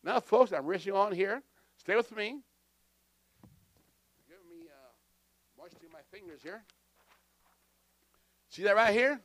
Now, 0.03 0.19
folks, 0.19 0.51
I'm 0.51 0.65
rushing 0.65 0.93
on 0.93 1.11
here. 1.11 1.41
Stay 1.77 1.95
with 1.95 2.15
me. 2.15 2.39
Give 4.27 4.37
me 4.49 4.67
uh, 4.67 5.61
moisture 5.61 5.87
my 5.91 5.99
fingers 6.11 6.41
here. 6.43 6.63
See 8.49 8.63
that 8.63 8.75
right 8.75 8.93
here? 8.93 9.19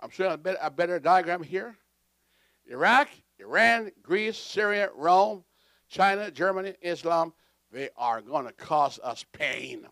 I'm 0.00 0.10
showing 0.10 0.38
a, 0.44 0.54
a 0.62 0.70
better 0.70 0.98
diagram 0.98 1.42
here. 1.42 1.76
Iraq, 2.68 3.08
Iran, 3.38 3.90
Greece, 4.02 4.36
Syria, 4.36 4.90
Rome, 4.94 5.44
China, 5.88 6.30
Germany, 6.30 6.74
Islam, 6.80 7.32
they 7.76 7.90
are 7.94 8.22
going 8.22 8.46
to 8.46 8.52
cause 8.52 8.98
us 9.04 9.22
pain. 9.32 9.86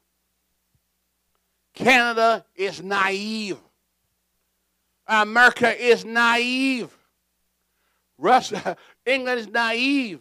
Canada 1.75 2.47
is 2.55 2.83
naive. 2.83 3.59
America 5.07 5.79
is 5.79 6.03
naive. 6.03 6.97
Russia, 8.17 8.79
England 9.07 9.41
is 9.41 9.49
naive. 9.49 10.21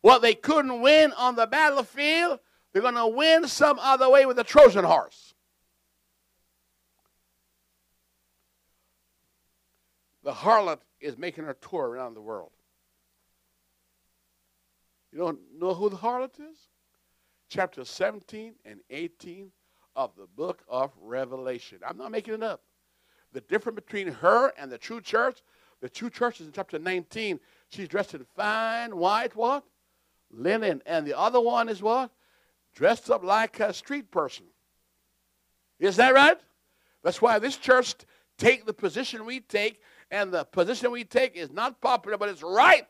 What 0.00 0.22
they 0.22 0.34
couldn't 0.34 0.80
win 0.80 1.12
on 1.14 1.34
the 1.34 1.48
battlefield, 1.48 2.38
they're 2.72 2.82
going 2.82 2.94
to 2.94 3.08
win 3.08 3.48
some 3.48 3.80
other 3.80 4.08
way 4.08 4.24
with 4.24 4.38
a 4.38 4.44
Trojan 4.44 4.84
horse. 4.84 5.34
The 10.22 10.32
harlot 10.32 10.78
is 11.00 11.18
making 11.18 11.42
her 11.46 11.54
tour 11.54 11.88
around 11.88 12.14
the 12.14 12.22
world. 12.22 12.52
You 15.10 15.18
don't 15.18 15.40
know 15.58 15.74
who 15.74 15.90
the 15.90 15.96
harlot 15.96 16.38
is? 16.38 16.58
Chapter 17.48 17.84
17 17.84 18.54
and 18.64 18.80
18 18.90 19.50
of 19.94 20.10
the 20.16 20.26
book 20.26 20.62
of 20.68 20.90
Revelation. 21.00 21.78
I'm 21.86 21.96
not 21.96 22.10
making 22.10 22.34
it 22.34 22.42
up. 22.42 22.62
The 23.32 23.40
difference 23.42 23.76
between 23.76 24.08
her 24.08 24.52
and 24.58 24.70
the 24.70 24.78
true 24.78 25.00
church, 25.00 25.42
the 25.80 25.88
true 25.88 26.10
church 26.10 26.40
is 26.40 26.46
in 26.46 26.52
chapter 26.52 26.78
19. 26.78 27.38
She's 27.68 27.88
dressed 27.88 28.14
in 28.14 28.24
fine 28.34 28.96
white 28.96 29.34
what? 29.36 29.64
Linen. 30.30 30.82
And 30.86 31.06
the 31.06 31.16
other 31.18 31.40
one 31.40 31.68
is 31.68 31.82
what? 31.82 32.10
Dressed 32.74 33.10
up 33.10 33.24
like 33.24 33.60
a 33.60 33.72
street 33.72 34.10
person. 34.10 34.46
Is 35.78 35.96
that 35.96 36.14
right? 36.14 36.38
That's 37.02 37.22
why 37.22 37.38
this 37.38 37.56
church 37.56 37.94
take 38.38 38.66
the 38.66 38.72
position 38.72 39.24
we 39.24 39.40
take 39.40 39.80
and 40.10 40.32
the 40.32 40.44
position 40.44 40.90
we 40.90 41.04
take 41.04 41.36
is 41.36 41.50
not 41.50 41.80
popular, 41.80 42.18
but 42.18 42.28
it's 42.28 42.42
right. 42.42 42.86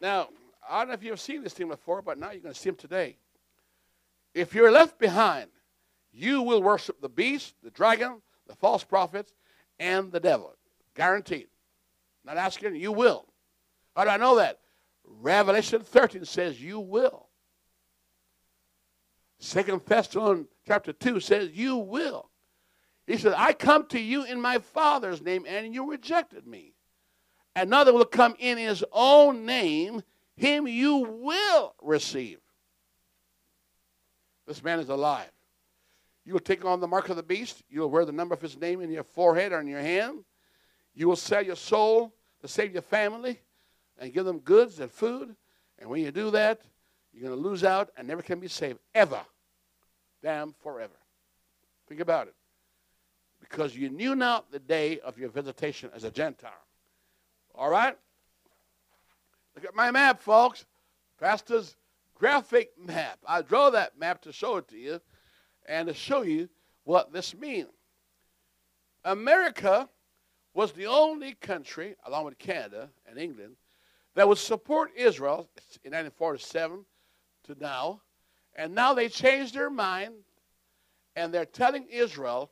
Now, 0.00 0.28
I 0.68 0.80
don't 0.80 0.88
know 0.88 0.94
if 0.94 1.02
you've 1.02 1.20
seen 1.20 1.42
this 1.42 1.52
thing 1.52 1.68
before, 1.68 2.02
but 2.02 2.18
now 2.18 2.30
you're 2.30 2.40
going 2.40 2.54
to 2.54 2.60
see 2.60 2.68
him 2.68 2.76
today. 2.76 3.16
If 4.34 4.54
you're 4.54 4.70
left 4.70 4.98
behind, 4.98 5.48
you 6.12 6.42
will 6.42 6.62
worship 6.62 7.00
the 7.00 7.08
beast, 7.08 7.54
the 7.62 7.70
dragon, 7.70 8.20
the 8.46 8.54
false 8.54 8.84
prophets, 8.84 9.32
and 9.78 10.12
the 10.12 10.20
devil. 10.20 10.54
Guaranteed. 10.94 11.48
Not 12.24 12.36
asking, 12.36 12.76
you 12.76 12.92
will. 12.92 13.26
How 13.94 14.04
do 14.04 14.10
I 14.10 14.16
know 14.16 14.36
that? 14.36 14.60
Revelation 15.04 15.80
13 15.80 16.24
says 16.24 16.60
you 16.60 16.80
will. 16.80 17.28
Second 19.38 19.82
Thessalonians 19.84 20.48
chapter 20.66 20.92
2 20.92 21.20
says, 21.20 21.50
You 21.52 21.76
will. 21.76 22.30
He 23.06 23.16
said, 23.16 23.34
I 23.36 23.52
come 23.52 23.86
to 23.88 24.00
you 24.00 24.24
in 24.24 24.40
my 24.40 24.58
Father's 24.58 25.22
name, 25.22 25.44
and 25.46 25.72
you 25.74 25.90
rejected 25.90 26.46
me. 26.46 26.75
Another 27.56 27.94
will 27.94 28.04
come 28.04 28.36
in 28.38 28.58
his 28.58 28.84
own 28.92 29.46
name, 29.46 30.02
him 30.36 30.68
you 30.68 30.98
will 30.98 31.74
receive. 31.80 32.38
This 34.46 34.62
man 34.62 34.78
is 34.78 34.90
alive. 34.90 35.30
You 36.26 36.34
will 36.34 36.40
take 36.40 36.66
on 36.66 36.80
the 36.80 36.86
mark 36.86 37.08
of 37.08 37.16
the 37.16 37.22
beast. 37.22 37.62
You 37.70 37.80
will 37.80 37.90
wear 37.90 38.04
the 38.04 38.12
number 38.12 38.34
of 38.34 38.42
his 38.42 38.58
name 38.60 38.82
in 38.82 38.90
your 38.90 39.04
forehead 39.04 39.52
or 39.52 39.60
in 39.60 39.68
your 39.68 39.80
hand. 39.80 40.24
You 40.94 41.08
will 41.08 41.16
sell 41.16 41.42
your 41.42 41.56
soul 41.56 42.12
to 42.42 42.48
save 42.48 42.74
your 42.74 42.82
family 42.82 43.40
and 43.98 44.12
give 44.12 44.26
them 44.26 44.40
goods 44.40 44.78
and 44.78 44.90
food. 44.90 45.34
And 45.78 45.88
when 45.88 46.02
you 46.02 46.10
do 46.10 46.30
that, 46.32 46.60
you're 47.10 47.26
going 47.26 47.42
to 47.42 47.48
lose 47.48 47.64
out 47.64 47.88
and 47.96 48.06
never 48.06 48.20
can 48.20 48.38
be 48.38 48.48
saved, 48.48 48.80
ever. 48.94 49.20
Damn 50.22 50.52
forever. 50.62 50.96
Think 51.88 52.02
about 52.02 52.28
it. 52.28 52.34
Because 53.40 53.74
you 53.74 53.88
knew 53.88 54.14
not 54.14 54.50
the 54.52 54.58
day 54.58 55.00
of 55.00 55.18
your 55.18 55.30
visitation 55.30 55.88
as 55.94 56.04
a 56.04 56.10
Gentile. 56.10 56.65
All 57.56 57.70
right? 57.70 57.96
Look 59.54 59.64
at 59.64 59.74
my 59.74 59.90
map, 59.90 60.20
folks. 60.20 60.66
Pastor's 61.18 61.76
graphic 62.14 62.70
map. 62.78 63.18
I 63.26 63.42
draw 63.42 63.70
that 63.70 63.98
map 63.98 64.22
to 64.22 64.32
show 64.32 64.58
it 64.58 64.68
to 64.68 64.76
you 64.76 65.00
and 65.66 65.88
to 65.88 65.94
show 65.94 66.22
you 66.22 66.48
what 66.84 67.12
this 67.12 67.34
means. 67.34 67.68
America 69.04 69.88
was 70.52 70.72
the 70.72 70.86
only 70.86 71.34
country, 71.34 71.96
along 72.04 72.24
with 72.24 72.38
Canada 72.38 72.90
and 73.08 73.18
England, 73.18 73.56
that 74.14 74.26
would 74.26 74.38
support 74.38 74.90
Israel 74.96 75.48
in 75.84 75.92
1947 75.92 76.84
to 77.44 77.56
now. 77.60 78.00
And 78.54 78.74
now 78.74 78.94
they 78.94 79.08
changed 79.08 79.54
their 79.54 79.70
mind 79.70 80.14
and 81.14 81.32
they're 81.32 81.44
telling 81.44 81.86
Israel 81.90 82.50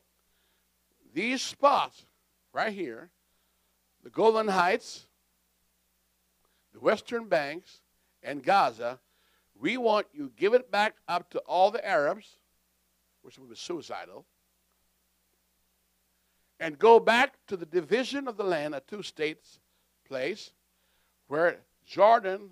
these 1.15 1.43
spots 1.43 2.05
right 2.53 2.73
here, 2.73 3.11
the 4.05 4.11
Golan 4.11 4.49
Heights, 4.49 5.07
the 6.75 6.79
Western 6.79 7.27
Banks, 7.27 7.81
and 8.23 8.43
Gaza, 8.43 9.01
We 9.59 9.77
want 9.77 10.07
you 10.13 10.31
give 10.37 10.53
it 10.53 10.71
back 10.71 10.97
up 11.09 11.31
to 11.31 11.39
all 11.41 11.71
the 11.71 11.85
Arabs, 11.85 12.39
which 13.23 13.39
would 13.39 13.49
be 13.49 13.57
suicidal, 13.57 14.27
and 16.61 16.79
go 16.79 17.01
back 17.01 17.35
to 17.47 17.57
the 17.57 17.67
division 17.67 18.29
of 18.29 18.37
the 18.37 18.45
land, 18.45 18.75
a 18.75 18.81
two 18.81 19.03
states 19.03 19.59
place, 20.07 20.53
where 21.29 21.61
Jordan 21.87 22.51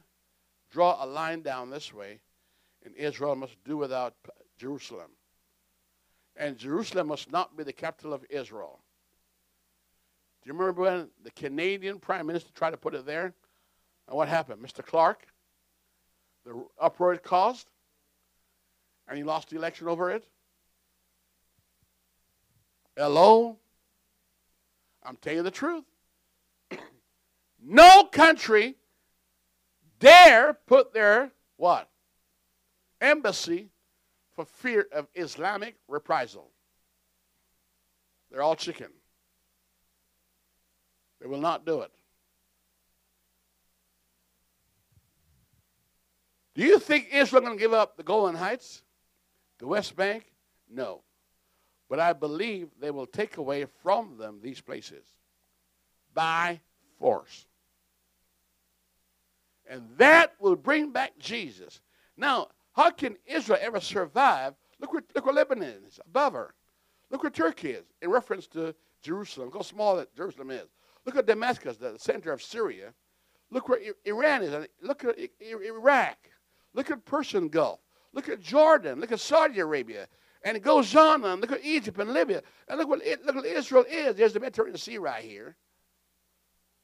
draw 0.71 1.05
a 1.05 1.07
line 1.07 1.43
down 1.43 1.71
this 1.71 1.93
way, 1.93 2.21
and 2.85 2.95
Israel 2.95 3.37
must 3.37 3.63
do 3.65 3.77
without 3.77 4.15
Jerusalem. 4.57 5.11
And 6.35 6.57
Jerusalem 6.57 7.09
must 7.09 7.31
not 7.31 7.57
be 7.57 7.63
the 7.63 7.73
capital 7.75 8.15
of 8.15 8.25
Israel. 8.31 8.82
Do 10.43 10.49
you 10.49 10.59
remember 10.59 10.83
when 10.83 11.09
the 11.23 11.31
Canadian 11.31 12.01
Prime 12.01 12.27
Minister 12.27 12.51
tried 12.53 12.71
to 12.71 12.77
put 12.77 12.95
it 12.95 13.07
there? 13.07 13.33
And 14.09 14.17
what 14.17 14.29
happened? 14.29 14.61
Mr. 14.61 14.85
Clark, 14.85 15.27
the 16.45 16.65
uproar 16.81 17.15
it 17.15 17.23
caused, 17.23 17.69
and 19.07 19.17
he 19.17 19.23
lost 19.23 19.51
the 19.51 19.57
election 19.57 19.87
over 19.87 20.11
it. 20.11 20.27
Hello? 22.97 23.57
I'm 25.05 25.17
telling 25.17 25.39
you 25.39 25.43
the 25.45 25.51
truth. 25.51 25.85
no 27.63 28.05
country 28.05 28.75
dare 30.01 30.55
put 30.67 30.93
their 30.93 31.31
what? 31.57 31.89
Embassy 33.01 33.69
for 34.35 34.45
fear 34.45 34.89
of 34.93 35.07
Islamic 35.15 35.77
reprisal. 35.87 36.51
They're 38.31 38.43
all 38.43 38.57
chicken. 38.57 38.89
They 41.23 41.29
will 41.29 41.41
not 41.41 41.65
do 41.65 41.83
it. 41.83 41.93
Do 46.55 46.63
you 46.63 46.79
think 46.81 47.09
Israel 47.13 47.43
going 47.43 47.57
to 47.57 47.63
give 47.63 47.73
up 47.73 47.97
the 47.97 48.03
Golan 48.03 48.35
Heights, 48.35 48.83
the 49.59 49.69
West 49.69 49.95
Bank? 49.95 50.25
No. 50.69 51.03
But 51.89 52.01
I 52.01 52.13
believe 52.13 52.69
they 52.81 52.91
will 52.91 53.07
take 53.07 53.37
away 53.37 53.67
from 53.83 54.19
them 54.19 54.41
these 54.43 54.61
places 54.61 55.05
by 56.13 56.61
force. 56.99 57.47
And 59.71 59.89
that 59.99 60.35
will 60.41 60.57
bring 60.57 60.91
back 60.91 61.13
Jesus. 61.19 61.81
Now, 62.17 62.49
how 62.73 62.91
can 62.91 63.17
Israel 63.27 63.61
ever 63.63 63.81
survive? 63.81 64.55
Look 64.81 64.93
where, 64.93 65.03
look 65.15 65.25
where 65.25 65.35
Lebanon 65.35 65.83
is, 65.87 66.01
above 66.05 66.33
her. 66.33 66.53
Look 67.11 67.23
where 67.23 67.31
Turkey 67.31 67.71
is 67.71 67.85
in 68.03 68.11
reference 68.11 68.47
to 68.49 68.75
Jerusalem. 69.03 69.49
Look 69.49 69.57
how 69.57 69.63
small 69.63 69.97
that 69.97 70.15
Jerusalem 70.17 70.51
is. 70.51 70.69
Look 71.05 71.17
at 71.17 71.27
Damascus, 71.27 71.77
the 71.77 71.99
center 71.99 72.33
of 72.33 72.43
Syria. 72.43 72.95
Look 73.51 73.69
where 73.69 73.81
Iran 74.05 74.43
is. 74.43 74.67
Look 74.81 75.05
at 75.05 75.17
Iraq. 75.41 76.17
Look 76.75 76.91
at 76.91 77.05
Persian 77.05 77.49
Gulf. 77.49 77.81
Look 78.13 78.29
at 78.29 78.41
Jordan. 78.41 79.01
Look 79.01 79.13
at 79.13 79.21
Saudi 79.21 79.61
Arabia. 79.61 80.07
And 80.45 80.57
it 80.57 80.63
goes 80.63 80.95
on 80.97 81.25
and 81.25 81.41
look 81.41 81.53
at 81.53 81.65
Egypt 81.65 81.99
and 81.99 82.13
Libya. 82.13 82.43
And 82.69 82.79
look 82.79 82.89
what, 82.89 83.01
look 83.25 83.37
what 83.37 83.47
Israel 83.47 83.85
is. 83.89 84.17
There's 84.17 84.33
the 84.33 84.41
Mediterranean 84.41 84.79
Sea 84.79 84.99
right 84.99 85.23
here. 85.23 85.57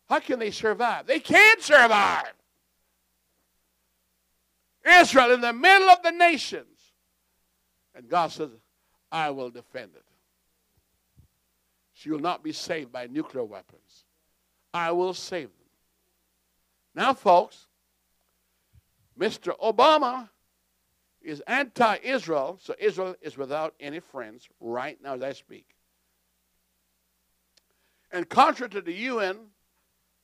How 0.09 0.20
can 0.20 0.39
they 0.39 0.51
survive? 0.51 1.07
They 1.07 1.20
can't 1.20 1.61
survive. 1.61 2.32
Israel 4.86 5.32
in 5.32 5.40
the 5.40 5.53
middle 5.53 5.90
of 5.90 6.03
the 6.03 6.12
nations. 6.12 6.78
And 7.95 8.09
God 8.09 8.31
says, 8.32 8.51
I 9.11 9.31
will 9.31 9.51
defend 9.51 9.90
it. 9.97 10.05
She 11.95 12.11
will 12.11 12.20
not 12.20 12.45
be 12.45 12.53
saved 12.53 12.93
by 12.93 13.07
nuclear 13.07 13.45
weapons. 13.45 13.88
I 14.73 14.93
will 14.93 15.15
save 15.15 15.49
them. 15.49 15.53
Now, 16.95 17.15
folks, 17.15 17.66
Mr. 19.19 19.59
Obama 19.59 20.28
is 21.20 21.40
anti 21.47 21.97
Israel, 22.03 22.59
so 22.62 22.74
Israel 22.78 23.15
is 23.20 23.36
without 23.36 23.74
any 23.81 24.01
friends 24.01 24.49
right 24.61 24.99
now 25.03 25.15
as 25.15 25.23
I 25.23 25.32
speak. 25.32 25.74
And 28.11 28.28
contrary 28.28 28.70
to 28.70 28.81
the 28.81 28.93
UN 28.93 29.36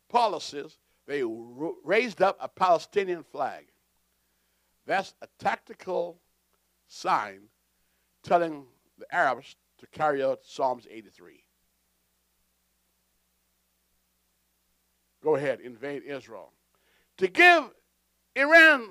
policies, 0.08 0.78
they 1.06 1.22
raised 1.24 2.22
up 2.22 2.38
a 2.40 2.48
Palestinian 2.48 3.22
flag. 3.22 3.66
That's 4.86 5.14
a 5.22 5.28
tactical 5.38 6.18
sign 6.86 7.48
telling 8.22 8.64
the 8.98 9.12
Arabs 9.14 9.56
to 9.78 9.86
carry 9.88 10.22
out 10.22 10.40
Psalms 10.44 10.86
83. 10.90 11.43
Go 15.24 15.36
ahead, 15.36 15.60
invade 15.60 16.02
Israel. 16.04 16.52
To 17.16 17.26
give 17.26 17.70
Iran 18.36 18.90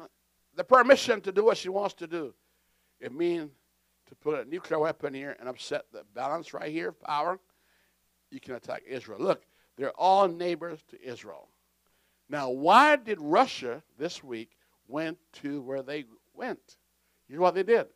the 0.56 0.64
permission 0.64 1.22
to 1.22 1.32
do 1.32 1.46
what 1.46 1.58
she 1.58 1.70
wants 1.70 1.94
to 1.96 2.08
do, 2.08 2.34
it 3.00 3.14
means 3.14 3.52
to 4.08 4.16
put 4.16 4.40
a 4.40 4.50
nuclear 4.50 4.80
weapon 4.80 5.14
here 5.14 5.38
and 5.40 5.48
upset 5.48 5.86
the 5.94 6.04
balance 6.14 6.54
right 6.54 6.72
here 6.72 6.90
of 6.90 7.00
power. 7.00 7.40
You 8.32 8.40
can 8.40 8.56
attack 8.56 8.84
Israel. 8.88 9.20
Look, 9.22 9.44
they're 9.78 9.92
all 9.92 10.28
neighbors 10.28 10.80
to 10.90 11.02
Israel. 11.02 11.50
Now, 12.28 12.50
why 12.50 12.96
did 12.96 13.22
Russia 13.22 13.84
this 13.98 14.24
week 14.24 14.58
went 14.88 15.18
to 15.42 15.62
where 15.62 15.82
they 15.82 16.06
went. 16.34 16.78
You 17.28 17.36
know 17.36 17.42
what 17.42 17.56
they 17.56 17.64
did? 17.64 17.88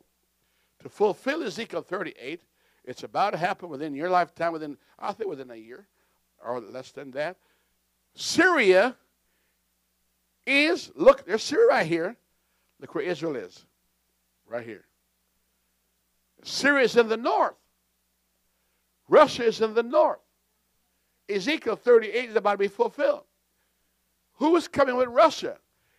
To 0.82 0.88
fulfill 0.88 1.42
Ezekiel 1.42 1.82
38, 1.82 2.42
it's 2.84 3.02
about 3.02 3.30
to 3.30 3.36
happen 3.36 3.68
within 3.68 3.94
your 3.94 4.10
lifetime, 4.10 4.52
within, 4.52 4.76
I 4.98 5.12
think 5.12 5.28
within 5.28 5.50
a 5.50 5.56
year 5.56 5.86
or 6.44 6.60
less 6.60 6.92
than 6.92 7.10
that. 7.12 7.36
Syria 8.20 8.96
is, 10.44 10.90
look, 10.96 11.24
there's 11.24 11.44
Syria 11.44 11.68
right 11.68 11.86
here. 11.86 12.16
Look 12.80 12.92
where 12.96 13.04
Israel 13.04 13.36
is. 13.36 13.64
Right 14.48 14.66
here. 14.66 14.86
Syria 16.42 16.84
is 16.84 16.96
in 16.96 17.08
the 17.08 17.16
north. 17.16 17.54
Russia 19.08 19.44
is 19.44 19.60
in 19.60 19.72
the 19.72 19.84
north. 19.84 20.18
Ezekiel 21.28 21.76
38 21.76 22.30
is 22.30 22.34
about 22.34 22.52
to 22.52 22.58
be 22.58 22.66
fulfilled. 22.66 23.22
Who 24.34 24.56
is 24.56 24.66
coming 24.66 24.96
with 24.96 25.08
Russia? 25.10 25.56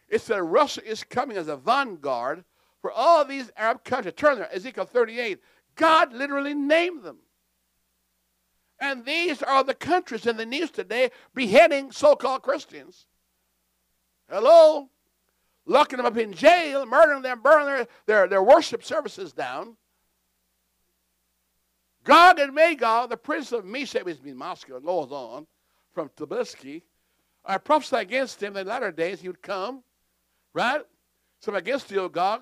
It 0.10 0.20
said 0.20 0.42
Russia 0.42 0.86
is 0.86 1.06
coming 1.06 1.38
as 1.38 1.48
a 1.48 1.56
vanguard 1.56 2.44
for 2.82 2.92
all 2.92 3.24
these 3.24 3.50
Arab 3.56 3.86
countries. 3.86 4.16
Turn 4.18 4.40
there, 4.40 4.54
Ezekiel 4.54 4.84
38. 4.84 5.40
God 5.76 6.12
literally 6.12 6.54
named 6.54 7.04
them. 7.04 7.20
And 8.80 9.06
these 9.06 9.44
are 9.44 9.64
the 9.64 9.74
countries 9.74 10.26
in 10.26 10.38
the 10.38 10.46
news 10.46 10.72
today 10.72 11.12
beheading 11.34 11.92
so 11.92 12.16
called 12.16 12.44
Christians. 12.44 13.08
Hello? 14.30 14.90
Locking 15.66 15.98
them 15.98 16.06
up 16.06 16.18
in 16.18 16.34
jail, 16.34 16.86
murdering 16.86 17.22
them, 17.22 17.42
burning 17.42 17.68
their, 17.68 17.88
their, 18.06 18.28
their 18.28 18.44
worship 18.44 18.84
services 18.84 19.34
down. 19.34 19.76
Gog 22.04 22.40
and 22.40 22.56
Magog, 22.56 23.10
the 23.10 23.18
prince 23.18 23.52
of 23.52 23.66
Meshech, 23.66 24.06
which 24.06 24.22
means 24.24 24.38
Moscow, 24.38 24.80
goes 24.80 25.12
on 25.12 25.46
from 25.94 26.10
Tbilisi. 26.10 26.82
I 27.46 27.58
prophesy 27.58 27.98
against 27.98 28.42
him 28.42 28.56
in 28.56 28.66
the 28.66 28.70
latter 28.70 28.92
days 28.92 29.22
he 29.22 29.28
would 29.28 29.42
come 29.42 29.84
Right? 30.54 30.82
So 31.40 31.54
against 31.56 31.92
you, 31.92 32.10
Gog. 32.10 32.42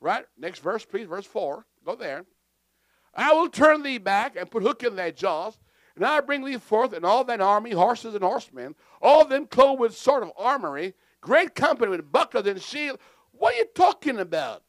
Right? 0.00 0.24
Next 0.38 0.60
verse, 0.60 0.84
please. 0.84 1.06
Verse 1.06 1.26
4. 1.26 1.64
Go 1.84 1.94
there. 1.94 2.24
I 3.14 3.32
will 3.32 3.48
turn 3.48 3.82
thee 3.82 3.98
back 3.98 4.36
and 4.36 4.50
put 4.50 4.62
hook 4.62 4.82
in 4.82 4.96
thy 4.96 5.10
jaws, 5.10 5.58
and 5.96 6.04
I 6.04 6.20
bring 6.20 6.44
thee 6.44 6.58
forth 6.58 6.92
and 6.92 7.04
all 7.04 7.24
thine 7.24 7.40
army, 7.40 7.72
horses 7.72 8.14
and 8.14 8.22
horsemen, 8.22 8.74
all 9.00 9.22
of 9.22 9.30
them 9.30 9.46
clothed 9.46 9.80
with 9.80 9.96
sort 9.96 10.22
of 10.22 10.30
armory, 10.36 10.94
great 11.22 11.54
company 11.54 11.90
with 11.90 12.12
bucklers 12.12 12.46
and 12.46 12.62
shield. 12.62 12.98
What 13.32 13.54
are 13.54 13.58
you 13.58 13.66
talking 13.74 14.18
about? 14.18 14.62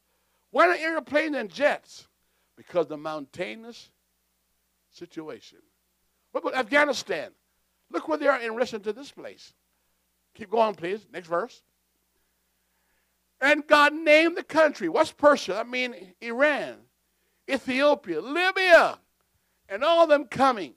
Why 0.50 0.66
not 0.66 0.78
airplanes 0.78 1.36
and 1.36 1.50
jets? 1.50 2.08
Because 2.56 2.86
the 2.86 2.96
mountainous 2.96 3.90
situation. 4.90 5.58
What 6.32 6.40
about 6.40 6.54
Afghanistan? 6.54 7.30
Look 7.90 8.08
where 8.08 8.18
they 8.18 8.26
are 8.26 8.40
in 8.40 8.54
relation 8.54 8.80
to 8.82 8.92
this 8.92 9.10
place. 9.10 9.52
Keep 10.34 10.50
going, 10.50 10.74
please. 10.74 11.06
Next 11.12 11.28
verse. 11.28 11.62
And 13.40 13.66
God 13.66 13.92
named 13.92 14.36
the 14.36 14.42
country. 14.42 14.88
What's 14.88 15.12
Persia? 15.12 15.58
I 15.58 15.64
mean 15.64 16.14
Iran, 16.20 16.76
Ethiopia, 17.48 18.20
Libya, 18.20 18.98
and 19.68 19.84
all 19.84 20.06
them 20.06 20.24
coming. 20.24 20.74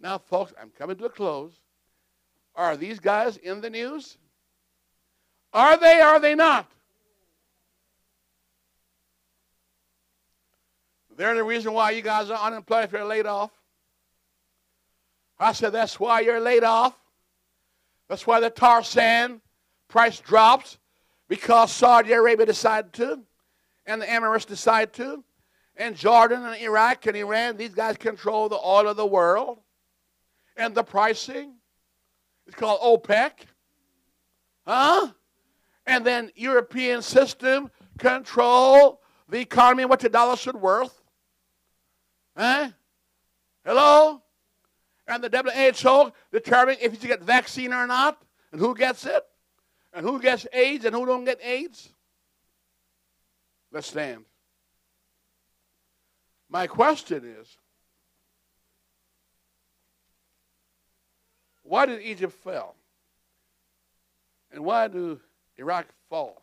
Now, 0.00 0.18
folks, 0.18 0.52
I'm 0.60 0.70
coming 0.70 0.96
to 0.96 1.06
a 1.06 1.10
close. 1.10 1.52
Are 2.54 2.76
these 2.76 3.00
guys 3.00 3.36
in 3.36 3.60
the 3.60 3.70
news? 3.70 4.16
Are 5.52 5.76
they? 5.76 6.00
Are 6.00 6.20
they 6.20 6.34
not? 6.34 6.70
They're 11.16 11.34
the 11.34 11.42
reason 11.42 11.72
why 11.72 11.90
you 11.90 12.02
guys 12.02 12.30
are 12.30 12.38
unemployed 12.38 12.84
if 12.84 12.92
you're 12.92 13.04
laid 13.04 13.26
off. 13.26 13.50
I 15.38 15.52
said 15.52 15.72
that's 15.72 15.98
why 15.98 16.20
you're 16.20 16.40
laid 16.40 16.62
off. 16.62 16.96
That's 18.08 18.26
why 18.26 18.40
the 18.40 18.50
tar 18.50 18.84
sand 18.84 19.40
price 19.88 20.20
drops 20.20 20.78
because 21.28 21.72
Saudi 21.72 22.12
Arabia 22.12 22.46
decided 22.46 22.92
to, 22.94 23.20
and 23.84 24.00
the 24.00 24.06
Emirates 24.06 24.46
decided 24.46 24.92
to, 24.94 25.24
and 25.76 25.96
Jordan 25.96 26.44
and 26.44 26.60
Iraq 26.60 27.06
and 27.06 27.16
Iran, 27.16 27.56
these 27.56 27.74
guys 27.74 27.96
control 27.96 28.48
the 28.48 28.56
oil 28.56 28.88
of 28.88 28.96
the 28.96 29.06
world 29.06 29.58
and 30.58 30.74
the 30.74 30.82
pricing. 30.82 31.54
It's 32.46 32.56
called 32.56 32.80
OPEC. 32.80 33.30
Huh? 34.66 35.12
and 35.88 36.04
then 36.04 36.30
European 36.36 37.00
system 37.02 37.70
control 37.98 39.00
the 39.28 39.40
economy 39.40 39.82
and 39.82 39.90
what 39.90 40.00
the 40.00 40.08
dollar 40.08 40.36
should 40.36 40.54
worth. 40.54 41.02
Huh? 42.36 42.68
Hello? 43.64 44.22
And 45.08 45.24
the 45.24 45.72
WHO 45.72 46.12
determining 46.30 46.78
if 46.82 47.02
you 47.02 47.08
get 47.08 47.22
vaccine 47.22 47.72
or 47.72 47.86
not, 47.86 48.22
and 48.52 48.60
who 48.60 48.74
gets 48.74 49.06
it, 49.06 49.22
and 49.94 50.04
who 50.04 50.20
gets 50.20 50.46
AIDS 50.52 50.84
and 50.84 50.94
who 50.94 51.06
don't 51.06 51.24
get 51.24 51.42
AIDS. 51.42 51.88
Let's 53.72 53.88
stand. 53.88 54.24
My 56.50 56.66
question 56.66 57.24
is 57.24 57.56
why 61.68 61.84
did 61.84 62.00
Egypt 62.00 62.32
fail? 62.32 62.74
And 64.50 64.64
why 64.64 64.88
do 64.88 65.20
Iraq 65.58 65.86
fall? 66.08 66.42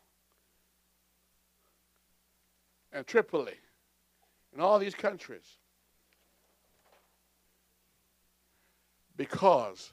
And 2.93 3.05
Tripoli 3.07 3.55
and 4.53 4.61
all 4.61 4.77
these 4.77 4.93
countries? 4.93 5.57
Because 9.17 9.91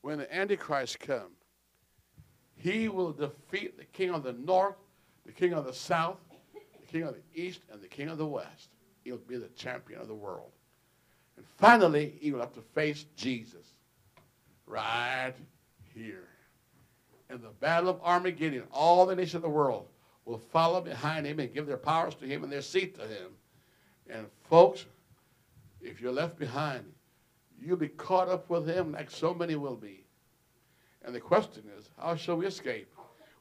when 0.00 0.18
the 0.18 0.34
Antichrist 0.34 0.98
comes, 0.98 1.36
he 2.56 2.88
will 2.88 3.12
defeat 3.12 3.76
the 3.76 3.84
king 3.84 4.10
of 4.10 4.22
the 4.22 4.32
north, 4.32 4.76
the 5.26 5.32
king 5.32 5.52
of 5.52 5.66
the 5.66 5.74
south, 5.74 6.16
the 6.80 6.86
king 6.86 7.02
of 7.02 7.14
the 7.14 7.40
east, 7.40 7.60
and 7.70 7.82
the 7.82 7.88
king 7.88 8.08
of 8.08 8.18
the 8.18 8.26
west. 8.26 8.70
He'll 9.04 9.18
be 9.18 9.36
the 9.36 9.48
champion 9.48 10.00
of 10.00 10.08
the 10.08 10.14
world. 10.14 10.52
And 11.36 11.44
finally, 11.58 12.16
he 12.20 12.32
will 12.32 12.40
have 12.40 12.54
to 12.54 12.60
face 12.60 13.04
Jesus 13.16 13.71
right 14.72 15.34
here. 15.94 16.28
In 17.30 17.40
the 17.42 17.48
battle 17.60 17.90
of 17.90 18.00
Armageddon, 18.02 18.64
all 18.72 19.06
the 19.06 19.14
nations 19.14 19.36
of 19.36 19.42
the 19.42 19.48
world 19.48 19.86
will 20.24 20.38
follow 20.38 20.80
behind 20.80 21.26
him 21.26 21.38
and 21.40 21.52
give 21.52 21.66
their 21.66 21.76
powers 21.76 22.14
to 22.16 22.26
him 22.26 22.42
and 22.42 22.52
their 22.52 22.62
seat 22.62 22.94
to 22.96 23.02
him. 23.02 23.28
And 24.08 24.26
folks, 24.48 24.86
if 25.80 26.00
you're 26.00 26.12
left 26.12 26.38
behind, 26.38 26.84
you'll 27.60 27.76
be 27.76 27.88
caught 27.88 28.28
up 28.28 28.48
with 28.48 28.66
him 28.66 28.92
like 28.92 29.10
so 29.10 29.34
many 29.34 29.56
will 29.56 29.76
be. 29.76 30.04
And 31.04 31.14
the 31.14 31.20
question 31.20 31.64
is, 31.78 31.90
how 31.98 32.16
shall 32.16 32.36
we 32.36 32.46
escape? 32.46 32.88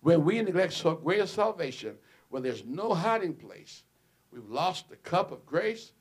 When 0.01 0.25
we 0.25 0.41
neglect 0.41 0.73
so 0.73 0.95
great 0.95 1.19
a 1.19 1.27
salvation, 1.27 1.95
when 2.29 2.43
there's 2.43 2.65
no 2.65 2.93
hiding 2.93 3.35
place, 3.35 3.83
we've 4.31 4.49
lost 4.49 4.89
the 4.89 4.95
cup 4.97 5.31
of 5.31 5.45
grace, 5.45 5.91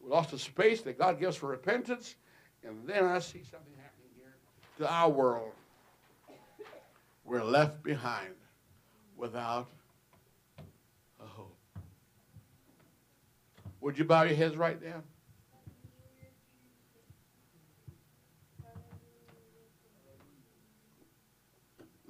we 0.00 0.10
lost 0.10 0.32
the 0.32 0.38
space 0.38 0.82
that 0.82 0.98
God 0.98 1.20
gives 1.20 1.36
for 1.36 1.48
repentance, 1.48 2.16
and 2.64 2.86
then 2.86 3.04
I 3.04 3.20
see 3.20 3.42
something 3.44 3.73
to 4.78 4.90
our 4.90 5.08
world. 5.08 5.52
We're 7.24 7.44
left 7.44 7.82
behind 7.82 8.34
without 9.16 9.68
a 11.20 11.26
hope. 11.26 11.56
Would 13.80 13.98
you 13.98 14.04
bow 14.04 14.22
your 14.22 14.36
heads 14.36 14.56
right 14.56 14.82
now? 14.82 15.02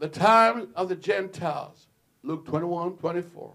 the 0.04 0.08
time 0.10 0.68
of 0.76 0.90
the 0.90 0.96
Gentiles, 0.96 1.86
Luke 2.22 2.44
21, 2.44 2.98
24. 2.98 3.52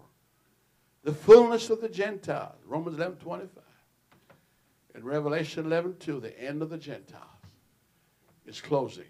The 1.04 1.12
fullness 1.12 1.70
of 1.70 1.80
the 1.80 1.88
Gentiles, 1.88 2.56
Romans 2.66 2.96
11, 2.96 3.18
25. 3.18 3.62
And 4.96 5.04
Revelation 5.04 5.66
11, 5.66 5.96
2, 6.00 6.18
the 6.18 6.40
end 6.42 6.60
of 6.62 6.70
the 6.70 6.76
Gentiles 6.76 7.29
is 8.50 8.60
closing. 8.60 9.04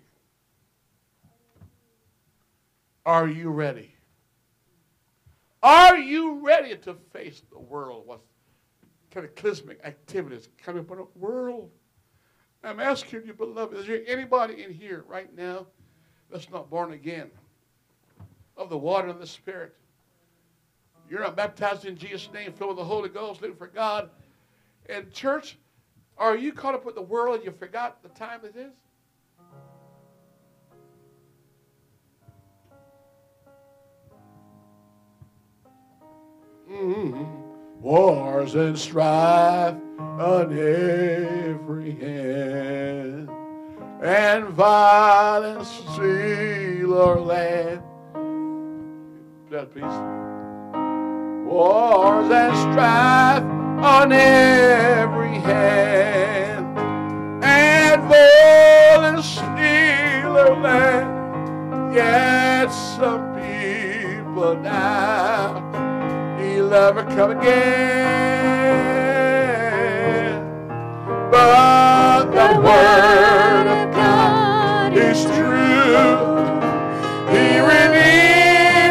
Are 3.07 3.27
you 3.27 3.51
ready? 3.51 3.95
Are 5.63 5.97
you 5.97 6.41
ready 6.45 6.77
to 6.77 6.95
face 7.13 7.43
the 7.51 7.59
world? 7.59 8.07
What 8.07 8.21
cataclysmic 9.11 9.81
activities 9.85 10.49
coming 10.63 10.83
upon 10.83 10.99
the 10.99 11.07
world? 11.19 11.71
I'm 12.63 12.79
asking 12.79 13.23
you, 13.27 13.33
beloved, 13.33 13.77
is 13.79 13.87
there 13.87 14.03
anybody 14.07 14.63
in 14.63 14.73
here 14.73 15.05
right 15.09 15.35
now 15.35 15.67
that's 16.31 16.51
not 16.51 16.69
born 16.69 16.93
again 16.93 17.31
of 18.57 18.69
the 18.69 18.77
water 18.77 19.09
and 19.09 19.19
the 19.19 19.27
Spirit. 19.27 19.75
You're 21.09 21.21
not 21.21 21.35
baptized 21.35 21.87
in 21.87 21.97
Jesus' 21.97 22.29
name, 22.33 22.53
filled 22.53 22.71
with 22.71 22.79
the 22.79 22.85
Holy 22.85 23.09
Ghost, 23.09 23.41
living 23.41 23.57
for 23.57 23.67
God. 23.67 24.11
And 24.89 25.11
church, 25.13 25.57
are 26.19 26.37
you 26.37 26.53
caught 26.53 26.75
up 26.75 26.85
with 26.85 26.95
the 26.95 27.03
world 27.03 27.37
and 27.37 27.45
you 27.45 27.51
forgot 27.51 28.03
the 28.03 28.11
time 28.11 28.41
it 28.45 28.55
is? 28.55 28.73
Mm-hmm. 36.71 37.83
Wars 37.83 38.55
and 38.55 38.79
strife 38.79 39.75
on 39.99 40.53
every 40.53 41.91
hand 41.93 43.29
and 44.03 44.45
violence 44.49 45.69
seal 45.97 46.97
our 46.99 47.21
land. 47.21 47.83
That 49.51 49.73
please. 49.73 49.83
Wars 51.51 52.31
and 52.31 52.57
strife 52.57 53.43
on 53.85 54.13
every 54.13 55.35
hand, 55.39 56.79
and 57.43 58.03
violence 58.03 59.27
steal 59.27 60.39
our 60.39 60.55
land. 60.61 61.95
Yet 61.95 62.69
some 62.69 63.35
people 63.35 64.55
now, 64.57 65.70
never 66.71 67.03
come 67.03 67.33
again. 67.33 68.71
But 71.33 72.27
the 72.27 72.61
word 72.61 73.67
of 73.67 73.93
God 73.93 74.97
is 74.97 75.25
true. 75.25 76.29
He 77.33 77.59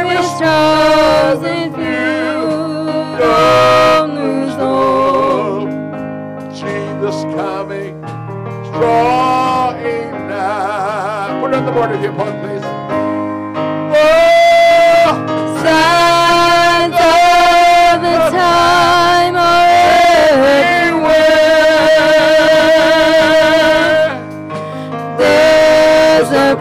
his 0.10 0.28
chosen 0.38 1.74
few. 1.74 2.40
Don't 3.18 4.12
lose 4.16 4.56
hope. 4.56 5.72
Jesus 6.52 7.24
coming, 7.34 8.02
drawing 8.74 10.12
nigh. 10.28 11.40
Put 11.42 11.54
on 11.54 11.66
the 11.66 11.72
board 11.72 11.92
if 11.92 12.02
you 12.04 12.12
want, 12.12 12.49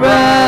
There's 0.00 0.47